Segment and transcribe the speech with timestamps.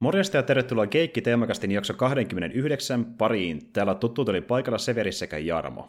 [0.00, 3.60] Morjesta ja tervetuloa Keikki Teemakastin jakso 29 pariin.
[3.72, 5.88] Täällä tuttu tuli paikalla Severi sekä Jarmo.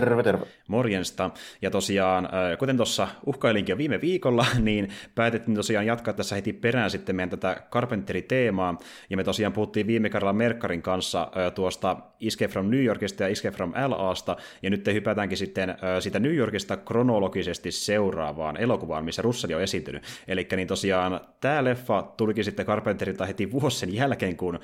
[0.00, 0.46] Terve, terve.
[0.68, 1.30] Morjensta.
[1.62, 6.52] Ja tosiaan, äh, kuten tuossa uhkailinkin jo viime viikolla, niin päätettiin tosiaan jatkaa tässä heti
[6.52, 8.78] perään sitten meidän tätä Carpenteri-teemaa.
[9.10, 13.28] Ja me tosiaan puhuttiin viime kerralla Merkarin kanssa äh, tuosta Escape from New Yorkista ja
[13.28, 14.36] Escape from LAsta.
[14.62, 19.62] Ja nyt te hypätäänkin sitten äh, siitä New Yorkista kronologisesti seuraavaan elokuvaan, missä Russell on
[19.62, 20.02] esiintynyt.
[20.28, 24.60] Eli niin tosiaan tämä leffa tulikin sitten Carpenterilta heti vuosi sen jälkeen, kun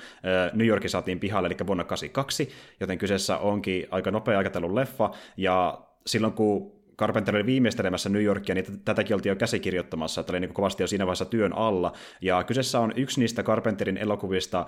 [0.53, 2.49] New Yorkin saatiin pihalle, eli vuonna 82,
[2.81, 8.55] joten kyseessä onkin aika nopea aikataulun leffa, ja silloin kun Carpenter oli viimeistelemässä New Yorkia,
[8.55, 11.93] niin tätäkin oltiin jo käsikirjoittamassa, että oli niin kovasti jo siinä vaiheessa työn alla.
[12.21, 14.67] Ja kyseessä on yksi niistä Carpenterin elokuvista,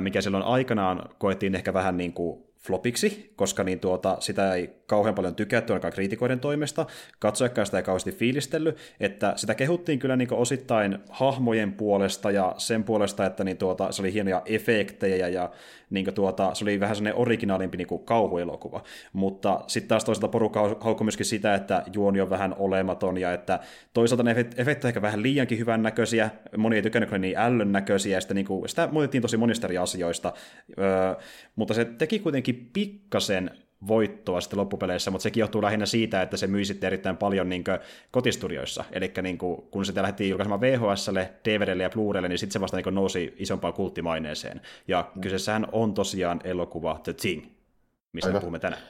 [0.00, 5.14] mikä silloin aikanaan koettiin ehkä vähän niin kuin flopiksi, koska niin tuota, sitä ei kauhean
[5.14, 6.86] paljon tykätty ainakaan kriitikoiden toimesta,
[7.18, 12.84] katsojakaan sitä ei kauheasti fiilistellyt, että sitä kehuttiin kyllä niin osittain hahmojen puolesta ja sen
[12.84, 15.50] puolesta, että niin tuota, se oli hienoja efektejä ja
[15.90, 21.04] niin tuota, se oli vähän sellainen originaalimpi niin kauhuelokuva, mutta sitten taas toisaalta porukka haukkui
[21.04, 23.60] myöskin sitä, että juoni on vähän olematon ja että
[23.94, 28.20] toisaalta ne efektit ehkä vähän liiankin hyvän näköisiä, moni ei tykännyt niin ällön näköisiä ja
[28.20, 30.32] sitä, niin kuin, sitä muutettiin tosi monista eri asioista,
[30.78, 31.14] öö,
[31.56, 33.50] mutta se teki kuitenkin pikkasen
[33.86, 37.64] voittoa sitten loppupeleissä, mutta sekin johtuu lähinnä siitä, että se myi sitten erittäin paljon niin
[38.10, 38.84] kotistudioissa.
[38.92, 42.76] Eli niin kuin, kun sitä lähdettiin julkaisemaan VHSlle, DVDlle ja Blu-raylle, niin sitten se vasta
[42.76, 44.60] niin nousi isompaan kulttimaineeseen.
[44.88, 45.20] Ja mm.
[45.20, 47.46] kyseessähän on tosiaan elokuva The Thing,
[48.12, 48.36] mistä Aika.
[48.36, 48.82] me puhumme tänään.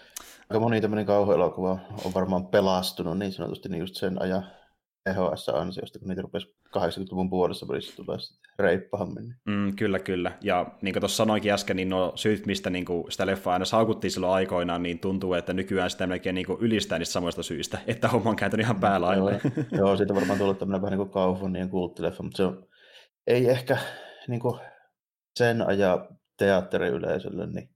[0.50, 4.46] Aika moni tämmöinen kauhuelokuva on varmaan pelastunut niin sanotusti niin just sen ajan
[5.06, 8.16] EHS-ansiosta, kun niitä rupesi 80-luvun puolessa välissä tulee
[8.58, 9.34] reippaammin.
[9.46, 10.32] Mm, kyllä, kyllä.
[10.40, 13.64] Ja niin kuin tuossa sanoinkin äsken, niin no syyt, mistä niin kuin sitä leffaa aina
[13.64, 17.78] saukuttiin silloin aikoinaan, niin tuntuu, että nykyään sitä melkein niin kuin ylistää niistä samoista syistä,
[17.86, 19.40] että homma on kääntynyt ihan päälailleen.
[19.56, 22.66] Joo, joo, siitä varmaan tullut tämmöinen vähän niin kuin kaupunnin kulttileffa, mutta se on,
[23.26, 23.78] ei ehkä
[24.28, 24.60] niin kuin
[25.38, 27.70] sen ajan teatteriyleisölle niin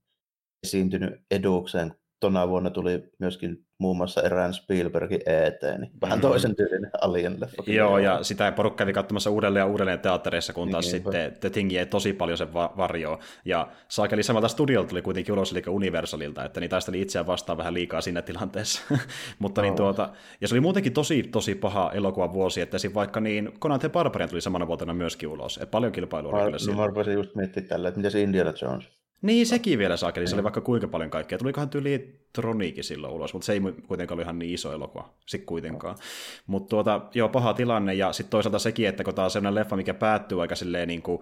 [0.63, 6.21] esiintynyt edukseen tona vuonna tuli myöskin muun muassa erään Spielbergin ET, niin vähän mm.
[6.21, 7.63] toisen tyylinen Alien leffa.
[7.67, 11.49] Joo, ja sitä porukka kävi katsomassa uudelleen ja uudelleen teattereissa, kun taas niin, sitten The
[11.49, 13.19] Thing ei tosi paljon sen va- varjoa.
[13.45, 17.73] Ja saakeli samalta studiolta tuli kuitenkin ulos, eli Universalilta, että niin taisteli itseään vastaan vähän
[17.73, 18.81] liikaa siinä tilanteessa.
[19.39, 20.09] Mutta niin tuota,
[20.41, 23.89] ja se oli muutenkin tosi, tosi paha elokuva vuosi, että siinä vaikka niin Conan the
[23.89, 25.57] Barbarian tuli samana vuotena myöskin ulos.
[25.57, 26.77] Että paljon kilpailua oli kyllä siinä.
[27.05, 28.94] Mä just miettiä tällä, että mitä se Indiana Jones
[29.25, 30.27] niin, sekin vielä saakeli.
[30.27, 31.37] Se oli vaikka kuinka paljon kaikkea.
[31.37, 35.09] Tulikohan tyyli Troniikin silloin ulos, mutta se ei kuitenkaan ollut ihan niin iso elokuva.
[35.25, 35.95] Sitten kuitenkaan.
[36.47, 37.93] Mutta tuota, joo, paha tilanne.
[37.93, 41.01] Ja sitten toisaalta sekin, että kun tämä on sellainen leffa, mikä päättyy aika silleen niin
[41.01, 41.21] kuin,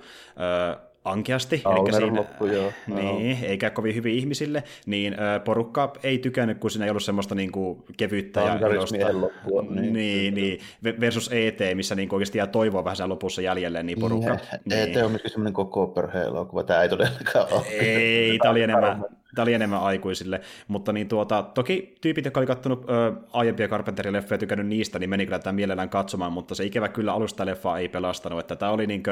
[1.06, 2.72] ankeasti, eli siinä, loppu, joo.
[2.96, 5.16] Niin, eikä kovin hyvin ihmisille, niin
[5.46, 9.22] porukka ei tykännyt, kun siinä ei ollut semmoista niin kuin, kevyyttä ja.
[9.22, 10.60] Loppua, niin, niin, niin,
[11.00, 14.38] versus ET, missä niin kuin, oikeasti jää toivoa vähän sen lopussa jäljelle, niin porukka...
[14.66, 14.98] niin.
[14.98, 17.66] ET on myöskin semmoinen koko perheen elokuva, tämä ei todellakaan ole.
[17.68, 19.06] Ei, tämä oli enemmän,
[19.36, 24.14] Tämä oli enemmän aikuisille, mutta niin tuota, toki tyypit, jotka oli kattonut ö, aiempia Carpenterin
[24.14, 27.46] leffoja ja tykännyt niistä, niin meni kyllä tämän mielellään katsomaan, mutta se ikävä kyllä alusta
[27.46, 29.04] leffa ei pelastanut, että tämä oli niin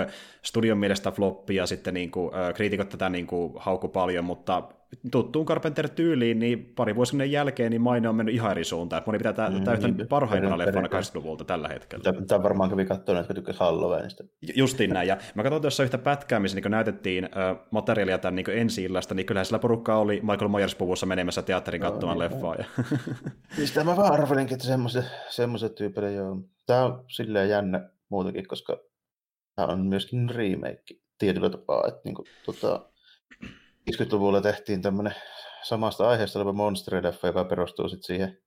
[0.41, 4.63] studion mielestä floppi ja sitten niin kuin, ö, kriitikot tätä niin kuin, hauku paljon, mutta
[5.11, 9.03] tuttuun Carpenter-tyyliin, niin pari vuosien jälkeen niin maine on mennyt ihan eri suuntaan.
[9.05, 12.13] Moni pitää mm, täyttä niin, parhaimpana leffana 80-luvulta tällä hetkellä.
[12.27, 14.23] Tämä varmaan kävi katsoa, että tykkäsi Halloweenista.
[14.55, 15.07] Justiin näin.
[15.07, 19.25] Ja mä katsoin tuossa yhtä pätkää, missä niin näytettiin äh, materiaalia tämän niin ensi-illasta, niin
[19.25, 22.55] kyllähän sillä porukkaa oli Michael Myers-puvussa menemässä teatterin katsomaan no, leffaa.
[22.55, 22.65] Ja...
[23.57, 26.37] Mistä mä vaan arvelinkin, että semmoiset, semmoiset tyypille joo.
[26.65, 28.77] Tämä on silleen jännä muutenkin, koska
[29.55, 30.83] tämä on myöskin remake
[31.17, 31.87] tietyllä tapaa.
[31.87, 32.90] Että niin kuin, tota,
[33.89, 35.15] 50-luvulla tehtiin tämmöinen
[35.63, 38.37] samasta aiheesta oleva monsterileffa, joka perustuu sitten siihen,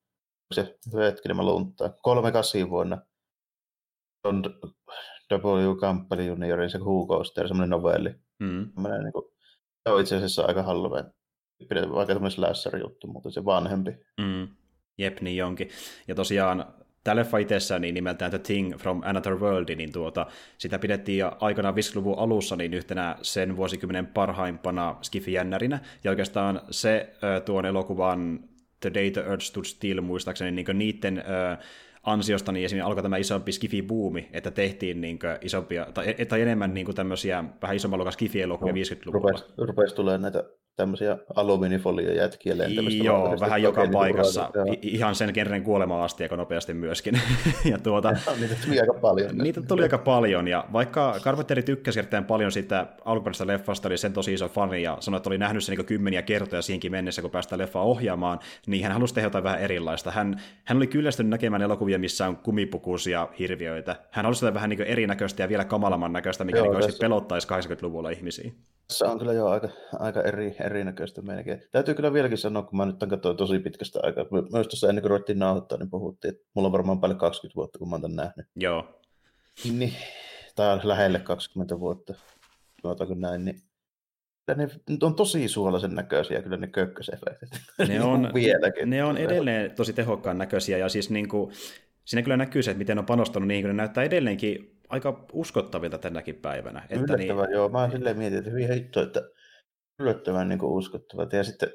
[0.53, 2.99] se hetkinen mä lunttaan, 38 vuonna
[4.25, 4.43] on
[5.33, 5.77] W.
[5.81, 8.11] Campbell juniorin se Who Coaster, semmoinen novelli.
[8.39, 8.73] Mm.
[9.03, 9.25] niin kuin,
[9.83, 11.15] se on itse asiassa aika Halloween.
[11.69, 13.91] Pidetään vaikka tämmöinen slasher juttu, mutta se vanhempi.
[14.21, 14.49] Mm.
[14.99, 15.69] Jep, niin jonkin.
[16.09, 20.27] Ja tosiaan tämä leffa itsessään niin nimeltään The Thing from Another World, niin tuota,
[20.59, 27.13] sitä pidettiin aikanaan 50-luvun alussa niin yhtenä sen vuosikymmenen parhaimpana skifijännärinä, ja oikeastaan se
[27.45, 28.41] tuon elokuvan
[28.81, 31.57] The Day the Earth Stood Still muistaakseni niin niiden ö,
[32.03, 36.95] ansiosta niin esimerkiksi alkoi tämä isompi skifi-buumi, että tehtiin niin isompia, tai, tai enemmän niin
[36.95, 39.31] tämmöisiä vähän isomman luokan skifi-elokuvia no, 50-luvulla.
[39.31, 40.45] Rupesi, rupesi tulemaan näitä
[40.77, 43.05] tämmöisiä alumiinifolio-jätkiä lentämistä.
[43.05, 44.51] Joo, vähän joka paikassa.
[44.65, 47.21] Niin ihan sen kerran kuolema asti aika nopeasti myöskin.
[47.71, 49.39] ja tuota, niitä tuli aika paljon.
[49.39, 54.13] Niitä tuli aika paljon, ja vaikka Carpenteri tykkäsi erittäin paljon siitä alkuperäisestä leffasta, oli sen
[54.13, 57.31] tosi iso fani, ja sanoi, että oli nähnyt sen niin kymmeniä kertoja siihenkin mennessä, kun
[57.31, 60.11] päästään leffaa ohjaamaan, niin hän halusi tehdä jotain vähän erilaista.
[60.11, 63.97] Hän, hän oli kyllästynyt näkemään elokuvia, missä on kumipukuisia hirviöitä.
[64.11, 67.01] Hän halusi sitä vähän niin erinäköistä ja vielä kamalamman näköistä, mikä Joo, niin tässä...
[67.01, 68.53] pelottaisi 80-luvulla ihmisiä.
[68.91, 69.69] Se on kyllä jo aika,
[69.99, 71.63] aika eri, erinäköistä melkein.
[71.73, 74.25] Täytyy kyllä vieläkin sanoa, kun mä nyt katsoin tosi pitkästä aikaa.
[74.53, 77.79] Myös tuossa ennen kuin ruvettiin nauhoittaa, niin puhuttiin, että mulla on varmaan paljon 20 vuotta,
[77.79, 78.47] kun mä oon tämän nähnyt.
[78.57, 79.01] Joo.
[79.73, 79.93] Niin,
[80.57, 82.15] tai lähelle 20 vuotta,
[82.83, 83.63] sanotaanko näin, niin
[84.57, 84.69] ne
[85.03, 87.51] on tosi suolaisen näköisiä kyllä ne kökkösefektit.
[87.89, 88.91] Ne on, Vieläkin.
[88.91, 91.53] ne on edelleen tosi tehokkaan näköisiä ja siis niin kuin,
[92.05, 95.99] siinä kyllä näkyy se, että miten on panostanut niihin, kun ne näyttää edelleenkin aika uskottavilta
[95.99, 96.83] tänäkin päivänä.
[96.91, 97.55] Että Yllättävän, niin...
[97.55, 97.69] joo.
[97.69, 99.23] Mä silleen mietin, että hyvin heitto, että
[99.99, 101.33] yllättävän niin uskottavat.
[101.33, 101.69] Ja sitten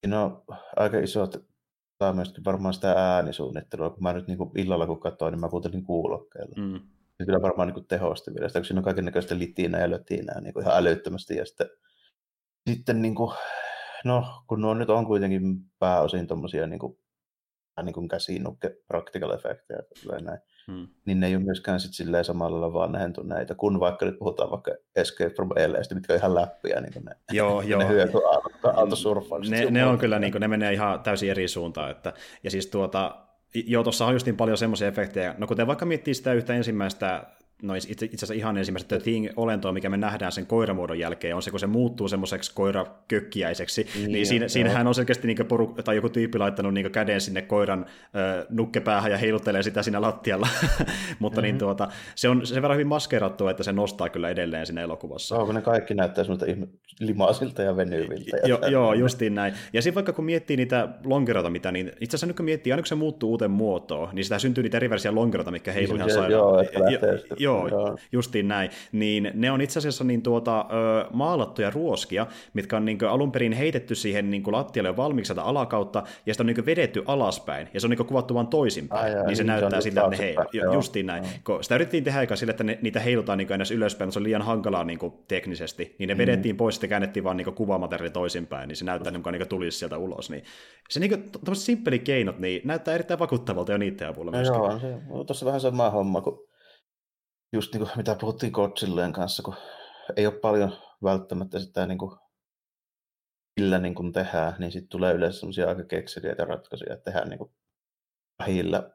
[0.00, 0.44] siinä on
[0.76, 1.50] aika isot
[1.98, 5.48] saa myöskin varmaan sitä äänisuunnittelua, kun mä nyt niin kuin illalla kun katsoin, niin mä
[5.48, 6.54] kuuntelin kuulokkeella.
[6.56, 6.80] Mm.
[7.18, 10.54] Ja kyllä varmaan niin tehosti vielä, sitä, kun siinä on kaikenlaista litiinää ja lötiinää niin
[10.54, 11.36] kuin ihan älyttömästi.
[11.36, 11.66] Ja sitten,
[12.70, 13.36] sitten niin kuin,
[14.04, 15.42] no, kun nuo nyt on kuitenkin
[15.78, 16.98] pääosin tuommoisia niin kuin,
[17.82, 19.80] niin kuin käsinukke practical effektejä,
[20.20, 20.40] näin,
[20.70, 20.88] hmm.
[21.04, 24.50] niin ne ei ole myöskään sit silleen samalla lailla vaan näitä, kun vaikka nyt puhutaan
[24.50, 27.80] vaikka Escape from LAstä, mitkä on ihan läppiä, niin ne, joo, joo.
[27.80, 29.50] ne hyötyaaltosurfaukset.
[29.50, 32.12] Ne, ne on kyllä, niin kuin, ne menee ihan täysin eri suuntaan, että,
[32.44, 35.34] ja siis tuota, Joo, tuossa on justiin paljon semmoisia efektejä.
[35.38, 37.26] No kuten vaikka miettii sitä yhtä ensimmäistä
[37.62, 41.50] no itse, itse asiassa ihan ensimmäistä Thing-olentoa, mikä me nähdään sen koiramuodon jälkeen, on se,
[41.50, 46.08] kun se muuttuu semmoiseksi koirakökkiäiseksi, niin, niin siinä, siinähän on selkeästi niin poru, tai joku
[46.08, 47.86] tyyppi laittanut niin käden sinne koiran
[48.16, 50.48] ö, nukkepäähän ja heiluttelee sitä siinä lattialla,
[51.18, 51.42] mutta mm-hmm.
[51.42, 51.58] niin mhm.
[51.58, 55.34] tuota, se on sen verran hyvin maskerattu, että se nostaa kyllä edelleen siinä elokuvassa.
[55.34, 56.46] Joo, kun ne kaikki näyttää semmoista
[57.00, 58.36] limaasilta ja venyviltä.
[58.36, 59.54] Ja jo, joo, justiin näin.
[59.72, 62.82] Ja sitten vaikka kun miettii niitä lonkeroita, mitä, niin itse asiassa nyt kun miettii, aina
[62.82, 66.10] kun se muuttuu uuteen muotoon, niin sitä syntyy niitä eri versioita lonkeroita, mikä heiluu ihan
[66.10, 66.32] sairaan.
[66.32, 66.78] Joo, että
[67.38, 68.70] jo, Joo, Joo, justiin näin.
[68.92, 73.52] Niin ne on itse asiassa niin tuota, ö, maalattuja ruoskia, mitkä on niin alun perin
[73.52, 77.90] heitetty siihen niin lattialle valmiiksi alakautta, ja sitä on niin vedetty alaspäin, ja se on
[77.90, 81.06] niin kuvattu vain toisinpäin, Ai, niin se niin näyttää siltä, että ne hei, jo, justiin
[81.06, 81.24] näin.
[81.48, 81.62] Joo.
[81.62, 84.24] Sitä yritettiin tehdä aika sille, että ne, niitä heilutaan niin edes ylöspäin, mutta se on
[84.24, 84.98] liian hankalaa niin
[85.28, 86.18] teknisesti, niin ne mm.
[86.18, 89.98] vedettiin pois ja käännettiin vaan niin kuvamateriaali toisinpäin, niin se näyttää, niin niin tulisi sieltä
[89.98, 90.30] ulos.
[90.30, 90.44] Niin
[90.88, 91.10] se niin
[91.44, 94.58] kuin, simppeli keinot niin näyttää erittäin vakuuttavalta jo niiden avulla myöskin.
[94.58, 94.94] Joo, se,
[95.26, 96.49] tuossa vähän sama homma kuin
[97.52, 99.54] just niin kuin, mitä puhuttiin Godzilleen kanssa, kun
[100.16, 102.18] ei ole paljon välttämättä sitä niin kuin,
[103.60, 107.38] millä niin kuin tehdään, niin sitten tulee yleensä sellaisia aika kekseliäitä ratkaisuja, että tehdään niin
[107.38, 107.52] kuin,
[108.38, 108.90] vähillä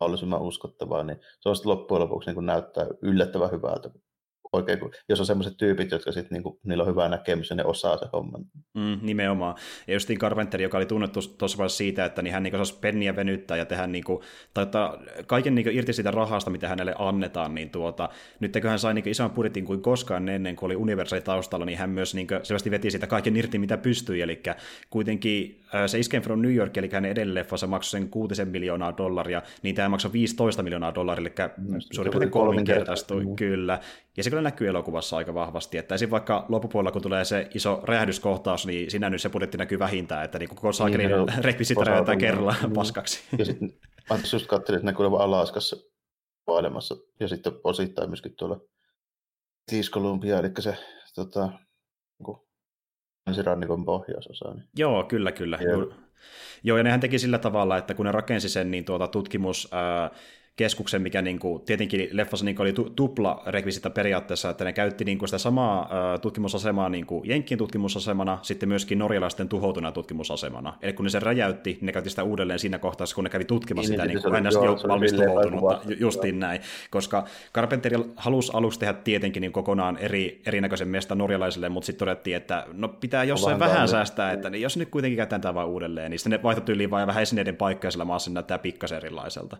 [0.00, 3.90] mahdollisimman uskottavaa, niin se on sitten loppujen lopuksi niin kuin, näyttää yllättävän hyvältä,
[4.52, 7.64] oikein, kun, jos on semmoiset tyypit, jotka sitten niinku, niillä on hyvä näkemys ja ne
[7.64, 8.44] osaa se homman.
[8.74, 9.54] Mm, nimenomaan.
[9.86, 13.16] Ja justiin Carpenter, joka oli tunnettu tuossa vaiheessa siitä, että niin hän niinku osasi penniä
[13.16, 14.22] venyttää ja tehdä niinku,
[14.54, 18.08] tai ottaa kaiken niinku irti siitä rahasta, mitä hänelle annetaan, niin tuota,
[18.40, 21.78] nyt kun hän sai niinku ison budjetin kuin koskaan ennen kuin oli Universal taustalla, niin
[21.78, 24.42] hän myös niinku selvästi veti siitä kaiken irti, mitä pystyi, eli
[24.90, 28.96] kuitenkin äh, se Escape from New York, eli hänen edellinen leffansa maksoi sen 6 miljoonaa
[28.96, 33.80] dollaria, niin tämä maksoi 15 miljoonaa dollaria, eli mm, suurin piirtein kolminkertaistui, kyllä.
[34.16, 36.10] Ja se kyllä näkyy elokuvassa aika vahvasti, että esim.
[36.10, 40.38] vaikka loppupuolella, kun tulee se iso räjähdyskohtaus, niin siinä nyt se budjetti näkyy vähintään, että
[40.38, 42.72] niin koko saakelin niin, rekvisita räjäytetään kerralla niin.
[42.72, 43.20] paskaksi.
[43.38, 43.72] Ja sitten
[44.10, 45.76] mä just katselin, että ne kuulemma Alaskassa
[46.46, 48.60] maailmassa, ja sitten osittain myöskin tuolla
[49.70, 50.76] Tiiskolumpia, eli se
[51.14, 51.46] tota,
[52.18, 52.36] niin
[53.26, 54.54] länsirannikon pohjoisosa.
[54.54, 54.64] Niin.
[54.76, 55.58] Joo, kyllä, kyllä.
[55.60, 55.92] Joo.
[56.62, 60.10] Joo, ja nehän teki sillä tavalla, että kun ne rakensi sen niin tuota, tutkimus, ää,
[60.58, 64.72] keskuksen, mikä niin kuin, tietenkin leffassa niin kuin oli tu- tupla rekvisita periaatteessa, että ne
[64.72, 69.92] käytti niin kuin sitä samaa uh, tutkimusasemaa niin kuin Jenkkien tutkimusasemana, sitten myöskin norjalaisten tuhoutuna
[69.92, 70.74] tutkimusasemana.
[70.82, 73.44] Eli kun ne sen räjäytti, niin ne käytti sitä uudelleen siinä kohtaa, kun ne kävi
[73.44, 76.60] tutkimassa niin, sitä niin, niin kuin jo valmis tuhoutunutta, justiin näin.
[76.90, 77.24] Koska
[77.54, 82.66] Carpenter halusi aluksi tehdä tietenkin niin kokonaan eri, erinäköisen mesta norjalaisille, mutta sitten todettiin, että
[82.72, 86.10] no pitää jossain vähän, vähän säästää, että niin jos nyt kuitenkin käytetään tämä vaan uudelleen,
[86.10, 89.56] niin sitten ne vaihtotyyliin vaan vähän esineiden paikkaa sillä maassa näyttää pikkasen erilaiselta.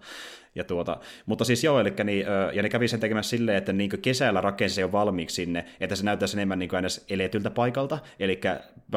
[0.55, 0.88] Ja tuota,
[1.27, 4.75] mutta siis joo, eli niin, ja ne kävi sen tekemässä silleen, että niin kesällä rakensi
[4.75, 8.41] se jo valmiiksi sinne, että se näyttäisi enemmän niin edes eletyltä paikalta, eli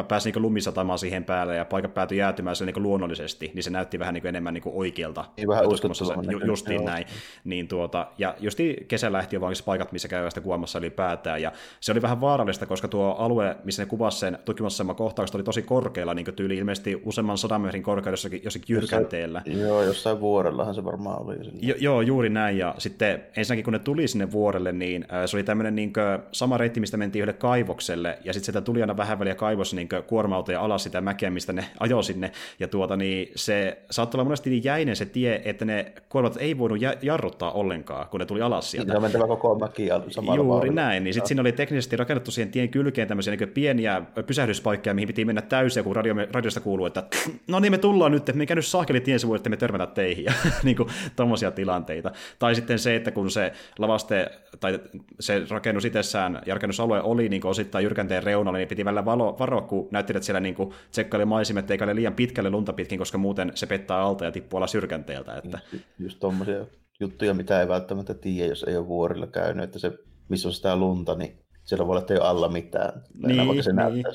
[0.08, 4.00] pääsi niin lumisatamaan siihen päälle ja paikat päätyi jäätymään se niin luonnollisesti, niin se näytti
[4.00, 5.26] vähän niin enemmän niin oikealta.
[5.38, 6.32] Niin vähän uskottavalta.
[6.32, 6.86] Ju, justiin joo.
[6.86, 7.06] näin.
[7.44, 11.92] Niin tuota, ja justiin kesä lähti jo paikat, missä käy sitä kuvaamassa ylipäätään, ja se
[11.92, 16.14] oli vähän vaarallista, koska tuo alue, missä ne kuvasi sen tutkimusaseman kohtaukset, oli tosi korkealla,
[16.14, 19.42] niin tyyli ilmeisesti useamman sadan metrin korkeudessa jossakin jyrkänteellä.
[19.46, 21.36] Joo, jossain vuorellahan se varmaan oli.
[21.62, 22.58] Jo, joo, juuri näin.
[22.58, 25.94] Ja sitten ensinnäkin kun ne tuli sinne vuorelle, niin se oli tämmöinen niin
[26.32, 29.90] sama reitti, mistä mentiin yhdelle kaivokselle, ja sitten sieltä tuli aina vähän väliä kaivos niin
[30.08, 34.50] kuorma-autoja alas sitä mäkeä, mistä ne ajoi sinne, ja tuota, niin se saattoi olla monesti
[34.50, 38.72] niin jäinen se tie, että ne kuormat ei voinut jarruttaa ollenkaan, kun ne tuli alas
[38.72, 38.92] sieltä.
[38.92, 40.76] Niin, on mentävä koko mäki samalla Juuri vauhdilla.
[40.76, 45.08] näin, niin sitten siinä oli teknisesti rakennettu siihen tien kylkeen tämmöisiä niin pieniä pysähdyspaikkoja, mihin
[45.08, 47.04] piti mennä täysin, kun radio, radiosta kuuluu, että
[47.48, 50.26] no niin me tullaan nyt, että mikä nyt saakeli tien sivuille, että me törmätä teihin,
[50.26, 50.34] ja
[50.64, 52.12] niin kuin tommosia tilanteita.
[52.40, 54.80] Tai sitten se, että kun se lavaste, tai
[55.20, 59.62] se rakennus itsessään ja rakennusalue oli niin osittain jyrkänteen reunalla, niin piti välillä valo, varoa,
[59.62, 60.56] kun näyttelijät siellä niin
[60.92, 64.58] tsekkaili maisimet, eikä ole liian pitkälle lunta pitkin, koska muuten se pettää alta ja tippuu
[64.58, 65.38] alas jyrkänteeltä.
[65.38, 65.60] Että...
[66.00, 66.66] Just, tommosia
[67.00, 69.92] juttuja, mitä ei välttämättä tiedä, jos ei ole vuorilla käynyt, että se,
[70.30, 71.40] missä on sitä lunta, niin
[71.72, 73.02] siellä voi olla, että ei ole alla mitään.
[73.28, 74.06] Niin, se niin.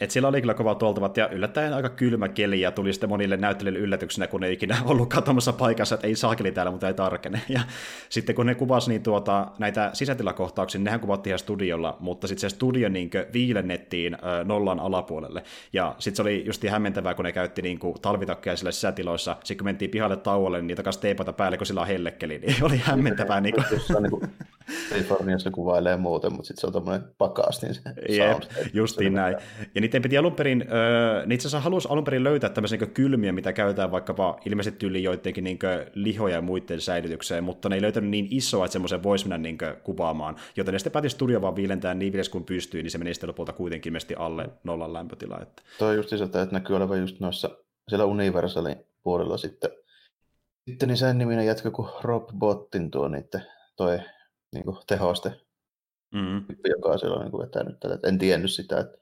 [0.00, 3.36] Et siellä oli kyllä kovat oltavat ja yllättäen aika kylmä keli ja tuli sitten monille
[3.36, 7.40] näyttelijöille yllätyksenä, kun ei ikinä ollut katsomassa paikassa, että ei saakeli täällä, mutta ei tarkene.
[7.48, 7.60] Ja
[8.08, 12.50] sitten kun ne kuvasi niin tuota, näitä sisätilakohtauksia, niin nehän kuvattiin ihan studiolla, mutta sitten
[12.50, 15.42] se studio niin viilennettiin nollan alapuolelle.
[15.72, 19.36] Ja sitten se oli just hämmentävää, kun ne käytti niin talvitakkeja sillä sisätiloissa.
[19.44, 22.64] Sitten kun mentiin pihalle tauolle, niin niitä kanssa teipata päälle, kun sillä on hellekeli, niin
[22.68, 23.40] oli hämmentävää.
[23.40, 24.30] Niin kuin...
[24.66, 28.42] niin kuin Californiassa kuvailee muuten, mutta sitten se on tuommoinen pakastin se Jep,
[28.72, 29.36] justiin näin.
[29.74, 33.32] Ja niiden piti alun perin, äh, itse asiassa halusi alun perin löytää tämmöisiä niin kylmiä,
[33.32, 35.58] mitä käytetään vaikkapa ilmeisesti tyyliin joidenkin niin
[35.94, 39.58] lihoja ja muiden säilytykseen, mutta ne ei löytänyt niin isoa, että semmoisen voisi mennä niin
[39.82, 40.36] kuvaamaan.
[40.56, 43.28] Joten ne sitten päätti studio vaan viilentää niin viides kuin pystyy, niin se meni sitten
[43.28, 45.38] lopulta kuitenkin ilmeisesti alle nollan lämpötila.
[45.42, 45.62] Että...
[45.78, 47.50] Tuo on just se, että näkyy olevan just noissa
[47.88, 49.70] siellä Universalin puolella sitten.
[50.68, 53.42] Sitten niin sen niminen jätkä kuin Rob Bottin tuo niiden
[53.76, 53.98] toi
[54.56, 55.40] niin kuin tehoste,
[56.14, 56.44] mm.
[56.68, 58.08] joka on niin kuin vetänyt tätä.
[58.08, 58.98] En tiennyt sitä, että,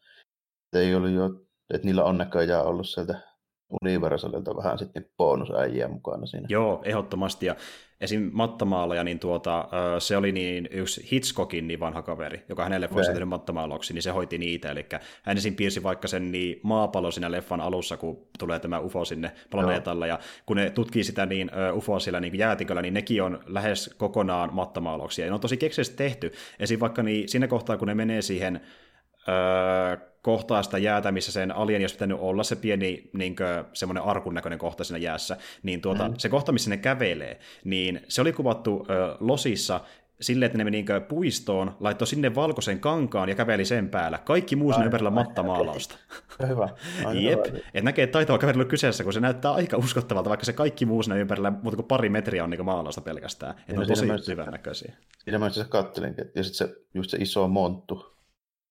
[0.65, 1.31] että ei ollut jo,
[1.75, 3.34] että niillä on näköjään ollut sieltä
[3.83, 6.47] Universalilta vähän sitten bonusäijiä mukana siinä.
[6.51, 7.47] Joo, ehdottomasti.
[7.47, 7.57] Ja
[8.01, 8.31] esim.
[8.33, 13.29] mattamaalaja, niin tuota, se oli niin yksi Hitchcockin niin vanha kaveri, joka hänelle voisi tehnyt
[13.29, 14.71] mattamaalauksia, niin se hoiti niitä.
[14.71, 14.87] Eli
[15.23, 15.55] hän esim.
[15.55, 20.09] piirsi vaikka sen niin maapallo siinä leffan alussa, kun tulee tämä UFO sinne planeetalle.
[20.09, 24.55] Ja kun ne tutkii sitä niin UFO siellä niin jäätiköllä, niin nekin on lähes kokonaan
[24.55, 25.25] mattamaalauksia.
[25.25, 26.33] Ja ne on tosi keksisesti tehty.
[26.59, 26.81] Esim.
[26.81, 28.61] vaikka niin siinä kohtaa, kun ne menee siihen
[29.29, 34.03] öö, kohtaa sitä jäätä, missä sen alien olisi pitänyt olla se pieni niin kuin, semmoinen
[34.03, 36.15] arkun näköinen kohta siinä jäässä, niin tuota, mm.
[36.19, 39.81] se kohta, missä ne kävelee, niin se oli kuvattu ö, losissa
[40.21, 44.19] silleen, että ne meni niin puistoon, laittoi sinne valkoisen kankaan ja käveli sen päällä.
[44.19, 45.97] Kaikki muu sinne ympärillä mattamaalausta.
[46.49, 46.69] Hyvä.
[47.21, 47.41] Jep.
[47.75, 51.03] Et näkee, että taitava ollut kyseessä, kun se näyttää aika uskottavalta, vaikka se kaikki muu
[51.03, 53.55] sinne ympärillä muuta kuin pari metriä on niin maalausta pelkästään.
[53.69, 54.95] Että on tosi hyvän näköisiä.
[55.25, 58.14] Siinä mä itse kattelinkin, ja sitten se, just se iso monttu,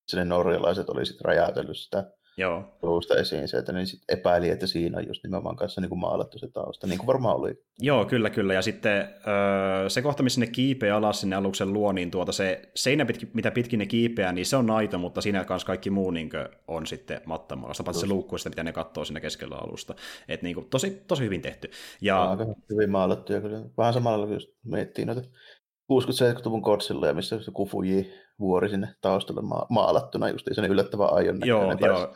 [0.08, 2.78] sinne norjalaiset oli sitten räjäytellyt sitä Joo.
[2.82, 5.98] luusta esiin se, että ne sitten epäili, että siinä on just nimenomaan kanssa niin kuin
[5.98, 7.54] maalattu se tausta, niin kuin varmaan oli.
[7.78, 8.54] Joo, kyllä, kyllä.
[8.54, 12.62] Ja sitten öö, se kohta, missä ne kiipeää alas sinne aluksen luo, niin tuota se
[12.74, 16.10] seinä, pitki, mitä pitkin ne kiipeää, niin se on naito, mutta siinä kanssa kaikki muu
[16.10, 16.30] niin
[16.68, 17.74] on sitten mattamalla.
[17.84, 19.94] Paitsi se luukku, sitä, mitä ne katsoo sinne keskellä alusta.
[20.28, 21.70] Et niin kuin, tosi, tosi hyvin tehty.
[22.00, 22.30] Ja...
[22.30, 23.60] Aika hyvin maalattu, ja kyllä.
[23.78, 25.22] Vähän samalla, kun miettii noita
[25.92, 31.72] 60-70-luvun kotsilla, missä se kufuji vuori sinne taustalle ma- maalattuna, just sen yllättävän aion Joo,
[31.80, 32.14] joo,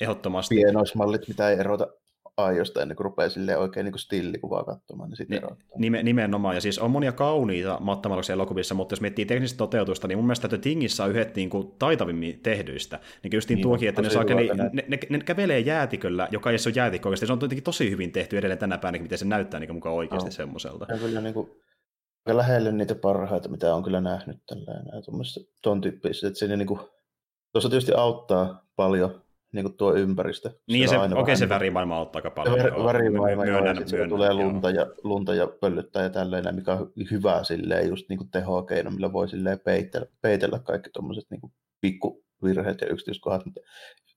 [0.00, 0.54] ehdottomasti.
[0.54, 1.88] Pienoismallit, mitä ei erota
[2.36, 5.40] aiosta ennen kuin rupeaa silleen oikein niin stillikuvaa katsomaan, niin sitten
[5.76, 10.18] Nime, Nimenomaan, ja siis on monia kauniita mattamaloksia elokuvissa, mutta jos miettii teknistä toteutusta, niin
[10.18, 13.00] mun mielestä että Tingissä on yhdet niin kuin, taitavimmin tehdyistä.
[13.22, 16.74] Niin just niin, tuokin, että ne, saa, ne, ne, ne, kävelee jäätiköllä, joka ei ole
[16.76, 17.26] jäätikko oikeasti.
[17.26, 20.28] Se on tietenkin tosi hyvin tehty edelleen tänä päivänä, miten se näyttää niin mukaan oikeasti
[20.28, 20.32] no.
[20.32, 20.86] semmoiselta.
[20.88, 21.50] Ja kyllä niin kuin
[22.28, 24.72] aika lähelle niitä parhaita, mitä on kyllä nähnyt tällä
[25.62, 26.26] tuon tyyppisissä.
[26.26, 26.80] Että siinä niin kuin,
[27.52, 30.50] tuossa tietysti auttaa paljon niin kuin tuo ympäristö.
[30.66, 32.60] Niin, se, okei, okay, se värimaailma auttaa aika paljon.
[32.60, 36.92] Se värimaailma, myönnän, joo, myönnän, tulee lunta ja, lunta ja pöllyttää ja tälleen, mikä on
[37.10, 42.80] hyvä silleen, just niin kuin tehokeino, millä voi silleen peitellä, peitellä kaikki tuommoiset niin pikkuvirheet
[42.80, 43.60] ja yksityiskohdat, mutta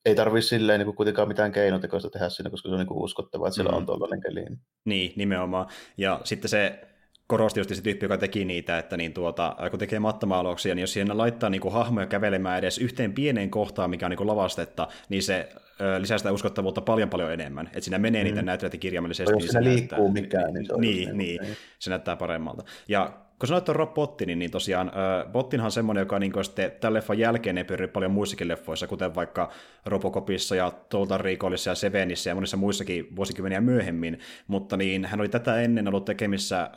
[0.04, 3.04] ei tarvitse silleen niin kuin kuitenkaan mitään keinotekoista tehdä siinä, koska se on niin kuin
[3.04, 3.76] uskottavaa, että siellä mm.
[3.76, 4.44] on tuollainen keli.
[4.84, 5.66] Niin, nimenomaan.
[5.96, 6.91] Ja sitten se
[7.32, 10.92] korosti just se tyyppi, joka teki niitä, että niin tuota, kun tekee mattamaalauksia, niin jos
[10.92, 14.88] siihen laittaa niin kuin hahmoja kävelemään edes yhteen pieneen kohtaan, mikä on niin kuin lavastetta,
[15.08, 15.48] niin se
[15.80, 17.66] ö, lisää sitä uskottavuutta paljon paljon enemmän.
[17.66, 18.24] Että siinä menee mm.
[18.24, 19.32] niitä näyttelijöitä kirjaimellisesti.
[19.32, 22.64] Jos niin siinä liikkuu näyttää, mikään, niin se on Niin, niin, niin, se näyttää paremmalta.
[22.88, 23.12] Ja
[23.42, 26.94] kun sanoit tuon Rob Bottinin, niin tosiaan äh, Bottinhan on semmoinen, joka niin sitten tämän
[26.94, 29.50] leffan jälkeen ei pyöri paljon muissakin leffoissa, kuten vaikka
[29.86, 35.28] Robocopissa ja Total Recallissa ja Sevenissä ja monissa muissakin vuosikymmeniä myöhemmin, mutta niin hän oli
[35.28, 36.70] tätä ennen ollut tekemissä äh,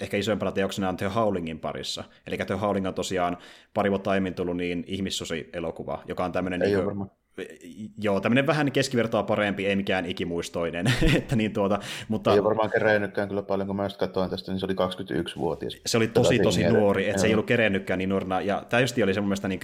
[0.00, 2.04] ehkä isoimpana teoksena The Howlingin parissa.
[2.26, 3.36] Eli The Howling on tosiaan
[3.74, 6.62] pari vuotta aiemmin tullut niin ihmissusi-elokuva, joka on tämmöinen...
[6.62, 7.10] Ei niin kuin,
[7.98, 10.86] joo, tämmöinen vähän keskivertoa parempi, ei mikään ikimuistoinen.
[11.16, 12.34] että niin tuota, mutta...
[12.34, 15.76] Ei varmaan kerennytkään kyllä paljon, kun mä just katsoin tästä, niin se oli 21-vuotias.
[15.86, 18.40] Se oli tosi, tosi nuori, että se ei ollut kerennytkään niin nuorena.
[18.40, 19.60] Ja tämä just oli se mun mielestä niin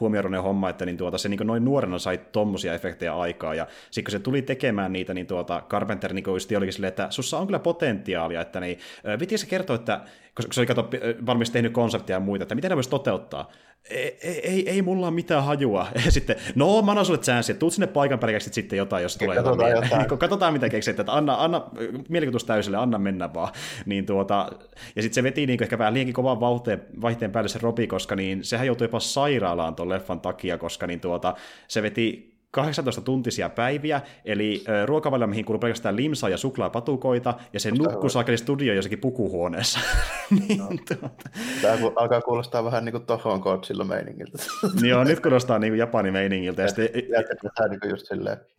[0.00, 3.54] huomioiden homma, että niin tuota, se niin noin nuorena sai tommosia efektejä aikaa.
[3.54, 7.06] Ja sitten kun se tuli tekemään niitä, niin tuota, Carpenter niin just olikin silleen, että
[7.10, 8.78] sussa on kyllä potentiaalia, että niin,
[9.18, 10.00] piti se kertoa, että
[10.34, 10.90] koska se oli kato,
[11.26, 13.50] valmis tehnyt konseptia ja muita, että miten ne voisi toteuttaa
[13.90, 15.86] ei, ei, ei mulla ole mitään hajua.
[16.04, 19.16] Ja sitten, no mä annan sulle chanssi, että tuut sinne paikan päälle sitten jotain, jos
[19.16, 19.90] tulee katsotaan jotain.
[20.02, 20.18] jotain.
[20.18, 21.62] katsotaan mitä keksit, että anna, anna
[22.08, 23.52] mielikuvitus täysille, anna mennä vaan.
[23.86, 24.50] Niin tuota,
[24.96, 28.16] ja sitten se veti niin ehkä vähän liiankin kovan vaihteen, vaihteen päälle se Robi, koska
[28.16, 31.34] niin, sehän joutui jopa sairaalaan tuon leffan takia, koska niin tuota,
[31.68, 37.70] se veti 18 tuntisia päiviä, eli ruokavalio, mihin kuuluu pelkästään limsaa ja suklaapatukoita, ja se
[37.70, 39.80] nukkuu saakeli studio jossakin pukuhuoneessa.
[40.48, 40.68] niin, no.
[40.88, 41.30] tuota.
[41.62, 44.38] Tämä alkaa kuulostaa vähän niin kuin Tohon Kotsilla meiningiltä.
[44.88, 46.62] joo, nyt kuulostaa niin kuin Japani meiningiltä.
[46.62, 46.88] Ja sitten...
[46.94, 48.06] Jätetään niin just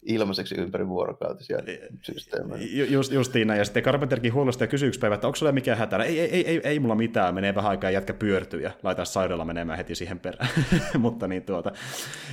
[0.07, 1.57] ilmaiseksi ympäri vuorokautisia
[2.01, 2.85] systeemejä.
[2.89, 5.77] Just, justiin näin, ja sitten Carpenterkin huolosta ja kysyy yksi päivä, että onko sulla mikään
[5.77, 5.97] hätä?
[5.97, 9.45] Ei, ei, ei, ei, ei mulla mitään, menee vähän aikaa jätkä pyörtyy ja laitetaan sairaala
[9.45, 10.49] menemään heti siihen perään.
[10.97, 11.71] Mutta niin tuota,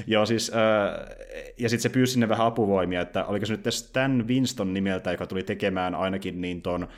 [0.07, 1.17] joo siis, äh,
[1.59, 5.27] ja sitten se pyysi sinne vähän apuvoimia, että oliko se nyt Stan Winston nimeltä, joka
[5.27, 6.89] tuli tekemään ainakin niin ton,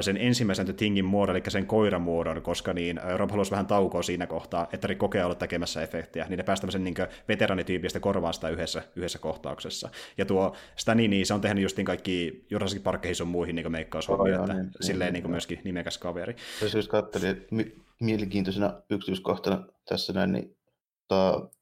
[0.00, 4.26] sen ensimmäisen The Thingin muodon, eli sen koiramuodon, koska niin Rob halusi vähän taukoa siinä
[4.26, 6.94] kohtaa, että oli kokea olla tekemässä efektiä, niin ne pääsi tämmöisen niin
[7.28, 9.88] veteranityypistä korvaan sitä yhdessä, yhdessä kohtauksessa.
[10.18, 14.40] Ja tuo Stani, niin se on tehnyt justiin kaikki Jurassic Parkeihin on muihin niin meikkaushommia,
[14.40, 16.36] oh, että niin, silleen niin, niin myöskin nimekäs kaveri.
[16.60, 17.56] Se siis katselin, että
[18.00, 20.56] mielenkiintoisena yksityiskohtana tässä näin, niin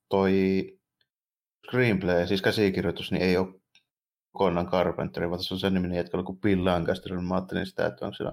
[0.08, 0.77] toi
[1.68, 3.48] screenplay, siis käsikirjoitus, niin ei ole
[4.32, 7.20] kokonaan Carpenter, vaan se on sen niminen jätkä kuin Bill Lancaster.
[7.20, 8.32] Mä ajattelin sitä, että onko siellä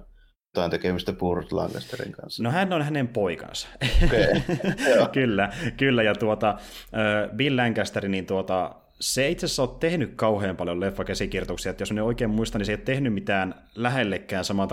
[0.56, 2.42] jotain tekemistä Burt Lancasterin kanssa.
[2.42, 3.68] No hän on hänen poikansa.
[4.04, 4.56] Okay.
[5.12, 6.58] kyllä, kyllä, ja tuota,
[7.36, 11.92] Bill Lancaster, niin tuota, se ei itse asiassa ole tehnyt kauhean paljon leffakäsikirjoituksia, että jos
[11.92, 14.68] ne oikein muistan, niin se ei ole tehnyt mitään lähellekään samaa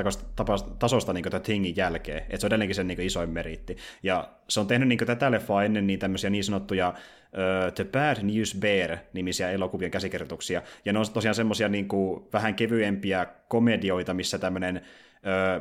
[0.80, 3.77] tasosta niin tämän Thingin jälkeen, että se on edelleenkin sen niin isoin meritti.
[4.03, 8.18] Ja se on tehnyt niin tätä leffaa ennen niin tämmöisiä niin sanottuja uh, The Bad
[8.24, 11.88] News Bear-nimisiä elokuvien käsikirjoituksia, ja ne on tosiaan semmoisia niin
[12.34, 14.82] vähän kevyempiä komedioita, missä tämmöinen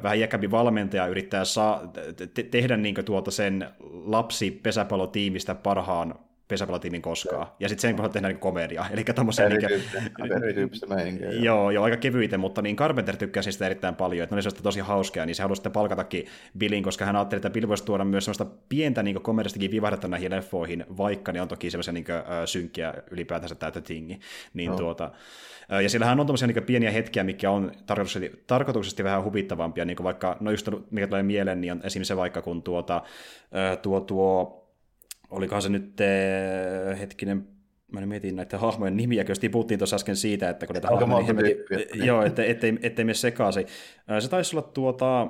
[0.03, 1.93] vähän iäkämpi valmentaja yrittää saa,
[2.35, 6.15] te- tehdä niin tuota sen lapsi pesäpallotiimistä parhaan
[6.53, 7.47] pesäpallotiimin koskaan.
[7.61, 8.87] Ja sitten sen kohdalla tehdään niin komedia.
[8.91, 9.49] Eli tommosia...
[9.49, 9.63] Niin,
[10.43, 11.31] erityyppistä meininkiä.
[11.31, 14.81] Joo, joo, aika kevyitä, mutta niin Carpenter tykkäsi sitä erittäin paljon, että ne oli tosi
[14.81, 16.27] hauskaa, niin se halusi sitten palkatakin
[16.59, 20.31] Billin, koska hän ajatteli, että Bill voisi tuoda myös sellaista pientä niin komediastakin vivahdetta näihin
[20.31, 22.07] leffoihin, vaikka ne on toki sellaisia niin
[22.45, 24.21] synkkiä ylipäätänsä täytä tingi.
[24.55, 24.77] Niin no.
[24.77, 25.11] tuota,
[25.83, 30.37] ja sillähän on tuommoisia niin pieniä hetkiä, mikä on tarkoituksesti, tarkoituksesti vähän huvittavampia, niin vaikka,
[30.41, 33.03] no just mikä tulee mieleen, niin on esimerkiksi se vaikka, kun tuota,
[33.83, 34.62] tuo, tuo
[35.33, 37.49] olikohan se nyt eh, hetkinen,
[37.93, 41.33] mä nyt mietin näitä hahmojen nimiä, jos puhuttiin tuossa äsken siitä, että kun näitä hahmoja...
[41.33, 41.57] Niin,
[42.09, 43.67] joo, ettei, ettei, ettei mene sekaisin.
[44.19, 45.29] Se taisi olla tuota,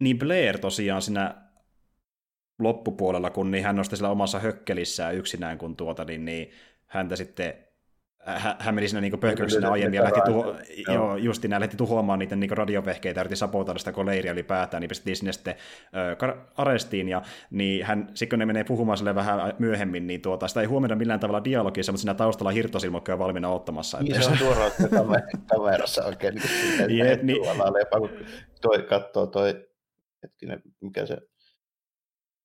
[0.00, 1.34] niin Blair tosiaan siinä
[2.58, 6.50] loppupuolella, kun niin hän nosti sillä omassa hökkelissään yksinään, kun tuota, niin, niin
[6.86, 7.54] häntä sitten
[8.58, 10.54] hän meni siinä niin pöhköyksenä aiemmin ja lähti, tuho,
[10.88, 11.16] joo.
[11.16, 15.16] justi lähti tuhoamaan niitä niin radiovehkeitä, yritti sapotaada sitä, kun leiri oli päätään, niin pistettiin
[15.16, 15.54] sinne sitten
[16.28, 20.48] äh, arestiin, ja niin hän, sitten kun ne menee puhumaan sille vähän myöhemmin, niin tuota,
[20.48, 23.98] sitä ei huomioida millään tavalla dialogissa, mutta siinä taustalla hirtosilmokka on valmiina ottamassa.
[24.02, 24.70] Niin, se on suoraan
[25.46, 26.42] kamerassa oikein, niin,
[26.78, 27.42] kuin, Jep, niin,
[27.78, 28.10] lepa, kun
[28.60, 29.68] toi katsoo toi,
[30.22, 31.18] hetkinen, mikä se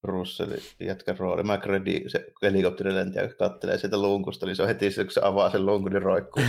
[0.04, 1.44] Russell jätkän rooli.
[1.44, 5.50] McReady, se helikopterilentäjä, joka kattelee sieltä lunkusta, niin se on heti se, kun se avaa
[5.50, 6.44] sen lunkun, niin roikkuu.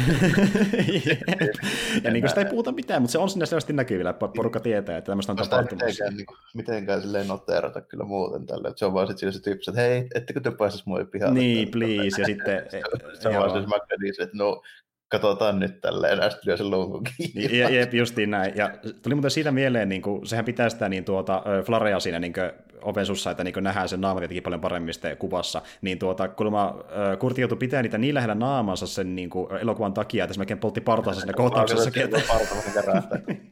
[2.05, 4.61] ja niin kuin sitä ei puhuta mitään, mutta se on sinne selvästi näkyvillä, että porukka
[4.61, 5.87] tietää, että tämmöistä on tapahtumassa.
[5.87, 8.73] Mitenkään, niin kuin, mitenkään silleen noteerata kyllä muuten tällä.
[8.77, 11.39] Se on vaan sitten se tyyppi, että hei, ettekö te pääsisi mua pihalle?
[11.39, 12.67] Niin, please, ja sitten...
[12.71, 12.83] se,
[13.21, 14.63] se on vaan se McReady, että no,
[15.09, 17.59] katsotaan nyt tälleen, ja sitten lyö sen lunkun kiinni.
[17.59, 18.57] Jep, justiin näin.
[18.57, 18.71] Ja
[19.03, 22.53] tuli muuten siitä mieleen, niin kuin, sehän pitää sitä niin tuota, Flarea siinä niin kuin,
[22.83, 26.85] oven sussa, että niin nähdään sen naama tietenkin paljon paremmin sitten kuvassa, niin tuota, kuulemma
[27.19, 30.59] Kurti joutui pitää niitä niin lähellä naamansa sen niin kuin, elokuvan takia, että se melkein
[30.59, 31.91] poltti partaansa siinä kohtauksessa.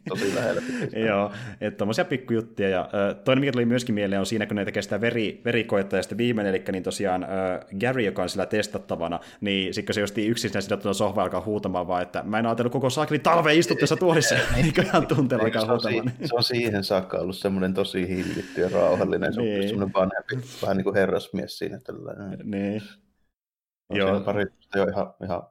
[0.09, 0.63] tosi lähellä.
[1.09, 2.69] Joo, että tommosia pikkujuttuja.
[2.69, 2.89] Ja
[3.25, 6.19] toinen, mikä tuli myöskin mieleen, on siinä, kun ne tekee sitä veri, verikoetta, ja sitten
[6.19, 7.27] viimeinen, eli niin tosiaan
[7.81, 11.89] Gary, joka on sillä testattavana, niin sitten se josti yksin siinä sidottuna sohva alkaa huutamaan
[11.89, 15.67] vaan, että mä en ajatellut koko saakeli talve istut tässä tuolissa, niin ihan tunteella alkaa
[15.67, 16.13] huutamaan.
[16.25, 19.69] Se on siihen saakka ollut semmoinen tosi hillitty ja rauhallinen tällainen, niin.
[19.69, 21.79] semmoinen vanhempi, vähän niin kuin herrasmies siinä.
[21.79, 22.39] Tällainen.
[22.51, 22.83] Niin.
[23.89, 24.21] On Joo.
[24.21, 24.47] pari
[24.77, 25.43] jo ihan, ihan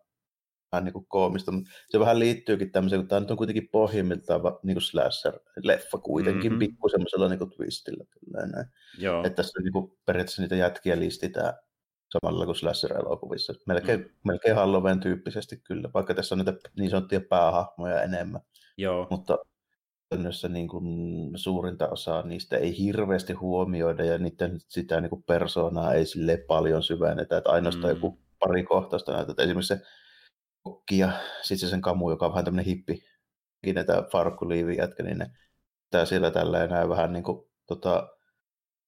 [0.72, 4.76] vähän niin kuin koomista, mutta se vähän liittyykin tämmöiseen, kun tämä on kuitenkin pohjimmiltaan niin
[4.76, 6.60] kuin slasher-leffa kuitenkin, mm-hmm.
[6.60, 8.04] pikku semmoisella niin kuin twistillä.
[8.06, 8.66] Tällainen.
[8.98, 9.24] Joo.
[9.24, 11.54] Että tässä on niin kuin, periaatteessa niitä jätkiä listitään
[12.10, 13.54] samalla kuin slasher-elokuvissa.
[13.68, 14.10] Melkein, mm.
[14.28, 18.42] melkein Halloween tyyppisesti kyllä, vaikka tässä on niitä niin sanottuja päähahmoja enemmän.
[18.78, 19.08] Joo.
[19.10, 19.38] Mutta
[20.12, 20.86] käytännössä niin kuin
[21.36, 26.84] suurinta osaa niistä ei hirveästi huomioida ja niiden sitä niin kuin persoonaa ei sille paljon
[26.84, 27.98] syvennetä, että ainoastaan mm.
[27.98, 29.46] joku pari kohtausta näytetään.
[29.46, 29.82] Esimerkiksi se
[30.64, 33.04] kokki ja sitten se sen kamu, joka on vähän tämmöinen hippi,
[33.86, 35.32] tämä farkkuliivi jätkä, niin ne
[35.90, 38.08] tää siellä tällä enää vähän niin kuin, tota,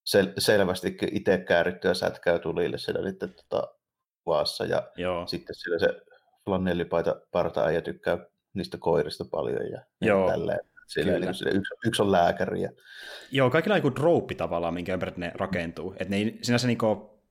[0.05, 3.75] sel- selvästi itse käärittyä sätkää tulille siellä niiden tota,
[4.23, 4.65] kuvassa.
[4.65, 5.27] Ja Joo.
[5.27, 6.01] sitten siellä se
[6.45, 8.17] flanellipaita parta ja tykkää
[8.53, 10.29] niistä koirista paljon ja, Joo.
[10.29, 10.72] tälleen.
[10.93, 12.61] Sillä, niin sillä yksi, yksi, on lääkäri.
[12.61, 12.69] Ja...
[13.31, 15.91] Joo, kaikilla on joku trooppi tavallaan, minkä ympärille ne rakentuu.
[15.91, 16.77] Että ne ei sinänsä niin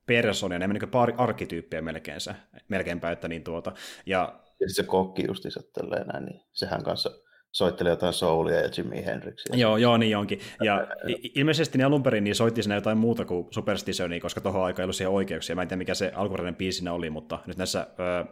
[0.06, 2.34] persoonia, ne niin pari arkityyppiä melkeinsä,
[2.68, 3.72] melkeinpä, että niin tuota.
[4.06, 4.18] Ja,
[4.60, 7.10] ja sitten se kokki justiinsa tälleen näin, niin sehän kanssa
[7.52, 9.56] soittelee jotain soulia ja Jimi Hendrixia.
[9.56, 10.40] Joo, joo, niin onkin.
[10.62, 10.86] Ja
[11.34, 14.84] ilmeisesti niin alun perin niin soitti siinä jotain muuta kuin Superstitionia, koska tuohon aikaan ei
[14.84, 15.56] ollut siihen oikeuksia.
[15.56, 18.24] Mä en tiedä, mikä se alkuperäinen biisi siinä oli, mutta nyt näissä ö,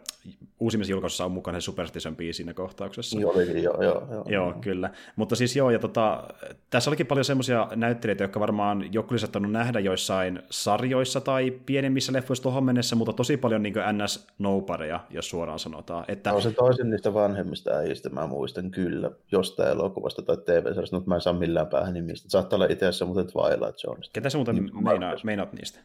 [0.59, 3.19] uusimmissa julkaisuissa on mukana se Superstition biisi siinä kohtauksessa.
[3.19, 4.25] Joo, joo, joo, joo.
[4.27, 4.89] Joo, kyllä.
[5.15, 6.23] Mutta siis joo, ja tota,
[6.69, 12.43] tässä olikin paljon semmoisia näyttelijöitä, jotka varmaan joku olisi nähdä joissain sarjoissa tai pienemmissä leffoissa
[12.43, 16.05] tuohon mennessä, mutta tosi paljon niin ns nopareja, jos suoraan sanotaan.
[16.07, 16.31] Että...
[16.31, 21.15] No se toisen niistä vanhemmista äijistä, mä muistan kyllä jostain elokuvasta tai TV-sarjasta, mutta mä
[21.15, 22.29] en saa millään päähän nimistä.
[22.29, 23.99] Saattaa olla itse asiassa muuten Twilight Zone.
[24.13, 25.79] Ketä sä muuten niin, meinaat, meinaat niistä?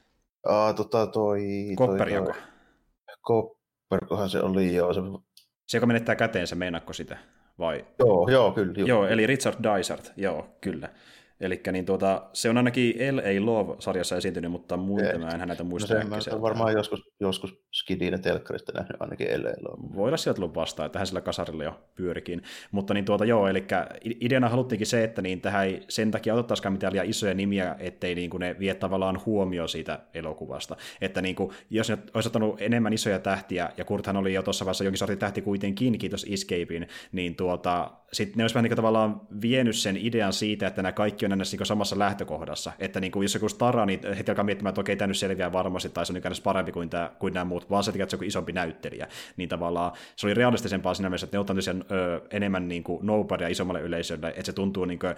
[0.47, 1.43] Aa, tota toi...
[1.77, 2.33] Kopper joko?
[3.23, 4.95] Kopperkohan se oli, joo.
[4.95, 5.01] Se...
[5.67, 7.19] se joka menettää käteensä, meinaatko sitä?
[7.59, 7.87] Vai?
[7.99, 8.73] Joo, joo, kyllä.
[8.77, 10.89] Joo, joo eli Richard Dysart, joo, kyllä.
[11.41, 13.47] Eli niin tuota, se on ainakin L.A.
[13.47, 18.73] Love-sarjassa esiintynyt, mutta muuten mä en häneltä muista no se, varmaan joskus, joskus Skidin telkkarista
[18.73, 19.51] nähnyt ainakin L.A.
[19.69, 19.97] Love.
[19.97, 22.43] Voi olla sieltä tullut vastaan, että hän sillä kasarilla jo pyörikin.
[22.71, 23.67] Mutta niin tuota, joo, eli
[24.21, 28.15] ideana haluttiinkin se, että niin tähän ei sen takia otettaisikaan mitään liian isoja nimiä, ettei
[28.15, 30.77] niin kuin ne vie tavallaan huomioon siitä elokuvasta.
[31.01, 34.65] Että niin kuin, jos ne olisi ottanut enemmän isoja tähtiä, ja Kurthan oli jo tuossa
[34.65, 39.21] vaiheessa jonkin sortin tähti kuitenkin, kiitos Escapein, niin tuota, sitten ne olisi vähän niin tavallaan
[39.43, 42.73] vienyt sen idean siitä, että nämä kaikki on niin samassa lähtökohdassa.
[42.79, 45.53] Että niin kuin, jos joku stara, niin heti alkaa miettimään, että okei, tämä nyt selviää
[45.53, 48.17] varmasti, tai se on niin parempi kuin, tämä, kuin nämä muut, vaan se, että se
[48.17, 49.09] on isompi näyttelijä.
[49.37, 53.07] Niin tavallaan se oli realistisempaa siinä mielessä, että ne ottanut sen ö, enemmän niin kuin
[53.07, 55.15] nobodyä isommalle yleisölle, että se tuntuu niin kuin,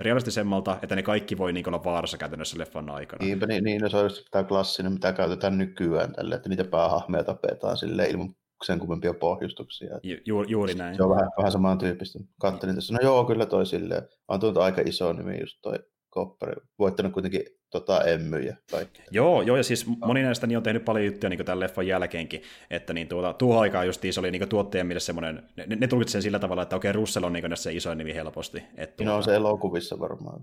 [0.00, 3.26] realistisemmalta, että ne kaikki voi niin olla vaarassa käytännössä leffan aikana.
[3.26, 7.24] Niinpä, niin, niin no se on tämä klassinen, mitä käytetään nykyään tälle, että niitä päähahmeja
[7.24, 8.34] tapetaan sille ilman
[8.66, 10.00] sen kummempia pohjustuksia.
[10.26, 10.96] Ju, juuri näin.
[10.96, 12.18] Se on vähän, vähän samantyyppistä.
[12.40, 14.02] Kattelin tässä, no joo, kyllä toi silleen.
[14.28, 15.78] On tullut aika iso nimi just toi
[16.12, 16.52] Koppari.
[16.78, 18.56] Voittanut kuitenkin tota, emmyjä.
[18.70, 19.02] Kaikki.
[19.10, 22.42] Joo, joo, ja siis moni näistä niin on tehnyt paljon juttuja niin tämän leffan jälkeenkin,
[22.70, 26.12] että niin tuota, tuo aikaa just se oli niin tuottajan mielessä semmoinen, ne, ne tulkitsi
[26.12, 28.62] sen sillä tavalla, että okei, Russell on niin se iso nimi helposti.
[28.76, 30.40] Että, no on se elokuvissa varmaan.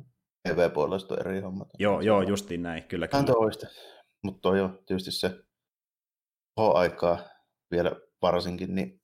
[0.50, 1.68] TV-puolesta eri hommat.
[1.80, 3.08] Joo, joo, justiin näin, kyllä.
[3.08, 3.24] kyllä.
[3.24, 3.68] toista.
[4.24, 5.32] Mutta toi on tietysti se
[6.58, 7.20] aikaa
[7.72, 9.02] vielä varsinkin, niin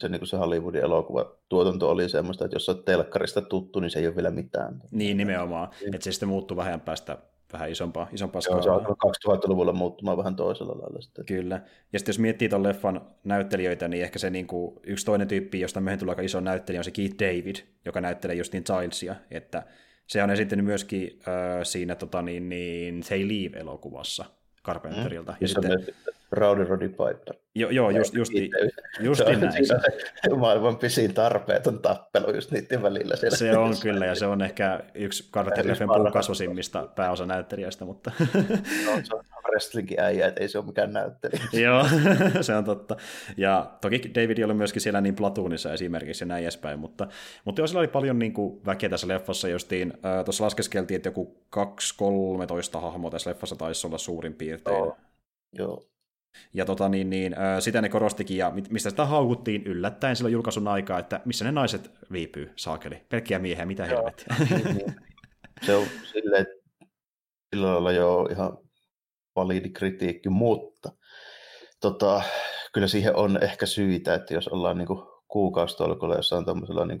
[0.00, 3.90] se, niin kuin se Hollywoodin elokuva tuotanto oli semmoista, että jos olet telkkarista tuttu, niin
[3.90, 4.82] se ei ole vielä mitään.
[4.90, 5.68] Niin, nimenomaan.
[5.80, 5.94] Niin.
[5.94, 7.18] Että se sitten muuttuu vähän päästä
[7.52, 8.96] vähän isompaa, isompaa Joo, se on
[9.26, 11.26] 2000-luvulla muuttumaan vähän toisella lailla sitten.
[11.26, 11.62] Kyllä.
[11.92, 15.60] Ja sitten jos miettii tuon leffan näyttelijöitä, niin ehkä se niin kuin, yksi toinen tyyppi,
[15.60, 19.62] josta myöhemmin tulee aika iso näyttelijä, on se Keith David, joka näyttelee justiin Childsia, että
[20.06, 24.24] se on esiintynyt myöskin äh, siinä tota, niin, niin, They Leave-elokuvassa
[24.64, 25.32] Carpenterilta.
[25.32, 25.38] Mm.
[25.40, 25.72] Ja sitten,
[26.34, 27.36] Rowdy Roddy Piper.
[27.54, 28.50] Jo, joo, just, justi,
[29.00, 29.66] justi näin.
[29.66, 33.16] Se maailman pisin tarpeeton tappelu just niiden välillä.
[33.16, 33.36] Siellä.
[33.36, 38.12] Se on kyllä, ja se on ehkä yksi Carpenterin puukasvasimmista pääosanäyttelijästä, mutta...
[38.86, 41.42] No, se on wrestlingin äijä, että ei se ole mikään näyttelijä.
[41.52, 41.86] joo,
[42.40, 42.96] se on totta.
[43.36, 47.06] Ja toki David oli myöskin siellä niin Platoonissa esimerkiksi ja näin edespäin, mutta,
[47.44, 49.92] mutta joo, sillä oli paljon niin kuin, väkeä tässä leffassa justiin.
[50.04, 51.36] Äh, tuossa laskeskeltiin, että joku
[52.76, 54.76] 2-13 hahmoa tässä leffassa taisi olla suurin piirtein.
[54.76, 54.96] Joo.
[55.58, 55.93] Joo.
[56.54, 60.98] Ja tota, niin, niin, sitä ne korostikin, ja mistä sitä haukuttiin yllättäen silloin julkaisun aikaa,
[60.98, 63.02] että missä ne naiset viipyy, saakeli.
[63.08, 64.36] Pelkkiä miehiä, mitä helvettiä.
[64.50, 64.96] Niin, niin.
[65.62, 66.46] Se on silleen,
[67.54, 68.58] sillä lailla jo ihan
[69.36, 70.92] validi kritiikki, mutta
[71.80, 72.22] tota,
[72.72, 74.88] kyllä siihen on ehkä syitä, että jos ollaan niin
[75.28, 76.98] kuukausitolkulla jossain tämmöisellä niin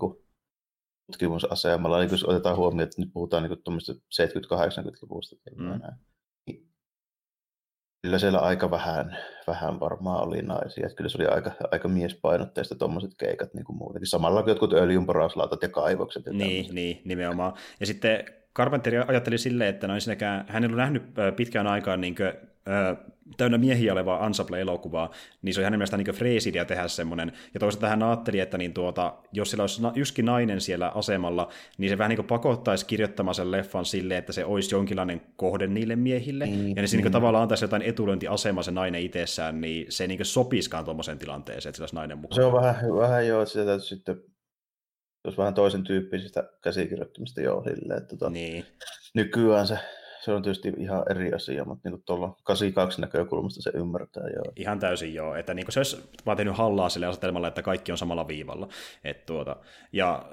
[1.06, 5.80] tutkimusasemalla, niin jos otetaan huomioon, että nyt puhutaan niin 70-80-luvusta, mm
[8.04, 10.86] kyllä siellä aika vähän, vähän varmaan oli naisia.
[10.86, 14.06] Että kyllä se oli aika, aika miespainotteista tuommoiset keikat niin kuin muutenkin.
[14.06, 16.26] Samalla kuin jotkut öljynporauslautat ja kaivokset.
[16.26, 17.52] Ja niin, niin, nimenomaan.
[17.80, 18.24] Ja sitten
[18.56, 21.02] Carpenter ajatteli silleen, että no ensinnäkään hän ei ollut nähnyt
[21.36, 22.14] pitkään aikaan niin
[23.36, 25.10] täynnä miehiä olevaa ensemble-elokuvaa,
[25.42, 27.32] niin se on hänen mielestään niin freesidia tehdä semmoinen.
[27.54, 31.90] Ja toisaalta hän ajatteli, että niin tuota, jos sillä olisi yksikin nainen siellä asemalla, niin
[31.90, 36.46] se vähän niin pakottaisi kirjoittamaan sen leffan silleen, että se olisi jonkinlainen kohde niille miehille.
[36.46, 37.02] Mm, ja niin se mm.
[37.02, 41.70] niin tavallaan antaisi jotain etulyöntiasemaa se nainen itsessään, niin se ei niin sopiskaan tuommoiseen tilanteeseen,
[41.70, 42.36] että sillä olisi nainen mukaan.
[42.36, 44.16] Se on vähän, vähän joo, että sitä sitten
[45.24, 48.64] olisi vähän toisen tyyppisistä käsikirjoittamista joo silleen, että tota, niin.
[49.14, 49.78] nykyään se
[50.24, 54.22] se on tietysti ihan eri asia, mutta niin tuolla 82 näkökulmasta se ymmärtää.
[54.34, 54.52] Joo.
[54.56, 57.98] Ihan täysin joo, että niin se olisi vaan tehnyt hallaa sille asetelmalla, että kaikki on
[57.98, 58.68] samalla viivalla.
[59.04, 59.56] Et tuota,
[59.92, 60.24] ja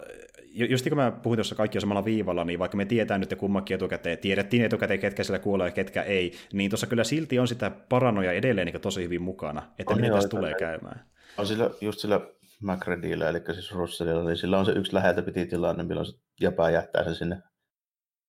[0.54, 3.76] just kun mä puhuin tuossa kaikki on samalla viivalla, niin vaikka me tietää nyt kummakin
[3.76, 7.72] etukäteen, tiedettiin etukäteen, ketkä siellä kuolee ja ketkä ei, niin tuossa kyllä silti on sitä
[7.90, 11.06] paranoja edelleen niin tosi hyvin mukana, että on mitä tässä tulee käymään.
[11.38, 12.22] On sillä, just sillä
[12.62, 16.70] McReadillä, eli siis Russellilla, niin sillä on se yksi läheltä piti tilanne, milloin se jäpää
[16.70, 17.42] jättää sen sinne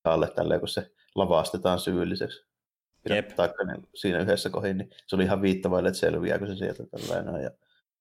[0.05, 2.47] alle tälleen, kun se lavastetaan syylliseksi.
[3.09, 3.29] Jep.
[3.29, 7.43] Taikka niin siinä yhdessä kohdin, niin se oli ihan viittavaille, että selviääkö se sieltä tällainen.
[7.43, 7.51] Ja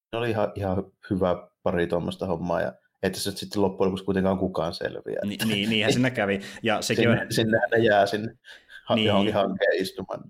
[0.09, 2.61] se oli ihan, ihan hyvä pari tuommoista hommaa.
[2.61, 5.21] Ja että se sitten loppujen lopuksi kuitenkaan kukaan selviää.
[5.25, 6.41] Ni, niin, niinhän sinne kävi.
[6.63, 7.31] Ja sekin sinne, on...
[7.33, 8.37] Sinnehän ne jää sinne
[8.95, 9.05] niin.
[9.05, 10.23] johonkin hankkeen istumaan.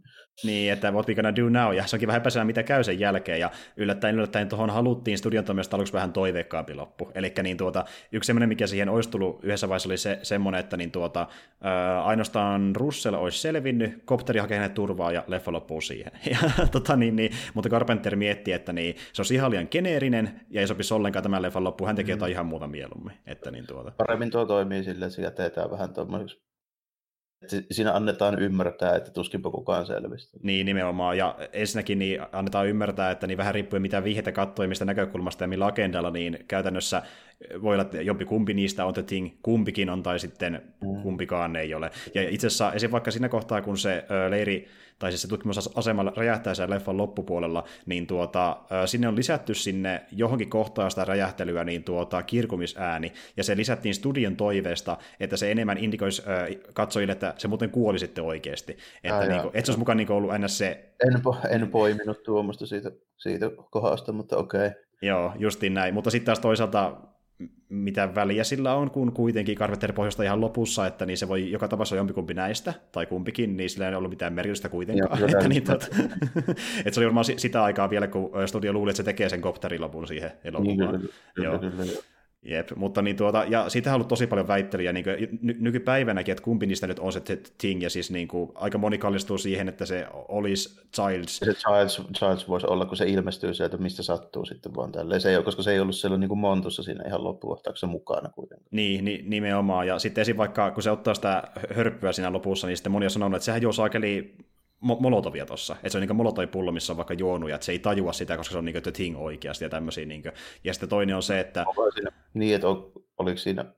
[0.44, 3.00] Niin, että what we gonna do now, ja se onkin vähän epäselvä, mitä käy sen
[3.00, 7.12] jälkeen, ja yllättäen yllättäen tuohon haluttiin studion toimesta aluksi vähän toiveikkaampi loppu.
[7.16, 10.78] Eli niin tuota, yksi semmoinen, mikä siihen olisi tullut yhdessä vaiheessa oli se, semmoinen, että
[10.78, 11.28] niin tuota,
[11.62, 16.12] ää, ainoastaan Russell olisi selvinnyt, kopteri hakee hänet turvaa ja leffa loppuu siihen.
[16.32, 20.62] Ja, tota, niin, niin, mutta Carpenter mietti, että niin, se on ihan liian geneerinen, ja
[20.62, 22.18] ei sopisi ollenkaan tämän leffan loppuun, hän tekee mm.
[22.18, 23.14] jotain ihan muuta mieluummin.
[23.26, 23.92] Että niin tuota.
[23.98, 26.51] Paremmin tuo toimii silleen, että se jätetään vähän tuommoiseksi
[27.72, 30.38] siinä annetaan ymmärtää, että tuskinpa kukaan selvistä.
[30.44, 31.18] Niin, nimenomaan.
[31.18, 35.48] Ja ensinnäkin niin annetaan ymmärtää, että niin vähän riippuen mitä vihjettä katsoi, mistä näkökulmasta ja
[35.48, 37.02] millä agendalla, niin käytännössä
[37.62, 41.02] voi olla, että jompi kumpi niistä on the thing, kumpikin on tai sitten mm.
[41.02, 41.92] kumpikaan ei ole.
[42.14, 42.92] Ja itse asiassa esim.
[42.92, 44.68] vaikka siinä kohtaa, kun se leiri
[45.02, 50.50] tai siis se tutkimusasema räjähtää sen leffan loppupuolella, niin tuota, sinne on lisätty sinne johonkin
[50.50, 56.24] kohtaan sitä räjähtelyä niin tuota, kirkumisääni, ja se lisättiin studion toiveesta, että se enemmän indikoisi
[56.74, 58.78] katsojille, että se muuten kuoli sitten oikeasti.
[59.04, 60.94] Että, niin kuin, että se olisi mukaan niin ollut aina se...
[61.08, 64.68] En, po- en poiminut tuommoista siitä, siitä kohdasta, mutta okei.
[64.68, 64.82] Okay.
[65.02, 65.94] Joo, justiin näin.
[65.94, 66.98] Mutta sitten taas toisaalta
[67.70, 71.68] mitä väliä sillä on, kun kuitenkin Carpenter pohjoista ihan lopussa, että niin se voi joka
[71.68, 75.20] tapauksessa jompikumpi näistä, tai kumpikin, niin sillä ei ollut mitään merkitystä kuitenkaan.
[75.20, 75.84] Joo, että, niin, tot,
[76.86, 80.08] että se oli varmaan sitä aikaa vielä, kun studio luuli, että se tekee sen kopterilopun
[80.08, 81.00] siihen elokuvaan.
[81.00, 82.02] Niin, kyllä, kyllä, kyllä, kyllä.
[82.46, 85.06] Jep, mutta niin tuota, ja siitä on ollut tosi paljon väittelyjä niin
[85.42, 87.22] ny- nykypäivänäkin, että kumpi niistä nyt on se
[87.58, 91.38] thing, ja siis niin kuin, aika moni kallistuu siihen, että se olisi Childs.
[91.38, 95.22] Se Childs, Childs voisi olla, kun se ilmestyy sieltä, mistä sattuu sitten vaan tälleen.
[95.22, 98.30] Se ei ole, koska se ei ollut siellä niin kuin Montussa siinä ihan loppukohtauksessa mukana
[98.30, 98.68] kuitenkin.
[98.72, 100.38] Niin, niin, nimenomaan, ja sitten esim.
[100.38, 101.44] vaikka, kun se ottaa sitä
[101.76, 104.36] hörppyä siinä lopussa, niin sitten moni on sanonut, että sehän juo saakeli
[104.82, 105.74] molotovia tuossa.
[105.76, 108.52] Että se on niin molotovipullo, missä on vaikka juonuja, että se ei tajua sitä, koska
[108.52, 110.06] se on niin the thing oikeasti ja tämmöisiä.
[110.06, 110.34] Niin kuin.
[110.64, 111.66] Ja sitten toinen on se, että...
[111.94, 113.74] Siinä, niin, että on, oliko siinä...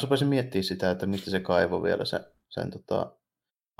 [0.00, 3.16] Sopisin miettiä sitä, että mistä se kaivo vielä sen, sen tota...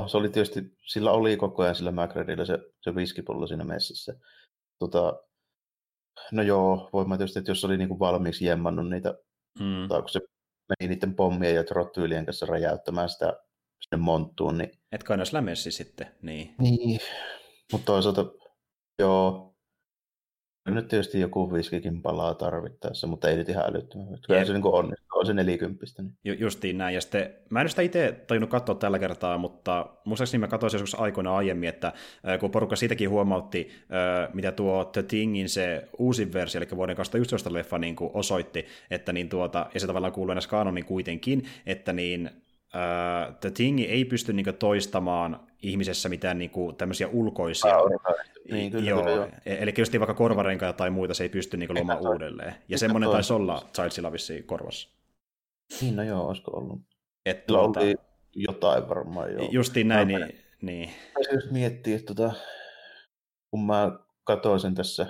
[0.07, 4.15] Se oli tietysti, sillä oli koko ajan sillä Macredillä se, se viskipullo siinä messissä.
[4.79, 5.23] Tota,
[6.33, 9.15] no joo, voi mä tietysti, että jos oli niin kuin valmiiksi jemmannut niitä,
[9.61, 9.89] mm.
[9.89, 10.21] tai kun se
[10.69, 13.43] meni niiden pommien ja trottyylien kanssa räjäyttämään sitä
[13.90, 14.59] sinne monttuun.
[14.59, 14.70] Niin...
[14.92, 16.55] Et kai olisi lämessi sitten, niin.
[16.59, 17.00] Niin,
[17.72, 18.24] mutta toisaalta
[18.98, 19.50] joo,
[20.68, 24.07] nyt tietysti joku viskikin palaa tarvittaessa, mutta ei nyt ihan älyttömän.
[24.26, 26.03] Kyllä se niin on, on se nelikymppistä.
[26.03, 26.16] Niin.
[26.24, 26.94] Ju- justiin näin.
[26.94, 31.00] Ja sitten, mä en sitä itse tajunnut katsoa tällä kertaa, mutta muistaakseni mä katsoin joskus
[31.00, 31.92] aikoina aiemmin, että
[32.40, 33.70] kun porukka siitäkin huomautti,
[34.35, 39.29] mitä tuo The Thingin se uusi versio, eli vuoden 2011 leffa niin osoitti, että niin
[39.29, 42.31] tuota, ja se tavallaan kuuluu enää kanonin kuitenkin, että niin
[43.41, 47.75] The Thing ei pysty niinku toistamaan ihmisessä mitään niinku tämmöisiä ulkoisia.
[48.51, 49.03] niin, kyllä, joo.
[49.03, 52.55] Kyllä, e- Eli just vaikka korvarenkaa tai muita se ei pysty niinku luomaan uudelleen.
[52.69, 54.89] Ja semmoinen taisi olla Childsilla vissiin korvassa.
[55.81, 56.81] Niin, no joo, olisiko ollut.
[57.27, 57.95] Et tuota, oli
[58.35, 59.49] jotain varmaan joo.
[59.51, 60.39] Justiin näin, niin...
[60.63, 60.91] niin.
[61.23, 62.33] Se just miettii, että tota,
[63.51, 65.07] kun mä katsoin tässä,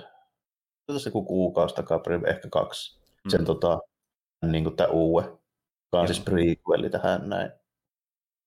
[0.87, 3.29] tässä joku kuukausi takaperin, ehkä kaksi, mm.
[3.29, 3.79] sen tota,
[4.51, 5.40] niin kuin tämä uue
[5.91, 7.51] joka on siis prequeli tähän näin.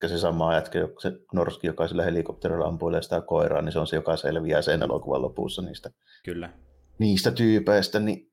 [0.03, 3.87] Ja se sama jätkä, se Norski, joka sillä helikopterilla ampuilee sitä koiraa, niin se on
[3.87, 5.91] se, joka selviää sen elokuvan lopussa niistä,
[6.25, 6.51] kyllä.
[6.99, 8.01] niistä tyypeistä.
[8.01, 8.33] Niin,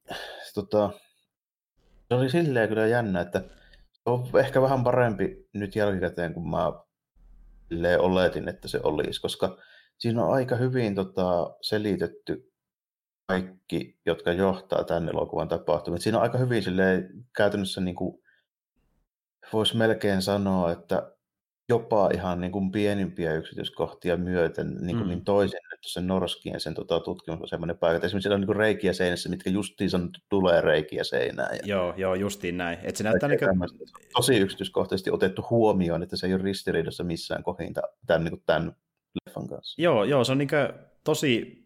[0.54, 0.90] tota,
[2.08, 3.40] se oli silleen kyllä jännä, että
[3.92, 6.72] se on ehkä vähän parempi nyt jälkikäteen, kun mä
[8.00, 9.58] oletin, että se olisi, koska
[9.98, 12.52] siinä on aika hyvin tota, selitetty
[13.28, 16.02] kaikki, jotka johtaa tänne elokuvan tapahtumiin.
[16.02, 18.21] Siinä on aika hyvin silleen, käytännössä niin kuin
[19.54, 21.12] voisi melkein sanoa, että
[21.70, 25.08] jopa ihan niin kuin pienimpiä yksityiskohtia myöten niin, kuin mm.
[25.08, 28.42] niin toisin, että se Norskien sen tota, tutkimus on semmoinen paikka, että esimerkiksi siellä on
[28.42, 30.00] niin kuin reikiä seinässä, mitkä justiinsa
[30.30, 31.56] tulee reikiä seinään.
[31.56, 31.62] Ja...
[31.66, 32.80] Joo, joo, justiin näin.
[32.84, 33.92] Et se näyttää niin kuin...
[34.14, 38.76] Tosi yksityiskohtaisesti otettu huomioon, että se ei ole ristiriidassa missään kohinta tämän, niin kuin tämän
[39.26, 39.82] leffan kanssa.
[39.82, 41.62] Joo, joo, se on niin kuin tosi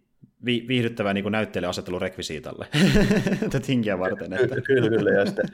[0.45, 2.67] vi- viihdyttävää niin näyttelijä asettelu rekvisiitalle
[3.65, 4.33] tinkiä varten.
[4.33, 4.61] Että.
[4.61, 5.11] Kyllä, kyllä.
[5.11, 5.45] Ja sitten,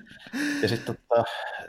[0.61, 1.23] ja sitten tota,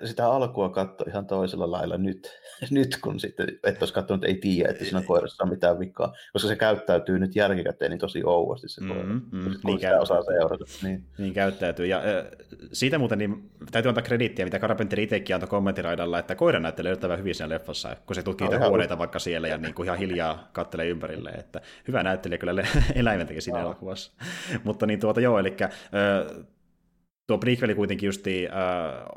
[0.04, 4.70] sitä alkua katsoi ihan toisella lailla nyt, nyt kun sitten, et olisi katsonut, ei tiedä,
[4.70, 8.80] että siinä koirassa on mitään vikaa, koska se käyttäytyy nyt jälkikäteen niin tosi ouasti se
[8.88, 10.64] koira, mm, mm, kun niin sitä osaa seurata.
[10.82, 11.04] Niin.
[11.18, 11.86] niin käyttäytyy.
[11.86, 12.26] Ja äh,
[12.72, 17.18] siitä muuten niin, täytyy antaa krediittiä, mitä Carpenter itsekin antoi kommenttiraidalla, että koira näyttelee yllättävän
[17.18, 20.48] hyvin siinä leffassa, kun se tutkii niitä huoneita vaikka siellä ja niin kuin ihan hiljaa
[20.52, 21.30] kattelee ympärille.
[21.30, 22.66] Että hyvä näyttelijä kyllä
[23.12, 24.12] eläimentäkin siinä elokuvassa.
[24.64, 25.70] Mutta niin tuota joo, eli äh,
[27.26, 28.54] tuo prequeli kuitenkin justi, äh,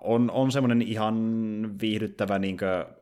[0.02, 1.16] on, on semmoinen ihan
[1.82, 2.58] viihdyttävä niin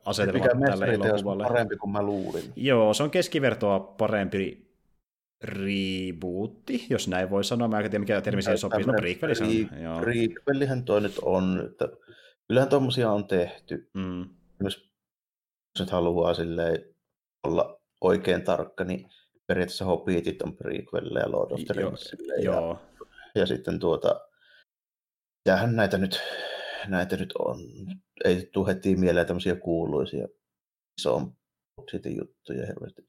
[0.05, 1.43] asetelma tälle elokuvalle.
[1.43, 2.43] parempi kuin mä luulin.
[2.55, 4.73] Joo, se on keskivertoa parempi
[5.43, 7.67] rebootti, jos näin voi sanoa.
[7.67, 8.83] Mä en tiedä, mikä termi siihen sopii.
[8.83, 9.43] No prequeli se
[9.89, 10.01] on.
[10.01, 11.63] Prequelihän toi nyt on.
[11.65, 11.87] Että
[12.47, 13.89] kyllähän tuommoisia on tehty.
[13.93, 14.29] Mm.
[14.63, 14.89] Jos
[15.79, 16.33] nyt haluaa
[17.43, 19.09] olla oikein tarkka, niin
[19.53, 22.15] periaatteessa Hobbitit on prequelle ja Lord of the Rings.
[22.43, 22.75] Ja,
[23.35, 24.21] ja sitten tuota,
[25.45, 26.21] mitähän näitä nyt,
[26.87, 27.59] näitä nyt on.
[28.25, 30.27] Ei tule heti mieleen tämmöisiä kuuluisia
[31.01, 31.37] ison
[32.17, 33.01] juttuja hirveästi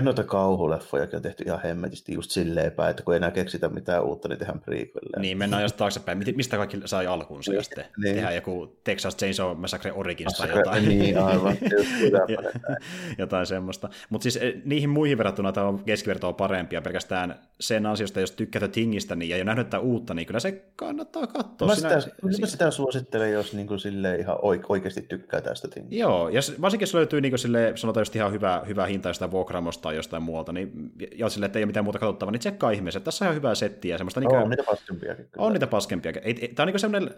[0.00, 4.04] noita kauhuleffoja on tehty ihan hemmetisti just silleen päin, että kun ei enää keksitä mitään
[4.04, 5.20] uutta, niin tehdään prequelle.
[5.20, 6.22] Niin, mennään jos taaksepäin.
[6.36, 8.14] Mistä kaikki sai alkuunsa niin, ja sitten niin.
[8.14, 10.84] tehdään joku Texas Chainsaw Massacre Origins tai jotain.
[10.94, 11.56] Niin, aivan.
[13.18, 13.88] jotain semmoista.
[14.10, 18.68] Mutta siis eh, niihin muihin verrattuna tämä on keskivertoa parempia pelkästään sen ansiosta, jos tykkää
[18.68, 21.68] Tingistä niin, ja ei nähnyt uutta, niin kyllä se kannattaa katsoa.
[21.68, 24.36] Mä sitä, Sinä, sitä, sitä suosittelen, jos niin kuin sille ihan
[24.68, 25.96] oikeasti tykkää tästä Tingistä.
[25.96, 29.83] Joo, ja varsinkin jos löytyy niin kuin sille, sanotaan just ihan hyvä, hyvä hintaista vuokraamosta
[29.84, 33.00] tai jostain muualta, niin, ja sille, että ei ole mitään muuta katsottavaa, niin tsekkaa ihmeessä.
[33.00, 33.98] Tässä on ihan hyvää settiä.
[33.98, 35.26] Semmoista, niin on niitä paskempiakin.
[35.36, 36.22] On niitä paskempiakin.
[36.54, 37.10] Tämä on niin semmoinen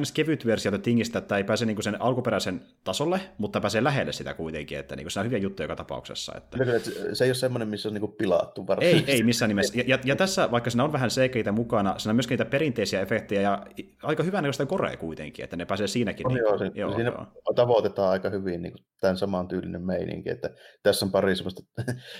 [0.00, 0.12] ns.
[0.12, 4.78] kevyt versio tingistä, että ei pääse niin sen alkuperäisen tasolle, mutta pääsee lähelle sitä kuitenkin,
[4.78, 6.32] että niin se on hyviä juttuja joka tapauksessa.
[6.36, 6.58] Että...
[6.58, 6.72] Kyllä,
[7.12, 9.78] se ei ole semmoinen, missä on niin pilattu Ei, ei missään nimessä.
[9.78, 13.00] Ja, ja, ja, tässä, vaikka siinä on vähän cg mukana, siinä on myöskin niitä perinteisiä
[13.00, 13.66] efektejä ja
[14.02, 16.26] aika hyvää näköistä korea kuitenkin, että ne pääsee siinäkin.
[16.26, 17.54] On, niin, joo, se, joo, siinä joo.
[17.54, 20.50] tavoitetaan aika hyvin niin kuin tämän saman tyylinen meininki, että
[20.82, 21.62] tässä on pari semmoista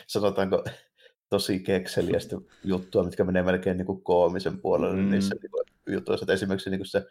[0.06, 0.64] sanotaanko
[1.28, 5.10] tosi kekseliästä juttua, mitkä menee melkein niin kuin koomisen puolelle mm.
[5.10, 6.24] niissä niin jutuissa.
[6.24, 7.06] Että esimerkiksi niin kuin se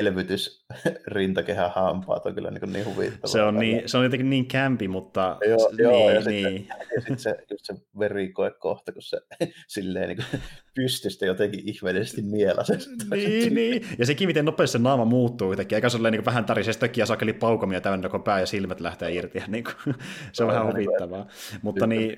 [0.00, 0.66] elvytys
[1.06, 3.26] rintakehän hampaat on kyllä niin, niin huvittavaa.
[3.26, 5.38] Se on, niin, se on jotenkin niin kämpi, mutta...
[5.48, 6.46] Joo, niin, joo ja, niin.
[6.46, 9.20] Sitten, ja sitten se, just se verikoe kohta, kun se
[9.68, 10.40] silleen niin kuin
[10.74, 12.78] pystystä jotenkin ihmeellisesti nielasee.
[13.10, 16.44] niin, niin, ja sekin, miten nopeasti se naama muuttuu yhtäkkiä, eikä se ole niin vähän
[16.44, 19.42] tärisee stökkiä sakeli paukomia täynnä, kun pää ja silmät lähtee irti.
[19.48, 19.94] Niin kuin,
[20.32, 21.26] se on vähän huvittavaa.
[21.62, 22.16] Mutta niin,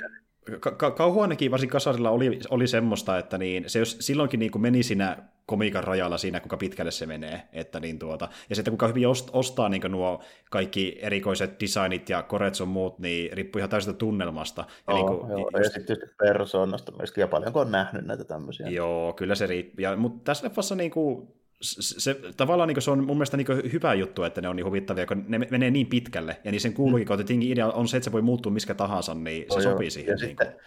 [0.61, 4.83] Ka- kauhuanekin varsin kasarilla oli, oli semmoista, että niin, se jos silloinkin niin kuin meni
[4.83, 7.43] siinä komiikan rajalla siinä, kuinka pitkälle se menee.
[7.53, 12.23] Että niin tuota, ja sitten kuinka hyvin ost, ostaa niin nuo kaikki erikoiset designit ja
[12.23, 14.65] korets on muut, niin riippuu ihan täysin tunnelmasta.
[14.87, 15.65] Ja, oh, niin kuin, joo, just...
[15.65, 18.69] ja sitten persoonasta myöskin, ja paljonko on nähnyt näitä tämmöisiä.
[18.69, 19.85] Joo, kyllä se riippuu.
[19.97, 21.29] Mutta tässä leffassa niin kuin,
[21.63, 25.07] se, tavallaan niin se on mun mielestä niin hyvä juttu, että ne on niin huvittavia,
[25.07, 27.21] kun ne menee niin pitkälle, ja niin sen kuuluukin, mm.
[27.21, 29.91] että idea on se, että se voi muuttua miskä tahansa, niin se no, sopii joo.
[29.91, 30.11] siihen.
[30.11, 30.61] Ja niin sitten,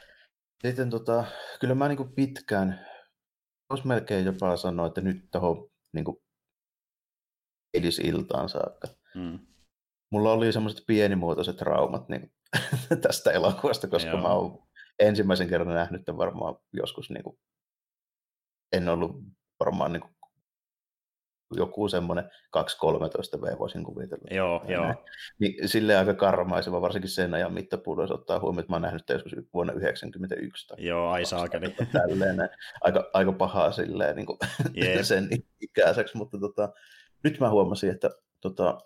[0.61, 1.25] sitten tota,
[1.59, 2.85] kyllä mä niin pitkään,
[3.69, 6.05] voisi melkein jopa sanoa, että nyt tuohon niin
[8.03, 8.87] iltaan saakka.
[9.15, 9.39] Mm.
[10.11, 12.33] Mulla oli semmoiset pienimuotoiset traumat niin,
[13.01, 14.21] tästä elokuvasta, koska Joo.
[14.21, 14.67] mä oon
[14.99, 17.37] ensimmäisen kerran nähnyt tämän varmaan joskus, niin kuin,
[18.71, 19.23] en ollut
[19.59, 20.14] varmaan niin kuin,
[21.51, 22.25] joku semmoinen
[22.57, 24.27] 2-13 V voisin kuvitella.
[24.31, 24.93] Joo, ja joo.
[25.39, 29.33] Niin, silleen aika karmaiseva, varsinkin sen ajan mittapuudessa ottaa huomioon, että mä oon nähnyt joskus
[29.53, 30.67] vuonna 1991.
[30.67, 31.75] Tai joo, ai saakeli.
[31.91, 32.49] Tälleen,
[32.81, 34.37] aika, aika pahaa silleen niin kuin
[34.77, 35.01] yep.
[35.01, 35.29] sen
[35.61, 36.73] ikäiseksi, mutta tota,
[37.23, 38.09] nyt mä huomasin, että
[38.41, 38.77] tota,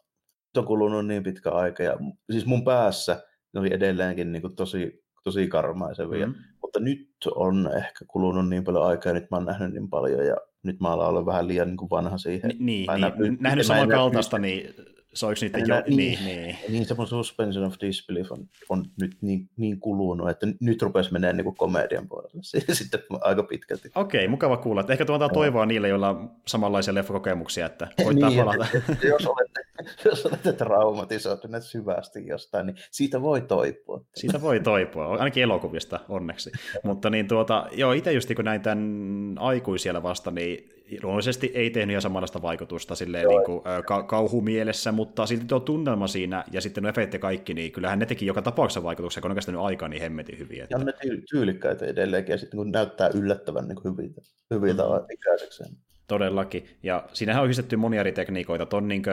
[0.58, 1.98] on kulunut niin pitkä aika, ja
[2.32, 6.36] siis mun päässä ne oli edelleenkin niin kuin tosi, tosi karmaisevia, mm.
[6.62, 10.26] mutta nyt on ehkä kulunut niin paljon aikaa, ja nyt mä oon nähnyt niin paljon,
[10.26, 12.50] ja nyt mä olla vähän liian niin kuin vanha siihen.
[12.50, 14.76] Ni, niin, niin, nähnyt, nähnyt samankaltaista, niin
[15.14, 15.66] soiko niitä jo?
[15.88, 16.58] Niin, niin, niin.
[16.70, 21.14] niin se mun suspension of disbelief on, on nyt niin, niin kulunut, että nyt rupesi
[21.14, 22.42] menemään niin kuin komedian puolelle
[22.74, 23.92] sitten aika pitkälti.
[23.96, 24.86] Okei, mukava kuulla.
[24.90, 28.68] Ehkä tuota toivoa niille, joilla on samanlaisia leffakokemuksia, että koittaa niin, palata.
[28.74, 29.62] Että, että jos, olette,
[30.06, 34.02] jos olette traumatisoituneet syvästi jostain, niin siitä voi toipua.
[34.16, 36.52] Siitä voi toipua, ainakin elokuvista onneksi.
[36.84, 41.94] Mutta niin tuota, joo, itse just kun näin tämän aikuisiellä vasta, niin luonnollisesti ei tehnyt
[41.94, 46.84] ihan samanlaista vaikutusta silleen niin kuin, ka- kauhumielessä, mutta silti tuo tunnelma siinä ja sitten
[46.84, 49.90] nuo efektit ja kaikki, niin kyllähän ne teki joka tapauksessa vaikutuksia, kun on kestänyt aikaa
[49.90, 50.62] niin hemmetin hyvin.
[50.62, 50.78] Että...
[50.78, 50.94] Ja ne
[51.30, 54.22] tyylikkäitä edelleenkin ja sitten kun näyttää yllättävän niin hyviltä,
[54.52, 55.06] hyviltä mm.
[55.14, 55.70] ikäisekseen.
[56.08, 56.66] Todellakin.
[56.84, 58.78] Ja siinähän on yhdistetty monia eri tekniikoita.
[58.78, 59.04] On niin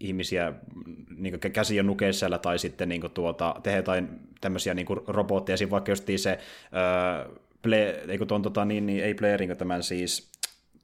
[0.00, 0.52] ihmisiä
[1.16, 4.08] niin käsi on nukeissällä tai sitten niin tuota, tehdä jotain
[4.40, 5.56] tämmöisiä niin robotteja.
[5.56, 6.38] Siinä vaikka just se, äh,
[7.62, 10.30] play, ei, tuon, tota, niin, niin, ei Blairin, tämän siis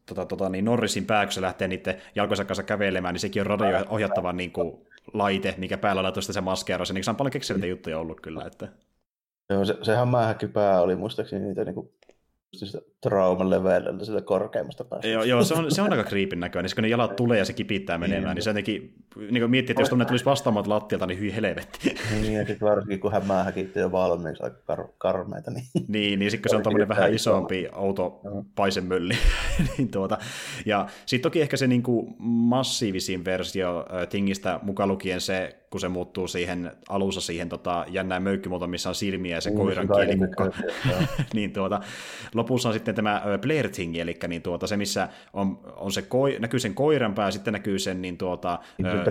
[0.07, 4.53] tota, tota, niin Norrisin pääksä lähtee niiden jalkoisen kanssa kävelemään, niin sekin on radio-ohjattava niin
[4.53, 6.93] kuin, laite, mikä päällä on se maskeeraus.
[6.93, 8.45] Niin se on paljon kekseliä juttuja ollut kyllä.
[8.45, 8.69] Että...
[9.51, 11.93] Joo, se, se hämähäkkipää oli muistaakseni niitä niin kuin
[12.57, 15.09] sitä trauman levelillä sitä korkeimmasta päästä.
[15.09, 17.45] Joo, joo se, on, se on aika kriipin näköinen, niin kun ne jalat tulee ja
[17.45, 18.95] se kipittää menemään, niin, niin se jotenkin,
[19.31, 21.95] niin miettii, että jos tuonne tulisi vastaamaan lattialta, niin hyi helvetti.
[22.21, 25.51] Niin, ja sitten varsinkin kun hän häkitti jo valmiiksi aika kar- karmeita.
[25.51, 28.21] Niin, niin, niin sitten kun se on tuommoinen vähän isompi outo
[28.55, 29.15] paisemölli.
[29.79, 30.19] niin tuota.
[30.67, 35.89] Ja sitten toki ehkä se niin kuin massiivisin versio Tingistä mukaan lukien se, kun se
[35.89, 40.51] muuttuu siihen alussa siihen tota, jännään möykkymuotoon, missä on silmiä ja se koiran kielikukka.
[41.35, 41.81] niin tuota,
[42.47, 46.37] lopussa on sitten tämä Blair Thing, eli niin tuota, se, missä on, on se koi,
[46.39, 48.59] näkyy sen koiran pää, sitten näkyy sen niin tuota,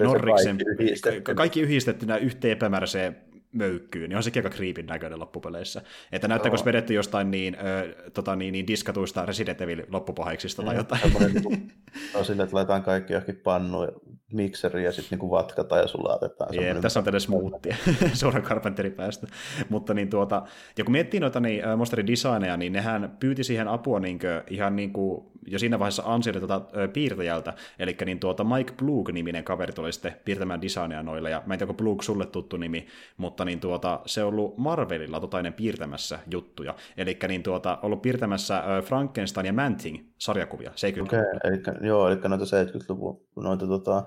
[0.03, 1.35] Norriksen, kaikki yhdistettynä.
[1.35, 3.15] kaikki yhdistettynä yhteen epämääräiseen
[3.55, 5.81] möykkyyn, niin on sekin aika kriipin näköinen loppupeleissä.
[6.11, 10.73] Että näyttääkö se vedetty jostain niin, ö, tota, niin, niin diskatuista Resident Evil loppupaheksista tai
[10.73, 11.01] mm, jotain.
[11.33, 11.71] Niin
[12.15, 13.87] on sille, että laitetaan kaikki johonkin pannuun
[14.33, 16.55] mikseri ja sitten niin vatkataan ja sulatetaan.
[16.55, 17.75] Jee, tässä on tälle smoothia
[18.13, 19.27] suoraan Carpenterin päästä.
[19.69, 20.43] Mutta niin tuota,
[20.77, 24.75] ja kun miettii noita niin, monsterin designeja, niin nehän pyyti siihen apua niin kuin, ihan
[24.75, 26.61] niin kuin, jo siinä vaiheessa ansioita tuota,
[26.93, 31.57] piirtäjältä, eli niin tuota Mike Blug-niminen kaveri tuli sitten piirtämään designeja noilla, ja mä en
[31.59, 32.87] tiedä, onko Blug sulle tuttu nimi,
[33.17, 38.63] mutta niin tuota, se on ollut Marvelilla totainen piirtämässä juttuja, eli niin tuota, ollut piirtämässä
[38.85, 44.03] Frankenstein ja Manting sarjakuvia, 70 Okei, okay, eli, joo, eli noita 70-luvun, noita tota,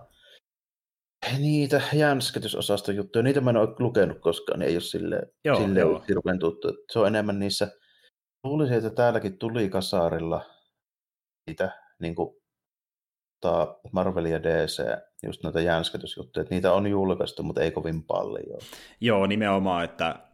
[1.39, 5.81] niitä jänsketysosaston juttuja, niitä mä en ole lukenut koskaan, niin ei ole sille, joo, sille
[5.81, 6.05] joo.
[6.09, 6.69] hirveän tuttu.
[6.93, 7.73] Se on enemmän niissä,
[8.45, 10.45] luulisin, että täälläkin tuli kasarilla
[11.47, 12.38] niitä niin kuin,
[13.41, 14.83] ta, Marvel ja DC,
[15.23, 18.61] just noita jänsketysjuttuja, että niitä on julkaistu, mutta ei kovin paljon.
[19.01, 20.28] Joo, nimenomaan, että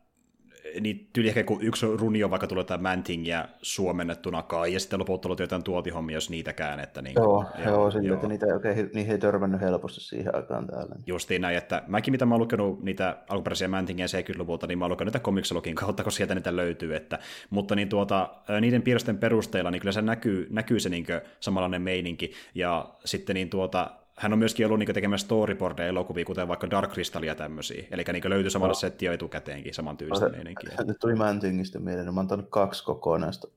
[0.81, 5.01] niin tyyli ehkä kun yksi runi on vaikka tullut jotain Mantingia suomennettuna kai, ja sitten
[5.01, 6.81] lopulta tullut jotain tuotihommia, jos niitäkään.
[6.81, 8.14] Että niin, joo, joo, joo sille, joo.
[8.14, 10.97] että niitä, okay, niihin ei törmännyt helposti siihen aikaan täällä.
[11.07, 14.93] Justiin näin, että mäkin mitä mä oon lukenut niitä alkuperäisiä Mantingia 70-luvulta, niin mä oon
[14.93, 17.18] lukenut niitä komiksologin kautta, kun sieltä niitä löytyy, että,
[17.51, 21.07] mutta niin tuota, niiden piirrosten perusteella, niin kyllä se näkyy, näkyy se niin
[21.41, 26.48] samanlainen meininki, ja sitten niin tuota, hän on myöskin ollut niin tekemässä storyboardeja elokuvia, kuten
[26.48, 27.84] vaikka Dark Crystal ja tämmöisiä.
[27.90, 28.74] Eli niin löytyi samalla no.
[28.74, 30.70] setti jo etukäteenkin, saman tyylistä meininkiä.
[30.86, 33.48] Nyt tuli Mantingista mieleen, mä oon antanut kaksi kokonaista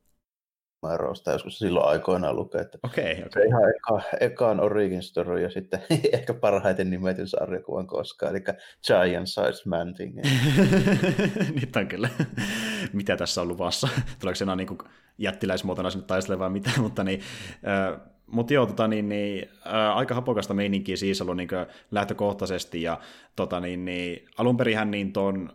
[0.84, 2.62] numeroista joskus silloin aikoinaan lukea.
[2.62, 3.30] Että okay, okay.
[3.34, 5.82] Se ihan eka, ekaan Origin Story ja sitten
[6.14, 8.44] ehkä parhaiten nimetyn sarjakuvan koskaan, eli
[8.88, 10.16] Giant Size Man Thing.
[11.62, 12.10] Nyt on kyllä.
[12.94, 13.88] mitä tässä on luvassa?
[14.20, 14.78] Tuleeko se enää niin
[15.18, 17.22] jättiläismuotona sinne taistelemaan mitä, mutta niin,
[17.68, 21.50] äh, mutta joo, tota, niin, niin, ää, aika hapokasta meininkiä siis ollut niin
[21.92, 23.00] lähtökohtaisesti, ja
[23.36, 25.50] tota, niin, niin, alun perin niin ton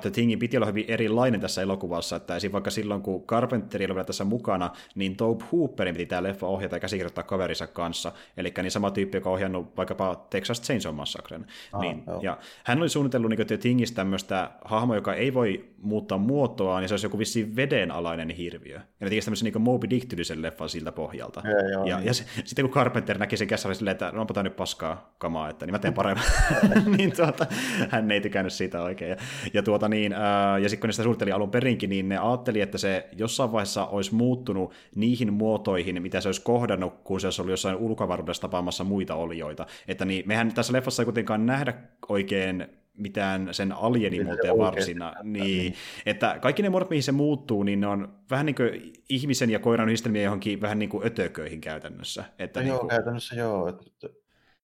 [0.00, 2.52] The Thingin piti olla hyvin erilainen tässä elokuvassa, että esim.
[2.52, 6.80] vaikka silloin, kun Carpenteri oli tässä mukana, niin Tobe Hooperin piti tämä leffa ohjata ja
[6.80, 11.46] käsikirjoittaa kaverinsa kanssa, eli niin sama tyyppi, joka on ohjannut vaikkapa Texas Chainsaw Massacren.
[11.72, 16.18] Ah, niin, ja hän oli suunnitellut niin The Thingistä tämmöistä hahmoa, joka ei voi muuttaa
[16.18, 18.76] muotoa, niin se olisi joku vissiin vedenalainen hirviö.
[18.76, 21.42] Ja ne tekisi tämmöisen niin Moby Dick leffan siltä pohjalta.
[21.44, 22.06] Ja, joo, ja, niin.
[22.06, 25.14] ja se, sitten kun Carpenter näki sen kässärin silleen, että no onpa tämä nyt paskaa
[25.18, 26.24] kamaa, että niin mä teen paremmin,
[26.96, 27.46] niin tuota,
[27.88, 29.10] hän ei tykännyt siitä oikein.
[29.10, 29.16] Ja,
[29.54, 32.60] ja, tuota niin, ää, ja sitten kun ne sitä suunnitteli alun perinkin, niin ne ajatteli,
[32.60, 37.42] että se jossain vaiheessa olisi muuttunut niihin muotoihin, mitä se olisi kohdannut, kun se olisi
[37.42, 39.66] ollut jossain ulkoavaruudessa tapaamassa muita olioita.
[39.88, 41.74] Että niin, mehän tässä leffassa ei kuitenkaan nähdä
[42.08, 45.14] oikein mitään sen alienimuotoja varsina.
[45.22, 45.74] Niin, niin,
[46.06, 49.58] että kaikki ne muodot, mihin se muuttuu, niin ne on vähän niin kuin ihmisen ja
[49.58, 52.24] koiran yhdistelmiä johonkin vähän niin kuin ötököihin käytännössä.
[52.38, 52.90] Että no niin joo, kuin...
[52.90, 53.68] käytännössä joo.
[53.68, 54.08] Että,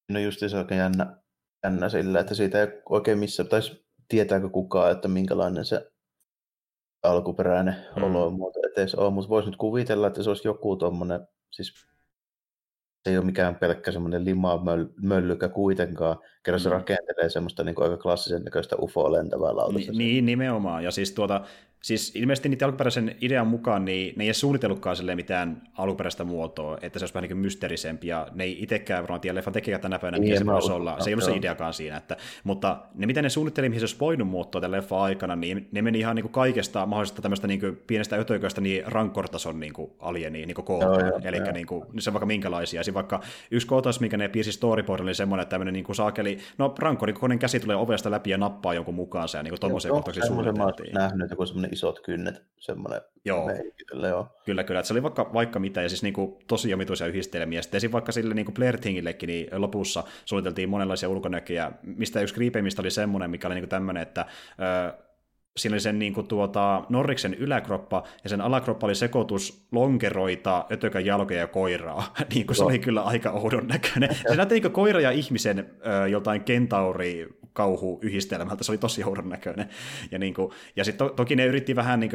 [0.09, 1.17] no just se oikein jännä,
[1.65, 3.61] jännä sillä, että siitä ei oikein missä, tai
[4.09, 5.91] tietääkö kukaan, että minkälainen se
[7.03, 8.03] alkuperäinen mm.
[8.03, 11.73] olomuoto edes on, mutta voisi nyt kuvitella, että se olisi joku tuommoinen, siis
[13.05, 16.63] se ei ole mikään pelkkä semmoinen limamöllykä kuitenkaan, kerran mm.
[16.63, 19.93] se rakentelee semmoista niin kuin aika klassisen näköistä UFO lentävää lautasta.
[19.93, 21.45] Niin, niin, nimenomaan, ja siis tuota,
[21.83, 26.99] Siis ilmeisesti niiden alkuperäisen idean mukaan niin ne ei edes suunnitellutkaan mitään alkuperäistä muotoa, että
[26.99, 30.19] se olisi vähän niin mysteerisempi, ja ne ei itsekään varmaan tiedä leffan tekijät tänä päivänä,
[30.19, 31.01] mikä niin, se voisi olla.
[31.01, 34.01] Se ei ollut se ideakaan siinä, että, mutta ne mitä ne suunnitteli, mihin se olisi
[34.01, 37.61] voinut muuttua tämän leffan aikana, niin ne meni ihan niin kuin kaikesta mahdollisesta tämmöistä niin
[37.61, 42.15] kuin pienestä ötököistä niin rankkortason niin kuin alieniin niin kooltaan, eli niin kuin, se on
[42.15, 42.83] vaikka minkälaisia.
[42.85, 43.21] Siinä vaikka
[43.51, 47.39] yksi kootas, mikä ne piirsi storyboardille, oli semmoinen, että tämmöinen niin kuin saakeli, no rankkorikokoinen
[47.39, 50.95] käsi tulee ovesta läpi ja nappaa jonkun mukaansa, ja niin kuin tuommoisia kohtauksia suunniteltiin.
[50.95, 53.47] nähnyt, joku isot kynnet, semmoinen joo.
[53.47, 54.29] Meikille, joo.
[54.45, 54.81] Kyllä, kyllä.
[54.81, 57.63] Että se oli vaikka, vaikka mitä, ja siis niin kuin, tosi omituisia yhdistelmiä.
[57.63, 62.91] Sitten vaikka sille niin Blair Thingillekin, niin lopussa suunniteltiin monenlaisia ulkonäköjä, mistä yksi kriipeimmistä oli
[62.91, 64.27] semmoinen, mikä oli niin tämmöinen, että
[64.91, 65.08] ö,
[65.57, 71.07] siinä oli sen niin kuin, tuota, Norriksen yläkroppa, ja sen alakroppa oli sekoitus lonkeroita, ötökän
[71.07, 72.15] jalkoja ja koiraa.
[72.35, 74.15] niin kuin se oli kyllä aika oudon näköinen.
[74.29, 79.69] Se näytti niin koira ja ihmisen ö, joltain kentauri kauhuyhdistelmältä, se oli tosi oudon näköinen.
[80.11, 82.11] Ja, niin kuin, ja sitten to, toki ne yritti vähän niin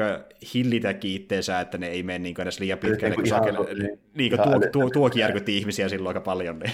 [0.52, 4.46] kiillitäkin itteensä, että ne ei mene niin edes liian pitkälle, kun sakel, niin, niin tuo,
[4.46, 6.60] tuo, tuo, tuokin järkytti ihmisiä silloin aika paljon.
[6.60, 6.74] Niin.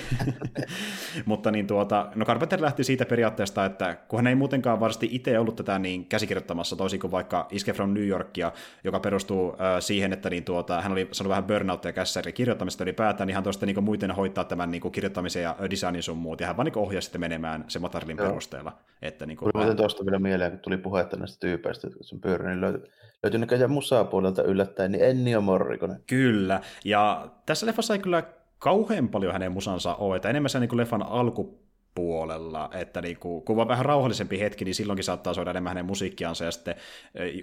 [1.25, 5.39] Mutta niin tuota, no Carpenter lähti siitä periaatteesta, että kun hän ei muutenkaan varmasti itse
[5.39, 6.05] ollut tätä niin
[6.49, 8.51] käsikirjoittamassa, toisin kuin vaikka Iske from New Yorkia,
[8.83, 13.27] joka perustuu äh, siihen, että niin tuota, hän oli saanut vähän burnouttia kässäri kirjoittamista ylipäätään,
[13.27, 16.57] niin hän toista niin muiden hoitaa tämän niin kirjoittamisen ja designin sun muut, ja hän
[16.57, 18.71] vaan niin ohjasi sitten menemään se materiaalin perusteella perusteella.
[19.01, 22.47] Että niin kuin, Tuli tuosta vielä mieleen, kun tuli puhetta näistä tyypeistä, jotka sen pyörän,
[22.47, 22.91] niin löytyi,
[23.23, 26.03] löytyi näköjään musaa puolelta yllättäen, niin Ennio Morrikonen.
[26.07, 28.23] Kyllä, ja tässä leffassa ei kyllä
[28.59, 33.17] kauhean paljon hänen musansa ole, että enemmän se niin kuin leffan alku puolella, että niin
[33.17, 36.75] kuin, kun on vähän rauhallisempi hetki, niin silloinkin saattaa soida enemmän hänen musiikkiansa, ja sitten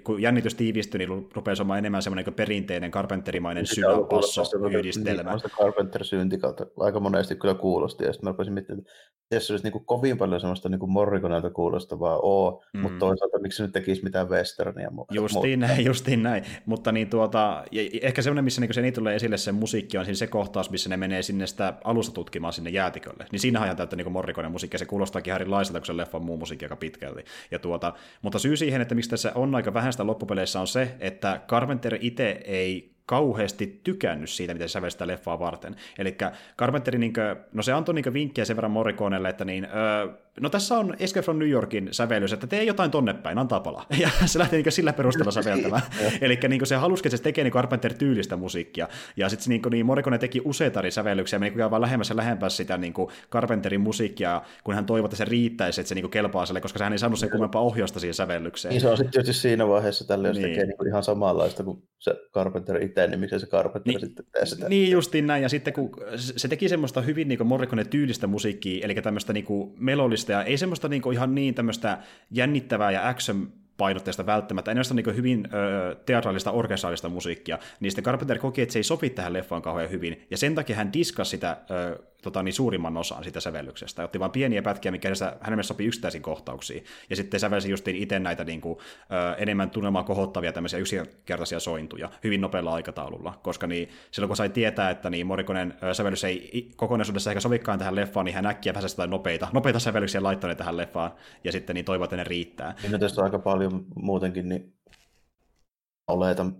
[0.03, 5.37] kun jännitys tiivistyy, niin rupeaa olemaan enemmän semmoinen niin perinteinen karpenterimainen sydänpasso-yhdistelmä.
[5.37, 8.91] Sitä Carpenter syntikalta aika monesti kyllä kuulosti, ja sitten mä rupesin miettimään, että
[9.35, 12.79] jos olisi niin kuin kovin paljon semmoista niin Morrikonelta kuulostavaa oo, mm.
[12.79, 14.91] mutta toisaalta miksi nyt tekisi mitään westernia.
[15.11, 16.43] Justiin näin, justiin näin.
[16.65, 20.05] Mutta niin tuota, ja ehkä semmoinen, missä niin se ei tulee esille se musiikki, on
[20.05, 23.25] siinä se kohtaus, missä ne menee sinne sitä alusta tutkimaan sinne jäätikölle.
[23.31, 26.25] Niin siinä ajan täyttä niin Morrikonen musiikki, ja se kuulostaakin ihan erilaiselta kuin se leffan
[26.25, 27.25] muu musiikki aika pitkälti.
[27.51, 30.95] Ja tuota, mutta syy siihen, että miksi tässä on aika vähän sitä loppupeleissä on se,
[30.99, 35.75] että Carpenter itse ei kauheasti tykännyt siitä, miten se sävelsi sitä leffaa varten.
[35.99, 36.17] Eli
[36.59, 40.49] Carpenteri, niin kuin, no se antoi niin vinkkiä sen verran Morriconelle, että niin, öö, no
[40.49, 43.85] tässä on Escape from New Yorkin sävellys, että tee jotain tonne päin, antaa palaa.
[43.99, 45.81] Ja se lähti niin sillä perusteella säveltämään.
[46.21, 48.87] Eli niin se halusi, että se tekee niin Carpenter-tyylistä musiikkia.
[49.17, 52.77] Ja sitten niin, niin Morricone teki useita eri sävellyksiä, meni vaan lähemmäs ja lähempäs sitä
[52.77, 52.93] niin
[53.31, 56.93] Carpenterin musiikkia, kun hän toivoi, että se riittäisi, että se niin kelpaa sille, koska hän
[56.93, 58.69] ei saanut sen kummempaa ohjausta siihen sävellykseen.
[58.69, 60.49] Niin se on sitten tietysti siinä vaiheessa tälle, jos niin.
[60.49, 64.45] tekee niin ihan samanlaista kuin se Carpenter itse, niin mikä se Carpenter niin, sitten tee
[64.45, 64.69] sitä.
[64.69, 69.33] Niin justiin näin, ja sitten kun se teki semmoista hyvin niin Morricone-tyylistä musiikkia, eli tämmöistä
[69.33, 69.45] niin
[69.77, 71.97] melolista ja ei semmoista niinku ihan niin tämmöistä
[72.31, 78.39] jännittävää ja action painotteista välttämättä, enemmän niin hyvin ö, teatraalista, orkestraalista musiikkia, niin sitten Carpenter
[78.39, 81.57] koki, että se ei sopi tähän leffaan kauhean hyvin, ja sen takia hän diskasi sitä
[81.71, 84.03] ö, tota, niin suurimman osan sitä sävellyksestä.
[84.03, 85.09] Otti vain pieniä pätkiä, mikä
[85.41, 86.83] hänelle sopii yksittäisiin kohtauksiin.
[87.09, 92.09] Ja sitten sävelsi justiin itse näitä niin kuin, ö, enemmän tunnelmaa kohottavia tämmöisiä yksinkertaisia sointuja
[92.23, 93.39] hyvin nopealla aikataululla.
[93.43, 97.95] Koska niin, silloin kun sai tietää, että niin Morikonen sävellys ei kokonaisuudessa ehkä sovikaan tähän
[97.95, 101.11] leffaan, niin hän äkkiä vähän jotain nopeita, nopeita sävellyksiä laittaa tähän leffaan.
[101.43, 102.75] Ja sitten niin toivoo, että ne riittää.
[102.83, 104.73] Niin on aika paljon muutenkin, niin
[106.07, 106.55] oletan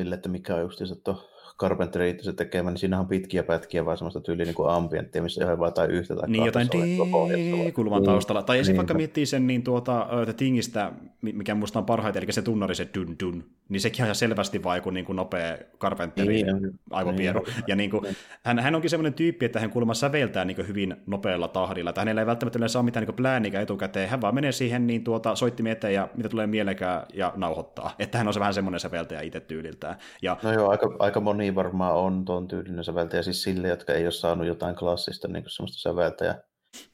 [0.00, 1.30] sille, että mikä on justiinsa tuo
[1.60, 5.44] Carpenter itse tekemä, niin siinä on pitkiä pätkiä, vaan semmoista tyyliä niin kuin ambienttia, missä
[5.44, 8.42] ihan vaan tai yhtä tai Niin, jotain D-kulman taustalla.
[8.42, 8.76] Tai niin.
[8.76, 10.92] vaikka miettii sen niin tuota, The Thingistä,
[11.22, 14.62] mikä musta on parhaiten, eli se tunnari, se dun dun, niin sekin on ihan selvästi
[14.62, 17.40] vaan joku niin kuin nopea Carpenterin niin, aivopieru.
[17.40, 18.16] Niin, ja niin kuin, niin.
[18.44, 22.20] hän, hän onkin semmoinen tyyppi, että hän kuulemma säveltää niin hyvin nopealla tahdilla, että hänellä
[22.20, 25.94] ei välttämättä ole mitään niin plääniä etukäteen, hän vaan menee siihen niin tuota, soittimien eteen
[25.94, 27.94] ja mitä tulee mielekään ja nauhoittaa.
[27.98, 29.96] Että hän on se vähän semmoinen säveltäjä itse tyyliltään.
[30.22, 34.04] Ja, no joo, aika, aika moni varmaan on tuon tyylinen säveltäjä, siis sille, jotka ei
[34.04, 36.42] ole saanut jotain klassista niin kuin semmoista säveltäjä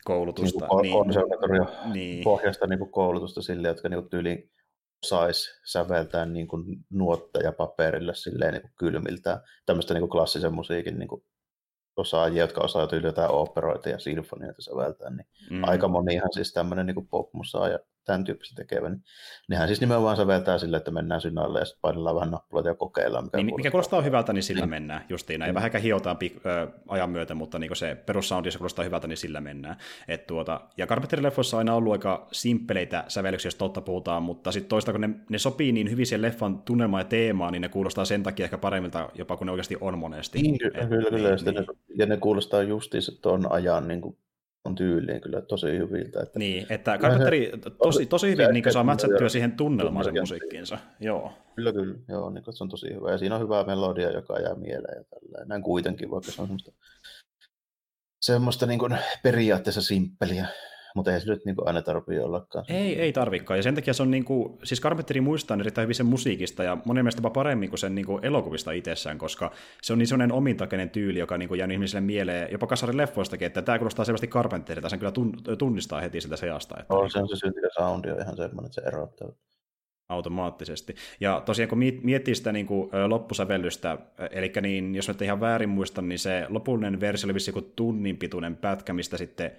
[0.04, 0.66] koulutusta.
[0.82, 2.24] Niin konservatorio niin.
[2.24, 4.50] pohjasta niin kuin koulutusta sille, jotka niin kuin tyyliin
[5.06, 9.40] saisi säveltää niin kuin nuotteja paperille silleen niin kuin kylmiltään.
[9.66, 11.22] Tämmöistä niin kuin klassisen musiikin niin kuin
[11.96, 15.64] osaajia, jotka osaa tyyli jotain operoita ja sinfonioita säveltää, niin mm.
[15.64, 19.02] aika monihan siis tämmöinen niin popmusaa ja tämän tyyppistä tekevä, niin
[19.48, 23.24] nehän siis nimenomaan säveltää sille, että mennään synnalle ja sitten painellaan vähän nappuloita ja kokeillaan.
[23.24, 24.70] Mikä, niin, mikä kuulostaa hyvältä, niin sillä niin.
[24.70, 25.52] mennään justiin näin.
[25.52, 25.54] Mm.
[25.54, 29.40] Vähän hiotaan pik- ö, ajan myötä, mutta niin se perussoundi, jos kuulostaa hyvältä, niin sillä
[29.40, 29.76] mennään.
[30.08, 34.68] Et tuota, ja Carpenter-leffoissa on aina ollut aika simppeleitä sävellyksiä, jos totta puhutaan, mutta sitten
[34.68, 38.04] toista, kun ne, ne sopii niin hyvin sen leffan tunnelmaan ja teemaan, niin ne kuulostaa
[38.04, 40.42] sen takia ehkä paremmilta, jopa kun ne oikeasti on monesti.
[40.42, 41.34] Niin, kyllä, Et, kyllä, kyllä.
[41.34, 41.54] Niin, niin.
[41.54, 41.64] Ne,
[41.98, 44.16] ja ne kuulostaa justiinsa tuon ajan niin kuin
[44.66, 46.22] on tyyliin kyllä tosi hyviltä.
[46.22, 47.52] Että niin, että Carpenteri
[47.82, 50.78] tosi, tosi hyvin niin saa mätsättyä siihen tunnelmaan sen musiikkiinsa.
[51.00, 51.32] Joo.
[51.54, 51.94] Kyllä, kyllä.
[52.08, 53.10] Joo, niin se on tosi hyvä.
[53.10, 54.98] Ja siinä on hyvä melodia, joka jää mieleen.
[54.98, 55.48] Ja tälleen.
[55.48, 56.72] Näin kuitenkin, vaikka se on semmoista,
[58.20, 60.46] semmoista niin kuin periaatteessa simppeliä
[60.96, 62.64] mutta ei se nyt niin aina tarvitse ollakaan.
[62.68, 63.58] Ei, ei tarvikaan.
[63.58, 66.76] Ja sen takia se on, niin kuin, siis Carpenteri muistaa erittäin hyvin sen musiikista ja
[66.84, 69.50] monen mielestä jopa paremmin kuin sen niin kuin elokuvista itsessään, koska
[69.82, 73.46] se on niin sellainen omintakeinen tyyli, joka niin kuin jäänyt ihmisille mieleen, jopa kasarin leffoistakin,
[73.46, 75.12] että tämä kuulostaa selvästi Carpenterilta, sen kyllä
[75.58, 76.76] tunnistaa heti sitä seasta.
[76.80, 79.28] Että on, se on se syntikä soundi on ihan semmoinen, että se erottaa
[80.08, 80.94] automaattisesti.
[81.20, 83.98] Ja tosiaan kun miettii sitä niin kuin, loppusävellystä,
[84.30, 88.16] eli niin, jos nyt ihan väärin muistan, niin se lopullinen versio oli vissi joku tunnin
[88.16, 89.52] pituinen pätkä, mistä sitten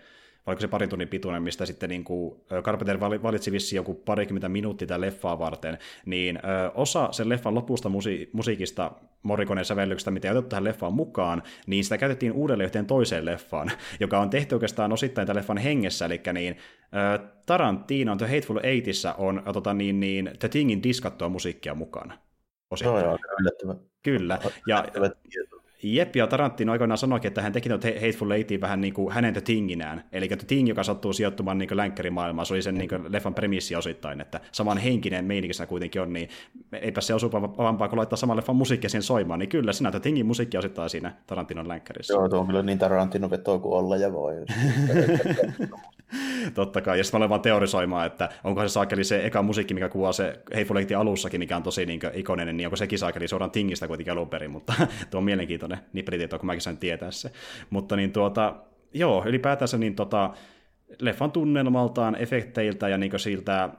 [0.48, 4.88] oliko se parin tunnin pituinen, mistä sitten niin kuin Carpenter valitsi vissi joku parikymmentä minuuttia
[4.88, 8.92] tämän leffaa varten, niin ö, osa sen leffan lopusta musi- musiikista
[9.24, 13.72] Morrikoneen sävellyksestä, mitä ei otettu tähän leffaan mukaan, niin sitä käytettiin uudelleen yhteen toiseen leffaan,
[14.00, 16.58] joka on tehty oikeastaan osittain tämän leffan hengessä, eli niin
[17.46, 22.18] Tarantino on The Hateful Eightissa on tota, niin, niin, The Thingin diskattua musiikkia mukana.
[22.72, 23.06] Osittain.
[23.06, 23.18] Joo,
[23.64, 24.40] joo, Kyllä.
[24.68, 24.86] Ja,
[25.84, 29.42] Jep, ja Tarantino aikoinaan sanoikin, että hän teki Hateful Eightiin vähän niin kuin hänen The
[29.42, 30.04] Thinginään.
[30.12, 34.22] Eli The Thing, joka sattuu sijoittumaan niin länkkärimaailmaan, se oli sen niin leffan premissi osittain,
[34.22, 36.30] että saman henkinen meininkissä kuitenkin on, niin
[36.82, 40.26] eipä se osuvaampaa kuin laittaa saman leffan musiikkia siihen soimaan, niin kyllä sinä The Thingin
[40.26, 42.14] musiikki osittain siinä Tarantinon länkkärissä.
[42.14, 44.34] Joo, tuo on kyllä niin Tarantino vetoa kuin olla ja voi.
[46.54, 49.74] Totta kai, ja sitten mä olen vaan teorisoimaan, että onko se saakeli se eka musiikki,
[49.74, 53.52] mikä kuvaa se Hateful alussakin, mikä on tosi niin ikoninen, niin onko sekin saakeli suoraan
[53.52, 54.74] Tingistä kuitenkin alun perin, mutta
[55.12, 57.32] tuo on mielenkiintoinen nippelitieto, kun mäkin sain tietää se.
[57.70, 58.56] Mutta niin tuota,
[58.94, 60.34] joo, ylipäätänsä niin tota,
[61.00, 63.70] leffan tunnelmaltaan, efekteiltä ja niin siltä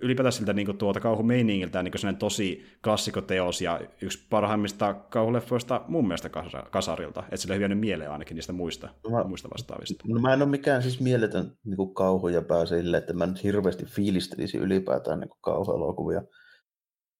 [0.00, 6.30] ylipäätään siltä niin tuota kauhumeiningiltä niin tosi klassikoteos ja yksi parhaimmista kauhuleffoista mun mielestä
[6.70, 10.04] kasarilta, että sillä on hyvin mieleen ainakin niistä muista, mä, muista vastaavista.
[10.08, 13.84] No mä en ole mikään siis mieletön niin kauhuja pää sille, että mä nyt hirveästi
[13.84, 16.22] fiilistelisi ylipäätään niin kauhuelokuvia.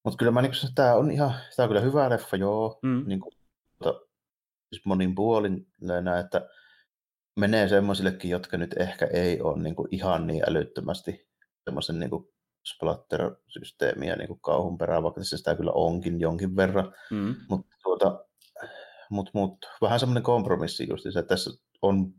[0.05, 3.05] Mutta kyllä mä niin kuin, tämä on ihan, tämä on kyllä hyvä leffa, joo, mm.
[3.07, 3.33] niin kuin,
[3.72, 4.01] mutta,
[4.72, 6.49] siis monin puolin näin, että
[7.41, 11.28] menee semmoisillekin, jotka nyt ehkä ei ole niin kuin ihan niin älyttömästi
[11.68, 12.10] semmoisen niin
[12.64, 16.94] splatter-systeemiä niin kuin kauhun perään, vaikka se sitä kyllä onkin jonkin verran.
[17.10, 17.34] Mm.
[17.48, 18.24] Mutta tuota,
[19.10, 21.50] mut, mut, vähän semmoinen kompromissi just että tässä
[21.82, 22.14] on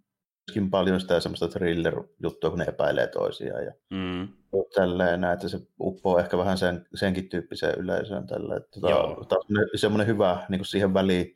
[0.47, 4.27] myöskin paljon sitä semmoista thriller-juttua, kun ne epäilee toisiaan ja mm.
[4.75, 8.55] tälleen, että se uppoo ehkä vähän sen, senkin tyyppiseen yleisöön tällä.
[8.55, 8.79] Että
[9.15, 9.35] tota,
[9.75, 11.35] semmoinen hyvä niin kuin siihen väliin,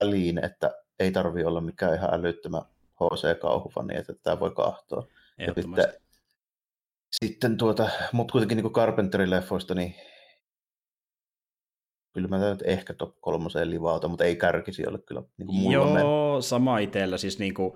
[0.00, 2.62] väliin, että ei tarvi olla mikään ihan älyttömä
[2.94, 5.06] HC-kauhufani, että tämä voi kahtoa.
[5.38, 6.02] Ja sitten
[7.12, 9.94] sitten tuota, mutta kuitenkin niin Carpenterin leffoista, niin
[12.12, 15.72] kyllä mä nyt ehkä top kolmoseen livauta, mutta ei kärkisi ole kyllä niin kuin mulla
[15.72, 16.42] Joo, men...
[16.42, 17.18] sama itsellä.
[17.18, 17.72] Siis niin kuin,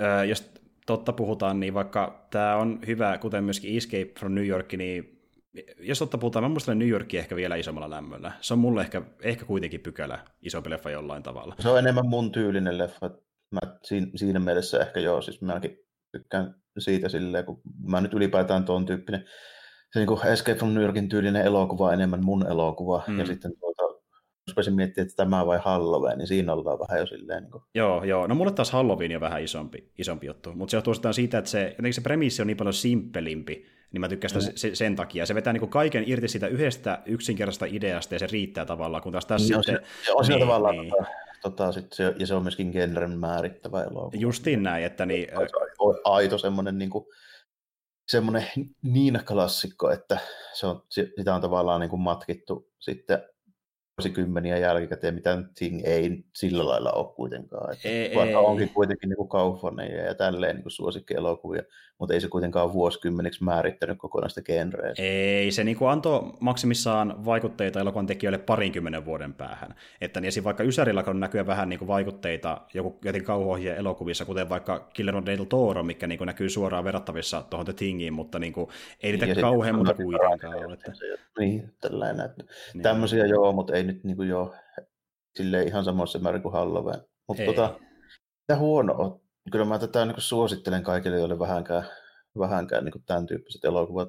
[0.00, 0.52] äh, jos
[0.86, 5.14] totta puhutaan, niin vaikka tämä on hyvä, kuten myöskin Escape from New York, niin
[5.78, 8.32] jos totta puhutaan, mä muistelen New Yorkia ehkä vielä isommalla lämmöllä.
[8.40, 11.54] Se on mulle ehkä, ehkä kuitenkin pykälä isompi leffa jollain tavalla.
[11.58, 13.10] Se on enemmän mun tyylinen leffa.
[13.50, 15.78] Mä siinä, siinä mielessä ehkä joo, siis mäkin
[16.12, 19.24] tykkään siitä silleen, kun mä nyt ylipäätään tuon tyyppinen,
[19.92, 23.18] se niin kuin Escape from New Yorkin tyylinen elokuva enemmän mun elokuva, mm.
[23.18, 23.82] ja sitten tuota,
[24.56, 27.42] jos miettimään, että tämä vai Halloween, niin siinä ollaan vähän jo silleen.
[27.42, 27.62] Niin kuin...
[27.74, 28.26] Joo, joo.
[28.26, 31.62] No mulle taas Halloween on vähän isompi, isompi juttu, mutta se johtuu siitä, että se,
[31.68, 34.74] jotenkin se premissi on niin paljon simppelimpi, niin mä tykkään sitä mm.
[34.74, 35.26] sen takia.
[35.26, 39.12] Se vetää niin kuin kaiken irti siitä yhdestä yksinkertaisesta ideasta ja se riittää tavallaan, kun
[39.12, 39.84] taas tässä niin sitten...
[39.84, 40.90] Se, se on niin, tavallaan niin.
[40.90, 41.04] Tota,
[41.44, 44.20] tota, sit se, ja se on myöskin genren määrittävä elokuva.
[44.20, 45.28] Justiin näin, että niin...
[46.04, 47.04] Aito semmoinen niin kuin,
[48.08, 48.46] semmoinen
[48.82, 50.18] niin klassikko, että
[50.52, 53.22] se on, sitä on tavallaan niin kuin matkittu sitten
[53.98, 57.72] vuosikymmeniä jälkikäteen, mitä Thing ei sillä lailla ole kuitenkaan.
[57.72, 58.44] Että ei, vaikka ei.
[58.44, 61.62] onkin kuitenkin niin kaufoneja ja tälleen niin suosikkielokuvia,
[61.98, 64.94] mutta ei se kuitenkaan vuosikymmeniksi määrittänyt kokonaista genreä.
[64.98, 69.74] Ei, se niin kuin antoi maksimissaan vaikutteita elokuvan tekijöille parinkymmenen vuoden päähän.
[70.00, 70.44] Että niin esim.
[70.44, 75.14] vaikka Ysärillä on näkyä vähän niin kuin vaikutteita joku jotenkin kauhuohjien elokuvissa, kuten vaikka Killer
[75.26, 78.68] del Toro, mikä niin kuin näkyy suoraan verrattavissa tuohon The Thingiin, mutta niin kuin,
[79.02, 80.74] ei niitä niin, kauhean muuta kuitenkaan ole.
[80.74, 80.92] Että...
[81.38, 82.30] Niin, tällainen.
[82.74, 82.82] Niin.
[82.82, 84.54] Tämmöisiä joo, mutta ei nyt niin kuin jo
[85.36, 87.00] silleen ihan samassa määrin kuin Halloween.
[87.28, 87.80] Mutta tota,
[88.48, 89.20] mitä huono on?
[89.52, 91.84] Kyllä mä tätä niin suosittelen kaikille, joille vähänkään,
[92.38, 94.08] vähänkään niin tämän tyyppiset elokuvat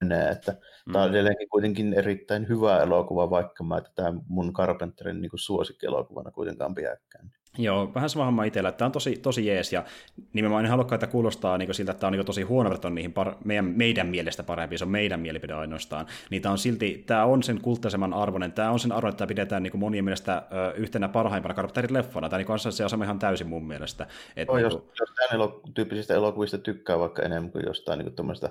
[0.00, 0.28] menee.
[0.28, 0.92] Että mm.
[0.92, 6.74] Tämä on edelleenkin kuitenkin erittäin hyvä elokuva, vaikka mä tätä mun Carpenterin niin suosikkielokuvana kuitenkaan
[6.74, 7.30] pidäkään.
[7.58, 9.84] Joo, vähän sama homma itsellä, että tämä on tosi, tosi jees, ja
[10.32, 13.14] nimenomaan en halua, että kuulostaa niin siltä, että tämä on niin tosi huono verrattuna niihin
[13.20, 17.24] par- meidän, meidän mielestä parempi, se on meidän mielipide ainoastaan, niin tämä on silti, tämä
[17.24, 20.72] on sen kulttaisemman arvoinen, tämä on sen arvoinen, että tämä pidetään niin monien mielestä ö,
[20.76, 24.06] yhtenä parhaimpana Carpenterin-leffona, tämä niin on se asema ihan täysin mun mielestä.
[24.36, 28.14] Että no, niin jos, jos tämän elo- tyyppisistä elokuvista tykkää vaikka enemmän kuin jostain niin
[28.14, 28.50] tuommoista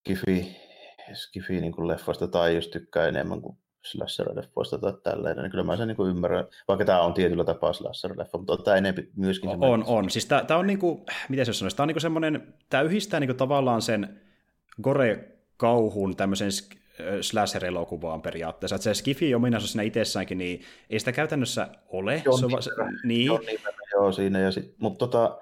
[0.00, 0.56] skifi,
[1.14, 3.56] skifi niin kuin leffoista, tai jos tykkää enemmän kuin
[3.86, 8.38] slasher-leffoista tai tälleen, niin kyllä mä sen niin ymmärrän, vaikka tämä on tietyllä tapaa slasher-leffa,
[8.38, 9.50] mutta tämä enemmän myöskin...
[9.50, 10.10] On, on, on.
[10.10, 13.82] Siis tämä, on niinku, miten se sanoisi, tämä on niinku semmoinen, tämä yhdistää niinku tavallaan
[13.82, 14.20] sen
[14.82, 16.50] gore-kauhun tämmöisen
[17.20, 18.76] slasher-elokuvaan periaatteessa.
[18.76, 22.22] Että se skifi-ominaisuus siinä itsessäänkin, niin ei sitä käytännössä ole.
[22.24, 22.70] Joo, se on, va- se,
[23.04, 23.30] niin.
[23.46, 23.60] Niin,
[23.92, 24.38] joo, siinä.
[24.38, 25.38] Ja sit, mutta tota,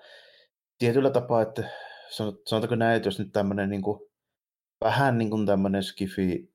[0.78, 1.64] tietyllä tapaa, että
[2.08, 4.00] sanotaanko näin, että jos nyt tämmöinen niin kuin,
[4.84, 6.49] vähän niin kuin tämmöinen skifi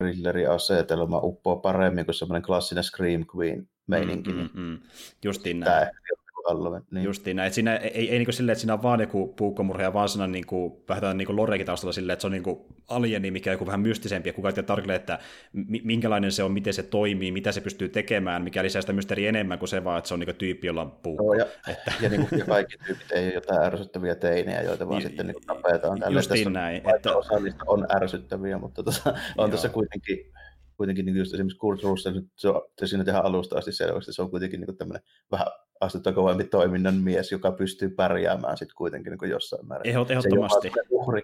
[0.00, 4.32] thrilleriasetelma uppoaa paremmin kuin semmoinen klassinen Scream Queen-meininki.
[4.32, 4.78] Mm, mm, mm.
[5.24, 5.90] Justiin näin.
[6.48, 6.82] Halloween.
[6.90, 7.04] Niin.
[7.04, 7.46] Justiin näin.
[7.46, 10.24] Että siinä ei, ei, ei niin silleen, että siinä on vaan joku puukkomurha, vaan siinä
[10.24, 13.50] on niin kuin, vähän niin lorekin taustalla silleen, että se on niin kuin alieni, mikä
[13.50, 15.18] on joku vähän mystisempi, ja kukaan ei tarkalleen, että
[15.82, 19.58] minkälainen se on, miten se toimii, mitä se pystyy tekemään, mikä lisää sitä mysteeriä enemmän
[19.58, 21.24] kuin se vaan, että se on niin tyyppi, jolla on puukko.
[21.24, 21.92] Joo, ja, että...
[22.00, 25.36] ja, niin kuin, ja kaikki tyypit ei ole jotain ärsyttäviä teinejä, joita vaan sitten niin
[25.46, 25.98] tapetaan.
[26.12, 26.82] Justiin näin.
[26.94, 27.16] Että...
[27.16, 30.32] Osa niistä on ärsyttäviä, mutta tuota, on tässä kuitenkin
[30.76, 34.22] kuitenkin niin just esimerkiksi Kurt Russell, se on, siinä tehdään alusta asti selväksi, että se
[34.22, 35.46] on kuitenkin niin tämmöinen vähän
[35.80, 39.90] astetta kovempi toiminnan mies, joka pystyy pärjäämään sitten kuitenkin niin jossain määrin.
[39.90, 40.72] Ehdot, ehdottomasti.
[40.90, 41.22] uhri.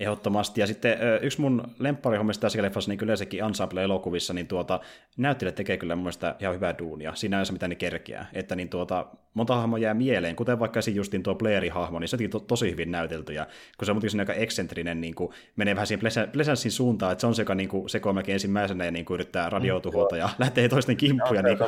[0.00, 0.60] Ehdottomasti.
[0.60, 4.80] Ja sitten yksi mun lempparihommista tässä leffassa, niin yleensäkin ensemble-elokuvissa, niin tuota,
[5.16, 7.14] näyttelijät tekee kyllä mun mielestä ihan hyvää duunia.
[7.14, 8.26] Siinä on se, mitä ne kerkeää.
[8.32, 10.94] Että niin tuota, monta hahmoa jää mieleen, kuten vaikka esim.
[10.94, 13.32] justin tuo Blairin hahmo, niin se on to, tosi hyvin näytelty.
[13.32, 13.46] Ja
[13.78, 17.26] kun se on muutenkin aika eksentrinen, niin kuin, menee vähän siihen Plesanssin suuntaan, että se
[17.26, 20.28] on se, joka niin kuin, sekoo melkein ensimmäisenä ja niin kuin, yrittää radiotuhota mm, ja
[20.38, 21.42] lähtee toisten kimppuja.
[21.42, 21.58] Niin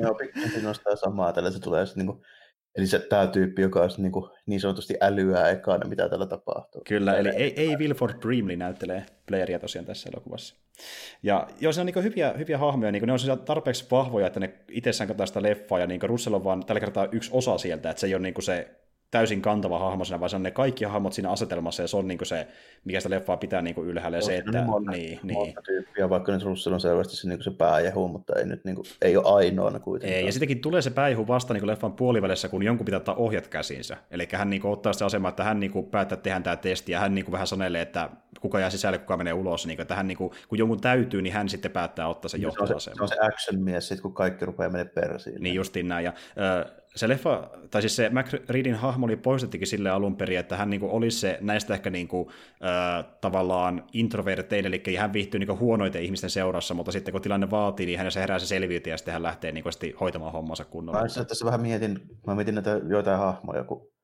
[0.00, 2.26] Joo, pikkuisen nostaa samaa, tällä se tulee sitten niin kuin
[2.76, 6.82] Eli se tämä tyyppi, joka olisi niin, kuin, niin sanotusti älyää ekana, mitä tällä tapahtuu.
[6.88, 10.54] Kyllä, eli ei, ei Wilford Brimley näyttelee Blairia tosiaan tässä elokuvassa.
[11.22, 14.54] Ja joo, se on niin hyviä, hyviä hahmoja, niin ne on tarpeeksi vahvoja, että ne
[14.70, 18.00] itsessään katsoo sitä leffaa, ja niin Russell on vaan tällä kertaa yksi osa sieltä, että
[18.00, 18.70] se ei ole niin se
[19.10, 22.08] täysin kantava hahmo siinä, vaan se on ne kaikki hahmot siinä asetelmassa, ja se on
[22.08, 22.48] niin se,
[22.84, 24.20] mikä sitä leffaa pitää niin ylhäällä.
[24.20, 25.64] se, että, monta, niin, monta niin.
[25.64, 28.86] tyyppiä, vaikka nyt Russell on selvästi se, niin se pääjehu, mutta ei nyt niin kuin,
[29.02, 30.18] ei ole ainoana kuitenkaan.
[30.18, 33.48] Ei, ja sittenkin tulee se pääjehu vasta niin leffan puolivälissä, kun jonkun pitää ottaa ohjat
[33.48, 33.96] käsinsä.
[34.10, 36.92] Eli hän niin kuin, ottaa sitä asemaa, että hän niin kuin, päättää, tehdään tämä testi,
[36.92, 39.66] ja hän niin kuin, vähän sanelee, että kuka jää sisälle, kuka menee ulos.
[39.66, 42.42] Niin kuin, että hän, niin kuin, kun jonkun täytyy, niin hän sitten päättää ottaa sen
[42.42, 42.80] johtoaseman.
[42.80, 45.42] Se, se on se action-mies, sit, kun kaikki rupeaa menemään persiin.
[45.42, 46.04] Niin justiin näin.
[46.04, 50.38] Ja, äh, se leffa, tai siis se Mac Reedin hahmo oli poistettikin sille alun perin,
[50.38, 52.30] että hän niinku olisi se näistä ehkä niinku,
[52.64, 57.86] äh, tavallaan introverteille, eli hän viihtyy niinku huonoiten ihmisten seurassa, mutta sitten kun tilanne vaatii,
[57.86, 59.70] niin hänessä herää se selviytyä ja sitten hän lähtee niinku
[60.00, 61.00] hoitamaan hommansa kunnolla.
[61.00, 63.95] Mä tässä vähän mietin, mä mietin näitä joitain hahmoja, kun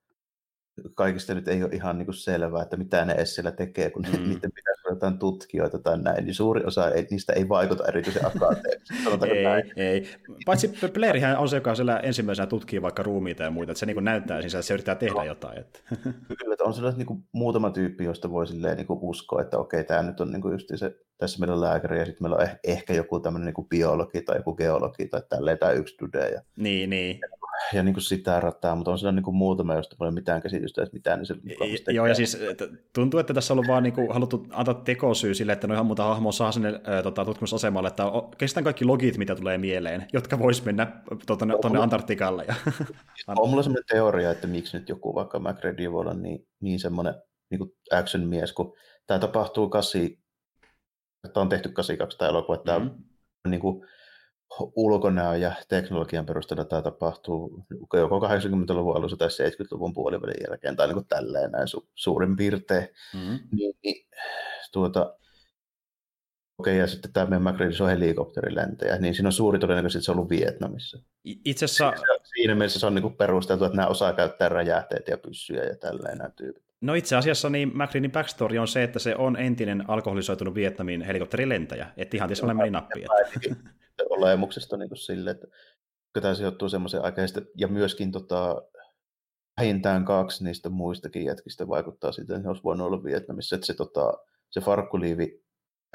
[0.94, 4.02] kaikista nyt ei ole ihan niin kuin selvää, että mitä ne edes siellä tekee, kun
[4.02, 4.28] mm.
[4.28, 8.26] niiden pitäisi olla jotain tutkijoita tai näin, niin suuri osa ei, niistä ei vaikuta erityisen
[8.26, 9.28] akateemisesti.
[9.30, 9.72] ei, näin.
[9.76, 10.08] ei.
[10.46, 14.04] Paitsi Blairihän on se, joka siellä ensimmäisenä tutkii vaikka ruumiita ja muita, että se niin
[14.04, 15.24] näyttää siis, että se yrittää tehdä no.
[15.24, 15.58] jotain.
[15.58, 15.80] Että.
[16.38, 19.58] Kyllä, että on sellainen niin kuin muutama tyyppi, josta voi silleen, niin kuin uskoa, että
[19.58, 22.36] okei, tämä nyt on niin kuin just se, tässä meillä on lääkäri ja sitten meillä
[22.36, 26.28] on ehkä joku tämmöinen niin kuin biologi tai joku geologi tai tälleen tai yksi dude.
[26.28, 27.18] Ja, niin, niin.
[27.20, 27.41] Ja
[27.72, 30.42] ja niin kuin sitä rataa, mutta on siellä niin kuin muutama, josta ei ole mitään
[30.42, 31.18] käsitystä, että mitään.
[31.18, 31.34] Niin se
[31.88, 32.38] e, Joo, ja siis
[32.94, 35.86] tuntuu, että tässä on ollut vaan niin kuin, haluttu antaa tekosyy sille, että no ihan
[35.86, 38.04] muuta hahmoa saa sinne äh, tota, tutkimusasemalle, että
[38.38, 41.82] kestään kaikki logit, mitä tulee mieleen, jotka vois mennä tuonne mulla...
[41.82, 42.44] Antarktikalle.
[42.48, 42.54] Ja...
[43.38, 47.14] on mulla sellainen teoria, että miksi nyt joku vaikka McReady voi olla niin, niin semmoinen
[47.50, 48.74] niin kuin action-mies, kun
[49.06, 50.18] tämä tapahtuu kasi,
[51.24, 53.04] että on tehty 82 tämä elokuva, että mm-hmm.
[53.42, 53.86] tämä niin kuin,
[54.58, 60.94] ulkonäön ja teknologian perusteella tämä tapahtuu joko 80-luvun alussa tai 70-luvun puolivälin jälkeen, tai niin
[60.94, 62.88] kuin tälleen näin su- suurin piirtein.
[63.14, 63.38] Mm-hmm.
[63.52, 64.06] Niin, niin,
[64.72, 65.16] tuota,
[66.58, 70.12] Okei, ja sitten tämä meidän McReady on helikopterilentäjä, niin siinä on suuri todennäköisesti, että se
[70.12, 70.98] on ollut Vietnamissa.
[71.24, 71.92] Itse asiassa...
[72.24, 76.18] Siinä mielessä se on niin perusteltu, että nämä osaa käyttää räjähteitä ja pyssyjä ja tälleen
[76.18, 76.62] nämä tyypit.
[76.80, 81.86] No itse asiassa niin McReadin backstory on se, että se on entinen alkoholisoitunut Vietnamin helikopterilentäjä,
[81.96, 83.04] että ihan tietysti meni nappi.
[84.10, 85.46] Olemuksesta niin kuin sille, että
[86.20, 87.28] tämä sijoittuu semmoiseen aikaan,
[87.58, 88.62] ja myöskin tota,
[89.60, 93.74] vähintään kaksi niistä muistakin jätkistä vaikuttaa siitä, että ne olisi voinut olla Vietnamissa, että se,
[93.74, 94.12] tota,
[94.50, 95.42] se farkkuliivi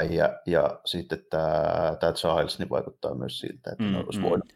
[0.10, 4.26] ja, ja sitten tämä, tämä Charles niin vaikuttaa myös siltä, että mm, ne olisi mm.
[4.26, 4.54] voinut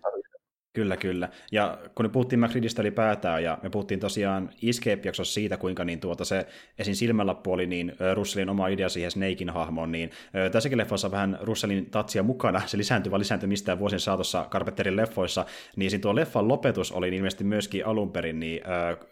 [0.73, 1.29] Kyllä, kyllä.
[1.51, 6.25] Ja kun me puhuttiin McReadista ylipäätään, ja me puhuttiin tosiaan Escape-jaksossa siitä, kuinka niin tuota
[6.25, 6.47] se
[6.79, 6.93] esim.
[6.93, 10.11] silmälappu oli niin Russellin oma idea siihen Snakein hahmoon, niin
[10.51, 15.45] tässäkin leffassa vähän Russellin tatsia mukana, se lisääntyvä lisääntymistä vuosien saatossa Carpenterin leffoissa,
[15.75, 18.61] niin siinä tuo leffan lopetus oli ilmeisesti myöskin alun perin niin,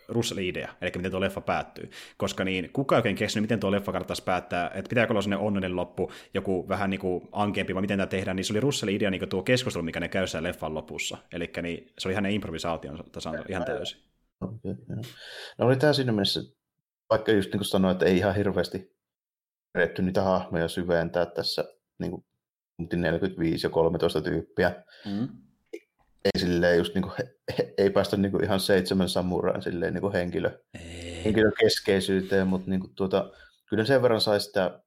[0.07, 1.89] Russellin idea, eli miten tuo leffa päättyy.
[2.17, 5.75] Koska niin kukaan oikein keksinyt, miten tuo leffa kannattaisi päättää, että pitääkö olla sellainen onnellinen
[5.75, 9.09] loppu, joku vähän niin kuin ankempi, vai miten tämä tehdään, niin se oli Russellin idea
[9.09, 11.17] niin tuo keskustelu, mikä ne käy leffan lopussa.
[11.33, 14.01] Eli niin se oli hänen improvisaation tasan ihan täysin.
[14.41, 14.75] Okay,
[15.57, 16.39] no oli tämä siinä mielessä,
[17.09, 18.95] vaikka just niin kuin sanoin, että ei ihan hirveästi
[19.73, 21.65] keretty niitä hahmoja syventää tässä
[21.99, 22.25] niin kuin
[22.95, 24.83] 45 ja 13 tyyppiä.
[25.05, 25.27] Mm.
[26.25, 27.13] Ei silleen just niin kuin,
[27.77, 31.23] ei päästä niin kuin ihan seitsemän samurain silleen niin kuin henkilö, ei.
[31.25, 33.31] henkilökeskeisyyteen, mutta niin kuin tuota,
[33.69, 34.81] kyllä sen verran sai sitä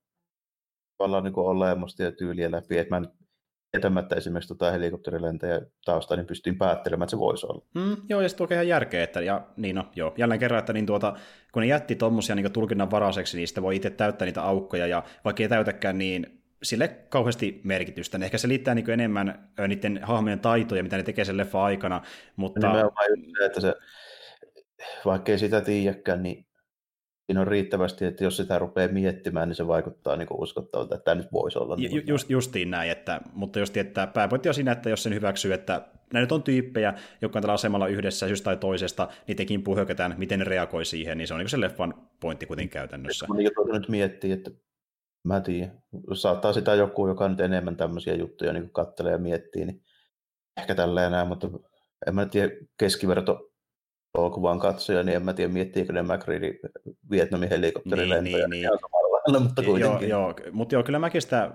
[0.98, 3.21] tavallaan niin olemusta ja tyyliä läpi, että mä en
[3.72, 7.64] tietämättä esimerkiksi tota helikopterilentäjä taustaa, niin pystyin päättelemään, että se voisi olla.
[7.74, 10.86] Mm, joo, ja sitten ihan järkeä, että ja, niin no, joo, jälleen kerran, että niin
[10.86, 11.14] tuota,
[11.52, 15.02] kun ne jätti tuommoisia niin tulkinnan varaiseksi, niin sitten voi itse täyttää niitä aukkoja, ja
[15.24, 18.18] vaikka ei täytäkään, niin sille kauheasti merkitystä.
[18.22, 22.02] Ehkä se liittää niin enemmän niiden hahmojen taitoja, mitä ne tekee sen leffa aikana.
[22.36, 22.68] Mutta...
[22.68, 23.74] Nimenomaan just se, että se,
[25.04, 26.46] vaikka ei sitä tiedäkään, niin
[27.26, 31.14] siinä on riittävästi, että jos sitä rupeaa miettimään, niin se vaikuttaa niin uskottavalta, että tämä
[31.14, 31.76] nyt voisi olla.
[31.76, 35.14] Niin Ju, just, justiin näin, että, mutta just, että pääpointti on siinä, että jos sen
[35.14, 39.36] hyväksyy, että nämä nyt on tyyppejä, jotka on tällä asemalla yhdessä syystä tai toisesta, niin
[39.36, 43.26] tekin puhyökätään, miten ne reagoi siihen, niin se on niin se leffan pointti kuitenkin käytännössä.
[43.28, 44.50] Mä niin nyt miettii, että
[45.24, 49.82] mä tiedän, saattaa sitä joku, joka nyt enemmän tämmöisiä juttuja niin kattelee ja miettii, niin
[50.56, 51.48] ehkä tällä enää, mutta
[52.06, 53.51] en mä tiedä keskiverto
[54.18, 56.58] elokuvan katsoja, niin en mä tiedä, miettiikö ne McReady
[57.10, 58.48] Vietnamin helikopterilentoja.
[58.48, 58.70] Niin, niin,
[59.28, 59.42] niin.
[59.42, 60.08] mutta kuitenkin.
[60.08, 61.50] Joo, joo, mutta joo, kyllä mäkin sitä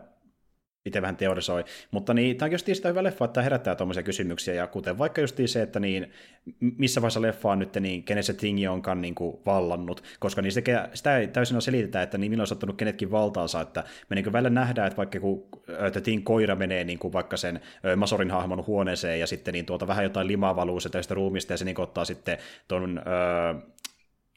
[0.88, 1.64] itse vähän teorisoi.
[1.92, 5.22] Mutta niin, tämä on just sitä hyvä leffa, että herättää tuommoisia kysymyksiä, ja kuten vaikka
[5.22, 6.12] just se, että niin,
[6.60, 10.52] missä vaiheessa leffa on nyt, niin kenen se tingi onkaan niin kuin vallannut, koska niin
[10.52, 10.64] se,
[10.94, 14.50] sitä ei täysin selitetä, että niin milloin on ottanut kenetkin valtaansa, että me niin välillä
[14.50, 15.48] nähdään, että vaikka kun
[15.88, 17.60] että Ting koira menee niin kuin vaikka sen
[17.96, 21.66] Masorin hahmon huoneeseen, ja sitten niin tuota vähän jotain limaa valuu se ruumista, ja se
[21.66, 23.02] niin ottaa sitten tuon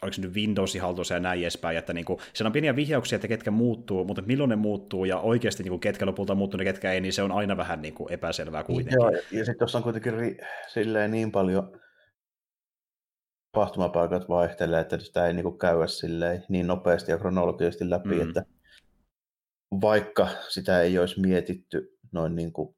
[0.03, 3.17] oliko se nyt Windowsin haltuunsa ja näin edespäin, että niin kuin, siellä on pieniä vihjauksia,
[3.17, 6.65] että ketkä muuttuu, mutta milloin ne muuttuu ja oikeasti niin kuin, ketkä lopulta muuttuu ja
[6.65, 9.01] ketkä ei, niin se on aina vähän niin kuin, epäselvää kuitenkin.
[9.01, 11.81] Joo, ja sitten tuossa on kuitenkin ri- silleen niin paljon
[13.53, 18.21] tapahtumapaikat vaihtelee, että sitä ei niin kuin, käydä silleen niin nopeasti ja kronologisesti läpi, mm.
[18.21, 18.45] että
[19.81, 22.77] vaikka sitä ei olisi mietitty noin niin kuin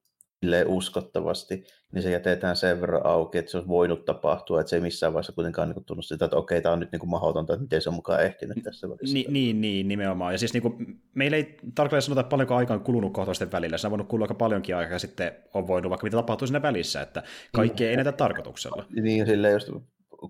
[0.66, 4.82] uskottavasti, niin se jätetään sen verran auki, että se olisi voinut tapahtua, että se ei
[4.82, 7.62] missään vaiheessa kuitenkaan niin tunnu sitä, että okei, tämä on nyt niin kuin mahdotonta, että
[7.62, 9.14] miten se on mukaan ehtinyt tässä välissä.
[9.14, 10.34] Ni, niin, niin, nimenomaan.
[10.34, 13.78] Ja siis niin kuin, meillä ei tarkalleen sanota paljonko aikaa on kulunut kohtaisten välillä.
[13.78, 16.62] Se on voinut kulua aika paljonkin aikaa, ja sitten on voinut vaikka mitä tapahtuu siinä
[16.62, 17.22] välissä, että
[17.54, 18.86] kaikki ei näitä tarkoituksella.
[18.90, 19.68] Niin, silleen just,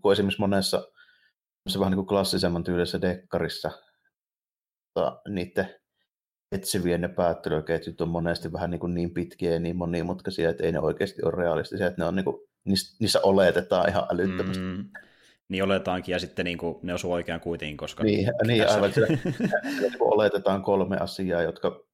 [0.03, 0.89] kun esimerkiksi monessa
[1.69, 3.71] se vähän niin kuin klassisemman tyylisessä dekkarissa,
[5.29, 5.82] niiden
[6.53, 10.73] etsivien ne päättelyketjut on monesti vähän niin, kuin niin pitkiä ja niin monimutkaisia, että ei
[10.73, 12.37] ne oikeasti ole realistisia, että ne on niin kuin,
[13.01, 14.63] niissä oletetaan ihan älyttömästi.
[14.63, 14.85] Mm,
[15.49, 18.05] niin oletaankin, ja sitten niin kuin, ne osuu oikein kuitenkin, koska...
[18.05, 19.07] Niin, niin aivan, sillä,
[19.81, 21.85] niin oletetaan kolme asiaa, jotka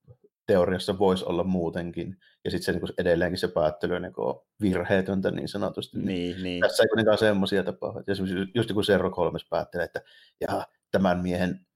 [0.47, 5.49] teoriassa voisi olla muutenkin, ja sitten se niin edelleenkin se päättely niin kuin virheetöntä niin
[5.49, 5.99] sanotusti.
[5.99, 6.61] Niin, niin.
[6.61, 8.03] Tässä ei kuitenkaan semmoisia tapahdu.
[8.09, 10.01] Esimerkiksi just niin kuin Serro kolmes päättelee, että
[10.41, 11.67] ja tämän miehen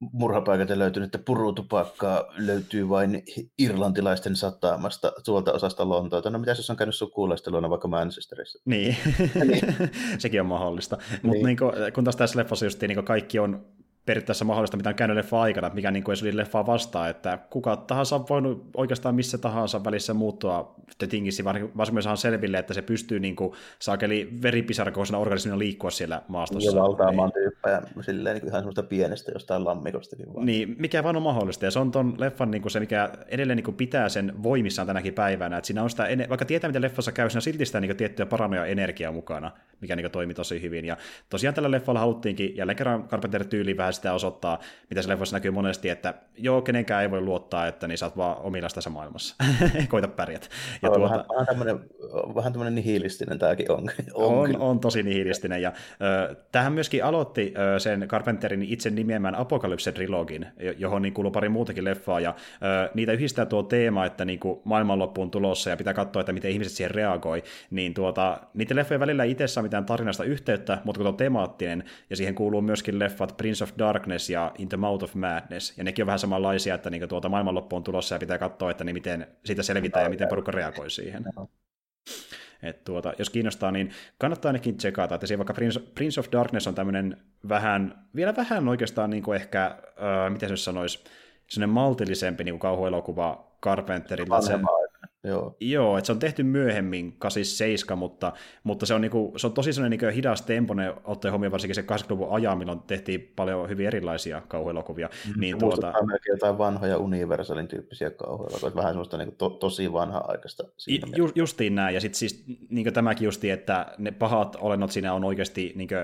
[0.00, 3.22] murhapaikalta löytynyttä purutupakkaa löytyy vain
[3.58, 6.30] irlantilaisten satamasta tuolta osasta Lontoota.
[6.30, 8.62] No mitä jos on käynyt sukuulaisteluna vaikka Manchesterissa?
[8.64, 8.96] Niin,
[9.44, 9.90] niin.
[10.18, 10.96] sekin on mahdollista.
[10.96, 11.20] Niin.
[11.22, 11.58] Mutta niin
[11.94, 13.66] kun taas tässä leffassa just niin kaikki on
[14.08, 17.76] periaatteessa mahdollista, mitä on käynyt leffa aikana, mikä niin kuin ei leffaa vastaan, että kuka
[17.76, 23.20] tahansa on voinut oikeastaan missä tahansa välissä muuttua The Thingissä, varsinkin selville, että se pystyy
[23.20, 26.76] niin kuin, saakeli veripisarakoisena organismina liikkua siellä maastossa.
[26.76, 30.34] Ja valtaamaan tyyppejä silleen niin kuin ihan semmoista pienestä jostain lammikostakin.
[30.34, 30.46] Vaan.
[30.46, 33.56] Niin, mikä vaan on mahdollista, ja se on ton leffan niin kuin se, mikä edelleen
[33.56, 37.12] niin kuin pitää sen voimissaan tänäkin päivänä, että siinä on sitä, vaikka tietää, mitä leffassa
[37.12, 39.50] käy, siinä on silti sitä niin kuin, tiettyä paranoja energiaa mukana,
[39.80, 40.96] mikä niin kuin, toimi tosi hyvin, ja
[41.30, 44.58] tosiaan tällä leffalla haluttiinkin jälleen kerran Carpenter-tyyliin vähän sitä osoittaa,
[44.90, 48.16] mitä se leffoissa näkyy monesti, että joo, kenenkään ei voi luottaa, että niin sä oot
[48.16, 49.34] vaan omillas tässä maailmassa.
[49.88, 50.50] Koita pärjät.
[50.82, 51.80] Ja tuota, vähän, vähän, tämmöinen,
[52.34, 53.90] vähän tämmöinen nihilistinen tämäkin on.
[54.14, 55.62] on, on, on tosi nihilistinen.
[55.62, 55.72] Ja
[56.28, 60.46] ö, tähän myöskin aloitti ö, sen Carpenterin itse nimeämään Apocalypse-trilogin,
[60.78, 62.34] johon niin kuuluu pari muutakin leffaa, ja
[62.84, 66.32] ö, niitä yhdistää tuo teema, että niin kuin maailmanloppu on tulossa ja pitää katsoa, että
[66.32, 70.78] miten ihmiset siihen reagoi, niin tuota, niiden leffojen välillä ei itse saa mitään tarinasta yhteyttä,
[70.84, 73.87] mutta kun on temaattinen, ja siihen kuuluu myöskin leffat Prince of Darkness
[74.30, 77.76] ja In the Mouth of Madness, ja nekin on vähän samanlaisia, että niin tuota maailmanloppu
[77.76, 81.24] on tulossa ja pitää katsoa, että niin miten siitä selvitään ja miten porukka reagoi siihen.
[82.62, 86.66] Et tuota, jos kiinnostaa, niin kannattaa ainakin tsekata, että siellä vaikka Prince, Prince of Darkness
[86.66, 87.16] on tämmöinen
[87.48, 91.04] vähän, vielä vähän oikeastaan niin kuin ehkä, äh, miten se sanoisi,
[91.48, 94.40] sellainen maltillisempi niin kuin kauhuelokuva Carpenterilla.
[94.40, 94.58] Se,
[95.24, 95.56] Joo.
[95.60, 98.32] Joo, että se on tehty myöhemmin, 87, mutta,
[98.64, 101.80] mutta se, on niinku, se on tosi sellainen niinku hidas tempoinen, ottaen huomioon varsinkin se
[101.82, 105.10] 80-luvun ajan, milloin tehtiin paljon hyvin erilaisia kauhuelokuvia.
[105.26, 105.92] Mm, niin tuota...
[106.06, 110.64] melkein jotain vanhoja Universalin tyyppisiä kauhuelokuvia, vähän semmoista niinku to, tosi vanha-aikaista.
[111.16, 115.24] Ju, justiin näin, ja sitten siis niinku tämäkin justiin, että ne pahat olennot siinä on
[115.24, 115.94] oikeasti niinku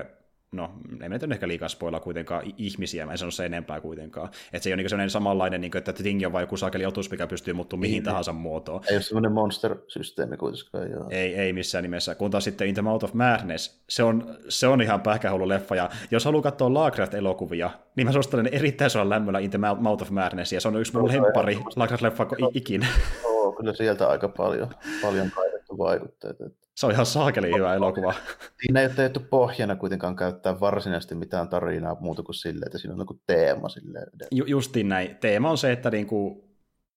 [0.51, 0.71] no,
[1.01, 4.29] ei nyt ehkä liikaa spoilla kuitenkaan ihmisiä, mä en sano se enempää kuitenkaan.
[4.53, 6.85] Että se ei ole niin sellainen samanlainen, niin kuin, että Thing on vain joku saakeli
[6.85, 8.81] otus, mikä pystyy muuttumaan mihin niin, tahansa muotoon.
[8.89, 10.91] Ei ole semmoinen monster-systeemi kuitenkaan.
[10.91, 11.07] Joo.
[11.09, 12.15] Ei, ei missään nimessä.
[12.15, 15.75] Kun taas sitten In the Mouth of Madness, se on, se on ihan pähkähullu leffa,
[15.75, 20.09] ja jos haluaa katsoa Lovecraft-elokuvia, niin mä suosittelen erittäin sulla lämmöllä In the Mouth of
[20.09, 22.87] Madness, ja se on yksi mun lempari Lovecraft-leffa ikinä.
[23.23, 24.69] Joo, kyllä sieltä aika paljon,
[25.01, 26.43] paljon kaivettu vaikutteita.
[26.75, 28.13] Se on ihan saakeli hyvä elokuva.
[28.61, 32.93] Siinä ei ole tehty pohjana kuitenkaan käyttää varsinaisesti mitään tarinaa muuta kuin silleen, että siinä
[32.93, 33.69] on joku teema.
[33.69, 34.07] Silleen.
[34.31, 35.15] Ju- justiin näin.
[35.15, 36.49] Teema on se, että niinku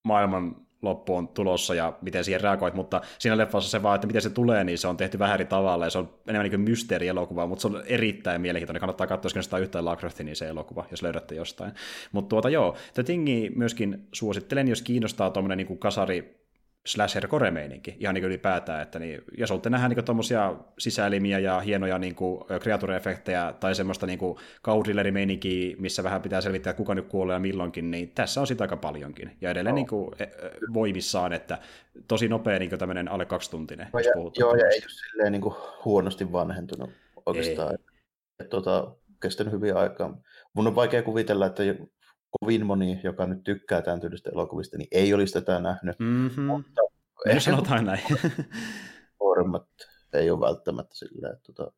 [0.04, 4.22] maailman loppu on tulossa ja miten siihen reagoit, mutta siinä leffassa se vaan, että miten
[4.22, 6.70] se tulee, niin se on tehty vähän eri tavalla ja se on enemmän niin kuin
[6.70, 8.80] mysteerielokuva, mutta se on erittäin mielenkiintoinen.
[8.80, 11.72] Kannattaa katsoa, jos sitä yhtään Lovecraftin, niin se elokuva, jos löydätte jostain.
[12.12, 16.47] Mutta tuota joo, The Thingi myöskin suosittelen, jos kiinnostaa tuommoinen niin kasari
[16.88, 17.52] slasher core
[17.98, 22.16] ihan niin ylipäätään, että niin, jos olette nähdä niin tuommoisia sisäelimiä ja hienoja niin
[22.60, 24.18] kreatureefektejä tai semmoista niin
[24.62, 28.76] kaudillerimeininkiä, missä vähän pitää selvittää, kuka nyt kuolee ja milloinkin, niin tässä on sitä aika
[28.76, 29.36] paljonkin.
[29.40, 29.76] Ja edelleen no.
[29.76, 30.30] niin kuin, e, e,
[30.74, 31.58] voimissaan, että
[32.08, 33.88] tosi nopea niin tämmöinen alle kaksituntinen.
[33.92, 36.90] No, ja, joo, ja ei ole silleen niin kuin huonosti vanhentunut
[37.26, 37.78] oikeastaan.
[38.40, 38.48] Ei.
[38.48, 40.20] Tuota, kestänyt hyvin aikaa.
[40.54, 41.62] Mun on vaikea kuvitella, että
[42.30, 45.98] kovin moni, joka nyt tykkää tämän tyylistä elokuvista, niin ei olisi tätä nähnyt.
[45.98, 46.44] Mm-hmm.
[46.44, 46.82] Mutta
[47.26, 48.00] ehkä sanotaan näin.
[49.20, 49.66] Nuoremmat
[50.12, 51.72] ei ole välttämättä silleen, että tota,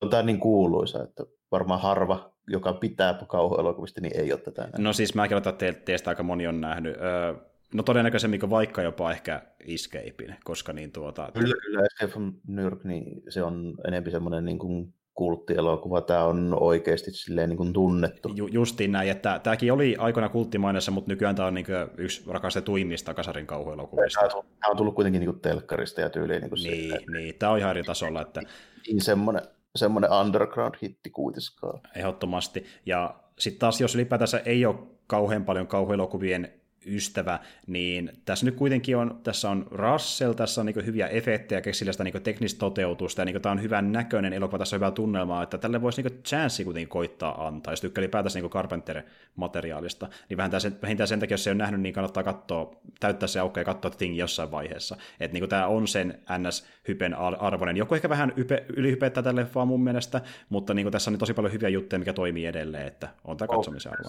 [0.00, 4.80] on tämä niin kuuluisa, että varmaan harva, joka pitää kauhuelokuvista, niin ei ole tätä nähnyt.
[4.80, 6.96] No siis mäkin oletan, että teistä aika moni on nähnyt.
[6.96, 7.34] Öö,
[7.74, 11.30] no todennäköisemmin vaikka jopa ehkä Escapein, koska niin tuota...
[11.34, 16.24] Kyllä, kyllä Escape from New York, niin se on enemmän semmoinen niin kuin kulttielokuva, tämä
[16.24, 18.32] on oikeasti silleen niin kuin tunnettu.
[18.34, 21.66] Ju, justiin näin, että tämäkin oli aikoina kulttimainessa, mutta nykyään tämä on niin
[21.96, 24.20] yksi rakastetuimmista kasarin kauhuelokuvista.
[24.20, 26.40] Tämä on, tullut kuitenkin niin kuin telkkarista ja tyyliin.
[26.40, 28.22] Niin, niin, silleen, niin, tämä on ihan eri tasolla.
[28.22, 28.40] Että...
[28.86, 29.42] Niin semmoinen,
[29.76, 31.80] semmoinen underground-hitti kuitenkaan.
[31.96, 32.64] Ehdottomasti.
[32.86, 38.96] Ja sitten taas, jos ylipäätänsä ei ole kauhean paljon kauhuelokuvien ystävä, niin tässä nyt kuitenkin
[38.96, 43.24] on, tässä on Russell, tässä on niin hyviä efektejä, keksillä sitä niin teknistä toteutusta, ja
[43.24, 46.64] niin tämä on hyvän näköinen elokuva, tässä on hyvää tunnelmaa, että tälle voisi niin chanssi
[46.64, 51.44] kuitenkin koittaa antaa, jos tykkää ylipäätänsä niin Carpenter-materiaalista, niin vähintään sen, vähintään sen takia, jos
[51.44, 55.38] se on nähnyt, niin kannattaa katsoa, täyttää se aukko ja katsoa Thing jossain vaiheessa, että
[55.38, 60.20] niin tämä on sen NS-hypen arvoinen, joku ehkä vähän ype, ylihypettää tälle vaan mun mielestä,
[60.48, 63.48] mutta niin tässä on niin tosi paljon hyviä juttuja, mikä toimii edelleen, että on tämä
[63.48, 64.08] katsomisen arvo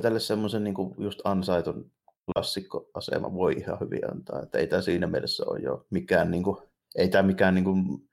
[0.00, 1.90] tälle semmoisen niin just ansaitun
[2.26, 4.42] klassikkoasema voi ihan hyvin antaa.
[4.42, 6.56] Että ei tämä siinä mielessä ole jo mikään, niin kuin,
[6.96, 8.08] ei tämä mikään niin kuin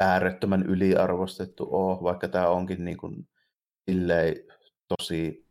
[0.00, 3.28] äärettömän yliarvostettu ole, vaikka tämä onkin niin kuin,
[4.88, 5.46] tosi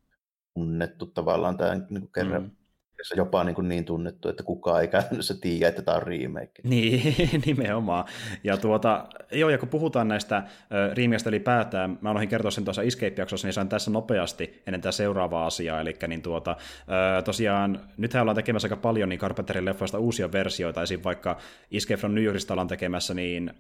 [0.54, 2.57] tunnettu tavallaan tämä niin kuin kerran mm
[3.16, 6.62] jopa niin, kuin niin tunnettu, että kukaan ei käytännössä tiedä, että tämä on remake.
[6.78, 8.06] Niin, nimenomaan.
[8.44, 10.44] Ja, tuota, joo, ja kun puhutaan näistä
[10.94, 15.46] remakeista ylipäätään, mä unohdin kertoa sen tuossa Escape-jaksossa, niin sain tässä nopeasti ennen tämä seuraavaa
[15.46, 16.56] asiaa, eli niin tuota,
[17.26, 21.00] tosiaan, nythän ollaan tekemässä aika paljon niin Carpenterin leffoista uusia versioita, esim.
[21.04, 21.38] vaikka
[21.72, 23.52] Escape from New Yorkista ollaan tekemässä, niin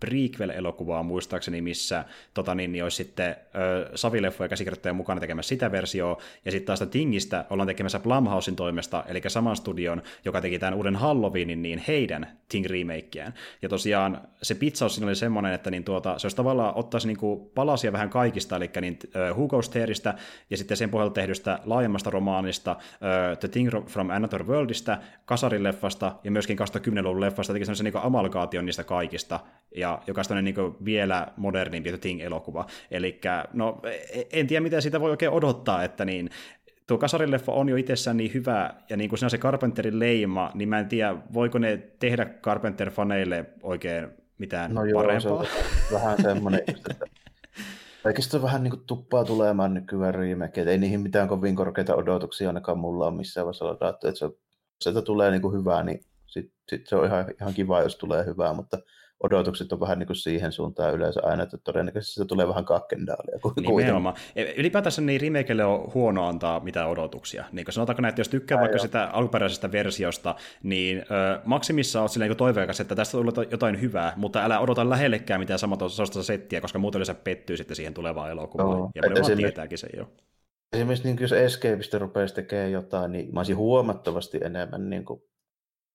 [0.00, 6.18] prequel-elokuvaa muistaakseni, missä tota, niin, niin olisi sitten ö, Savileffoja käsikirjoittajia mukana tekemässä sitä versioa,
[6.44, 10.96] ja sitten taas Tingistä ollaan tekemässä Blumhousein toimesta, eli saman studion, joka teki tämän uuden
[10.96, 13.34] Halloweenin, niin heidän Ting remakeään.
[13.62, 17.16] Ja tosiaan se pitsaus siinä oli semmoinen, että niin tuota, se olisi tavallaan ottaisi niin
[17.16, 18.98] kuin palasia vähän kaikista, eli niin,
[19.34, 20.14] Who Goes Thereista,
[20.50, 26.30] ja sitten sen pohjalta tehdystä laajemmasta romaanista, uh, The Thing from Another Worldista, Kasarileffasta ja
[26.30, 29.40] myöskin 2010-luvun leffasta, teki semmoisen niin amalgaation niistä kaikista,
[29.76, 32.66] ja joka on niin vielä modernimpi Thing-elokuva.
[32.90, 33.20] Eli
[33.52, 33.80] no,
[34.12, 36.30] e, en tiedä, miten sitä voi oikein odottaa, että niin,
[36.86, 40.50] tuo kasarileffa on jo itsessään niin hyvä, ja niin kuin siinä on se Carpenterin leima,
[40.54, 45.44] niin mä en tiedä, voiko ne tehdä Carpenter-faneille oikein mitään no joo, parempaa.
[45.44, 45.54] Se
[45.94, 46.94] on vähän semmoinen, että
[48.02, 52.78] Kaikista vähän niin kuin tuppaa tulemaan nykyään remake, ei niihin mitään kovin korkeita odotuksia ainakaan
[52.78, 56.96] mulla on missään vaiheessa että se, se tulee niin kuin hyvää, niin sitten sit se
[56.96, 58.78] on ihan, ihan kiva, jos tulee hyvää, mutta
[59.20, 63.38] odotukset on vähän niin kuin siihen suuntaan yleensä aina, että todennäköisesti se tulee vähän kakkendaalia.
[63.76, 64.14] Nimenomaan.
[64.36, 67.44] E, ylipäätänsä niin remakeille on huono antaa mitään odotuksia.
[67.52, 68.82] Niin kuin sanotaanko näin, että jos tykkää Ai vaikka jo.
[68.82, 74.44] sitä alkuperäisestä versiosta, niin ö, maksimissa olet silleen toiveikas, että tästä tulee jotain hyvää, mutta
[74.44, 78.78] älä odota lähellekään mitään samantasoista settiä, koska muuten se pettyy sitten siihen tulevaan elokuvaan.
[78.78, 78.90] Joo.
[78.94, 80.10] Ja moni vaan tietääkin sen jo.
[80.72, 85.22] Esimerkiksi niin jos Escapeista rupeaisi tekemään jotain, niin mä olisin huomattavasti enemmän niin kuin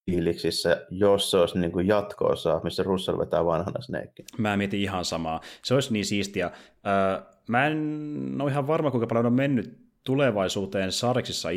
[0.06, 4.24] fiiliksissä, jos se olisi niin kuin jatko-osa, missä Russell vetää vanhana Snake.
[4.38, 5.42] Mä mietin ihan samaa.
[5.64, 6.52] Se olisi niin siistiä.
[6.88, 11.50] Öö, mä en ole ihan varma, kuinka paljon on mennyt tulevaisuuteen sarjiksissa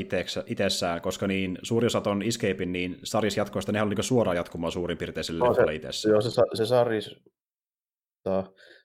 [0.47, 4.73] itsessään, koska niin suuri osa on Escapein, niin sarjis jatkoista ne on niin suoraan jatkumaan
[4.73, 6.13] suurin piirtein sille no, se, itsessään.
[6.13, 7.17] Joo, se, se sarjis,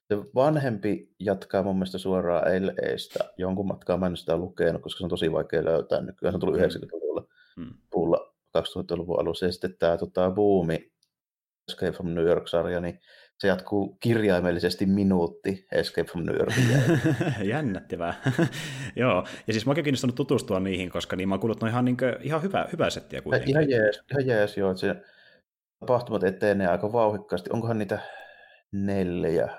[0.07, 3.23] se vanhempi jatkaa mun mielestä suoraan LAista.
[3.37, 6.33] Jonkun matkaa mä en sitä lukenut, koska se on tosi vaikea löytää nykyään.
[6.33, 6.63] Se on tullut mm.
[6.63, 7.73] 90-luvulla mm.
[8.53, 9.45] Puulla 2000-luvun alussa.
[9.45, 10.91] Ja sitten tämä tota, Boomi,
[11.71, 12.99] Escape from New York-sarja, niin
[13.39, 16.53] se jatkuu kirjaimellisesti minuutti Escape from New York.
[17.53, 18.21] Jännättävää.
[18.95, 21.85] joo, ja siis mä oon kiinnostunut tutustua niihin, koska niin mä oon kuullut, että ihan,
[21.85, 23.49] niin kuin, ihan hyvä, hyvä settiä kuitenkin.
[23.49, 24.95] Ihan jees, ihan jees joo, että se
[25.79, 27.49] tapahtumat etenee aika vauhikkaasti.
[27.53, 27.99] Onkohan niitä
[28.71, 29.49] neljä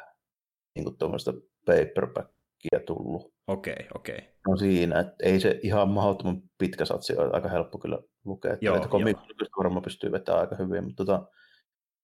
[0.75, 1.33] niin kuin tuommoista
[1.67, 3.34] paperbackia tullut?
[3.47, 4.15] Okei, okay, okei.
[4.15, 4.29] Okay.
[4.49, 8.57] No siinä, että ei se ihan mahdottoman pitkä satsi ole aika helppo kyllä lukea.
[8.61, 9.23] Joo, että komikko
[9.59, 11.27] varmaan pystyy vetämään aika hyvin, mutta tota,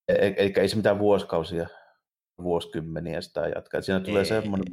[0.07, 1.67] eikä e, ei se mitään vuosikausia,
[2.43, 3.77] vuosikymmeniä sitä jatkaa.
[3.77, 4.67] Et siinä ei, tulee semmoinen,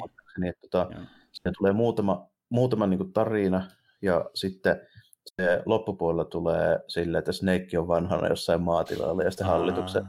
[0.45, 0.49] ei.
[0.49, 0.89] että tota,
[1.33, 3.71] siinä tulee muutama, muutama niin kuin tarina
[4.03, 4.81] ja sitten
[5.37, 9.53] se loppupuolella tulee silleen, että Snake on vanhana jossain maatilalla ja sitten Aa.
[9.53, 10.05] hallituksen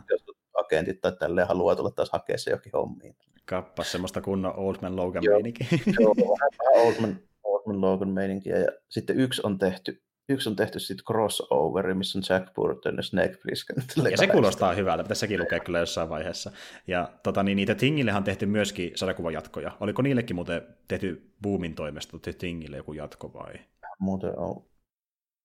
[0.54, 3.16] agentit tai tälleen haluaa tulla taas hakea se jokin hommiin.
[3.50, 5.68] Kappas semmoista kunnon Old Man Logan meininkiä.
[6.00, 8.58] Joo, vähän Old Man, Old Man Logan meininkiä.
[8.58, 13.04] Ja sitten yksi on tehty yksi on tehty sitten crossoveri, missä on Jack Burton ja
[13.04, 13.84] Snake Plissken.
[14.12, 16.52] Ja se kuulostaa hyvältä, pitäisi sekin lukea kyllä jossain vaiheessa.
[16.88, 19.72] Ja tota, niin niitä Tingillehan on tehty myöskin sarjakuvajatkoja.
[19.80, 23.54] Oliko niillekin muuten tehty Boomin toimesta tehty Tingille joku jatko vai?
[24.00, 24.66] Muuten on.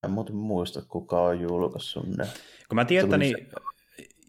[0.04, 2.24] En muuten muista, kuka on julkaissut ne.
[2.68, 3.36] Kun mä tiedän, niin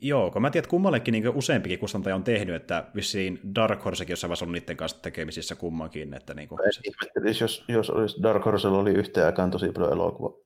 [0.01, 4.11] Joo, kun mä tiedän, että kummallekin niin useampikin kustantaja on tehnyt, että vissiin Dark Horsekin
[4.11, 6.13] jossain vaiheessa on niiden kanssa tekemisissä kummankin.
[6.13, 7.43] Että niin kuin se...
[7.43, 10.37] jos, jos olisi Dark Horsella oli yhteen aikaan tosi paljon elokuva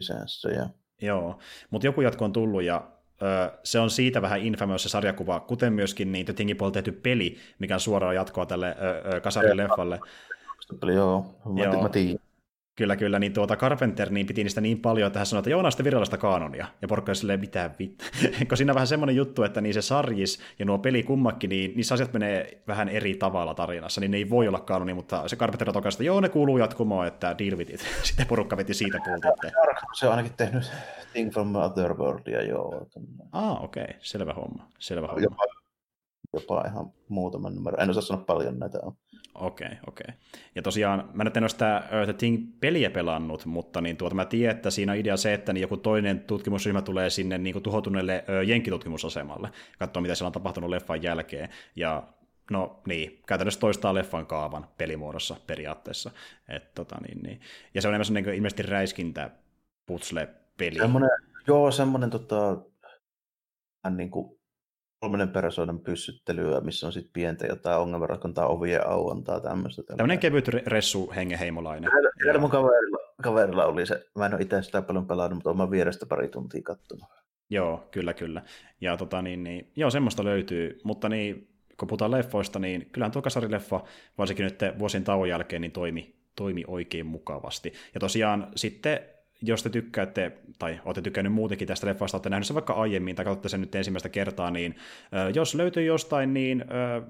[0.00, 0.48] lisässä.
[0.48, 0.68] Ja...
[1.02, 1.38] Joo,
[1.70, 2.90] mutta joku jatko on tullut ja
[3.22, 7.36] ö, se on siitä vähän infamous se sarjakuva, kuten myöskin niin The Thingin tehty peli,
[7.58, 10.00] mikä on suoraan jatkoa tälle ö, ö, kasarin leffalle.
[10.94, 11.82] Joo, mä, Joo.
[11.82, 12.23] mä tiedän.
[12.76, 15.62] Kyllä, kyllä, niin tuota Carpenter niin piti niistä niin paljon, että hän sanoi, että joo,
[15.62, 16.66] näistä virallista kanonia.
[16.82, 18.04] Ja porukka oli silleen, mitä vittu.
[18.48, 21.72] Kun siinä on vähän semmoinen juttu, että niin se sarjis ja nuo peli kummakin, niin
[21.76, 25.36] niissä asiat menee vähän eri tavalla tarinassa, niin ne ei voi olla kanoni, mutta se
[25.36, 27.80] Carpenter on että joo, ne kuuluu jatkumoon, että deal with it.
[28.02, 29.28] Sitten porukka veti siitä puolta.
[29.28, 29.58] Että...
[29.92, 30.72] Se on ainakin tehnyt
[31.12, 32.86] Thing from Otherworldia, joo.
[33.32, 33.94] Ah, okei, okay.
[34.00, 34.68] selvä homma.
[34.78, 35.22] Selvä homma.
[35.22, 35.44] Jopa,
[36.32, 37.82] jopa ihan muutaman numero.
[37.82, 38.96] En osaa sanoa paljon näitä on.
[39.34, 40.06] Okei, okay, okei.
[40.08, 40.20] Okay.
[40.54, 44.56] Ja tosiaan, mä nyt en ole sitä The Thing-peliä pelannut, mutta niin tuota, mä tiedän,
[44.56, 48.24] että siinä on idea se, että niin joku toinen tutkimusryhmä tulee sinne niin kuin tuhoutuneelle
[48.46, 52.02] jenkkitutkimusasemalle, katsoa mitä siellä on tapahtunut leffan jälkeen, ja
[52.50, 56.10] no niin, käytännössä toistaa leffan kaavan pelimuodossa periaatteessa.
[56.48, 57.40] Et, tota, niin, niin.
[57.74, 59.30] Ja se on enemmän niin ilmeisesti räiskintä
[59.86, 60.78] putsle-peli.
[60.78, 61.10] Semmoinen,
[61.46, 62.58] joo, semmoinen tota,
[63.96, 64.38] niin kuin
[65.04, 69.82] kolmannen persoonan pyssyttelyä, missä on sitten pientä jotain ongelmanrakontaa, ovien auontaa, tämmöistä.
[69.82, 71.90] Tämmöinen kevyt ressu hengeheimolainen.
[72.22, 75.70] Kyllä mun kaverilla, kaverilla oli se, mä en ole itse sitä paljon pelannut, mutta olen
[75.70, 77.04] vierestä pari tuntia kattonut.
[77.50, 78.42] Joo, kyllä, kyllä.
[78.80, 83.22] Ja tota, niin, niin, joo, semmoista löytyy, mutta niin, kun puhutaan leffoista, niin kyllähän tuo
[83.22, 83.84] kasarileffa,
[84.18, 87.72] varsinkin nyt vuosien tauon jälkeen, niin toimi, toimi oikein mukavasti.
[87.94, 89.00] Ja tosiaan sitten
[89.46, 93.24] jos te tykkäätte, tai olette tykännyt muutenkin tästä leffasta, olette nähnyt sen vaikka aiemmin, tai
[93.24, 94.76] katsotte sen nyt ensimmäistä kertaa, niin
[95.34, 96.64] jos löytyy jostain, niin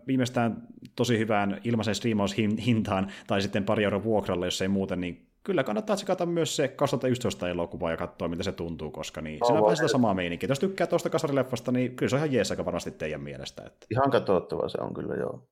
[0.06, 0.62] viimeistään
[0.96, 5.96] tosi hyvään ilmaisen striimaushintaan, tai sitten pari euroa vuokralle, jos ei muuten, niin kyllä kannattaa
[5.96, 9.62] tsekata myös se 2011 elokuva ja katsoa, mitä se tuntuu, koska niin, oh, se on
[9.62, 10.48] vähän sitä samaa meininkiä.
[10.48, 13.62] Jos tykkää tuosta kasarileffasta, niin kyllä se on ihan jees aika varmasti teidän mielestä.
[13.66, 13.86] Että...
[13.90, 15.48] Ihan katsottava se on kyllä, joo.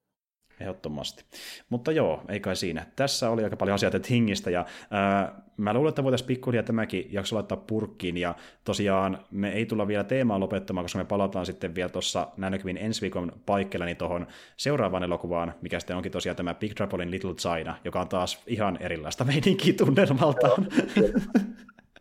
[0.62, 1.24] Ehdottomasti.
[1.68, 2.86] Mutta joo, ei kai siinä.
[2.96, 7.36] Tässä oli aika paljon asioita hingistä, ja ää, mä luulen, että voitaisiin pikkuhiljaa tämäkin jakso
[7.36, 8.34] laittaa purkkiin, ja
[8.64, 13.00] tosiaan me ei tulla vielä teemaa lopettamaan, koska me palataan sitten vielä tuossa näkymin ensi
[13.00, 17.34] viikon paikkeella niin tuohon seuraavaan elokuvaan, mikä sitten onkin tosiaan tämä Big Trouble in Little
[17.34, 20.66] China, joka on taas ihan erilaista meininkiä tunnelmaltaan.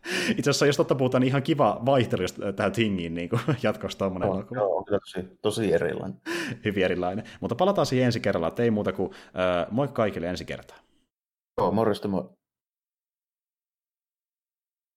[0.38, 2.22] Itse asiassa, jos totta puhutaan, niin ihan kiva vaihtelu
[2.56, 3.30] tähän Tingiin niin
[3.62, 4.60] jatkossa tuommoinen no, elokuva.
[4.60, 6.20] Joo, tosi, tosi erilainen.
[6.64, 7.24] Hyvin erilainen.
[7.40, 10.78] Mutta palataan siihen ensi kerralla, että ei muuta kuin äh, moi kaikille ensi kertaa.
[11.58, 12.28] Joo, morjesta moi.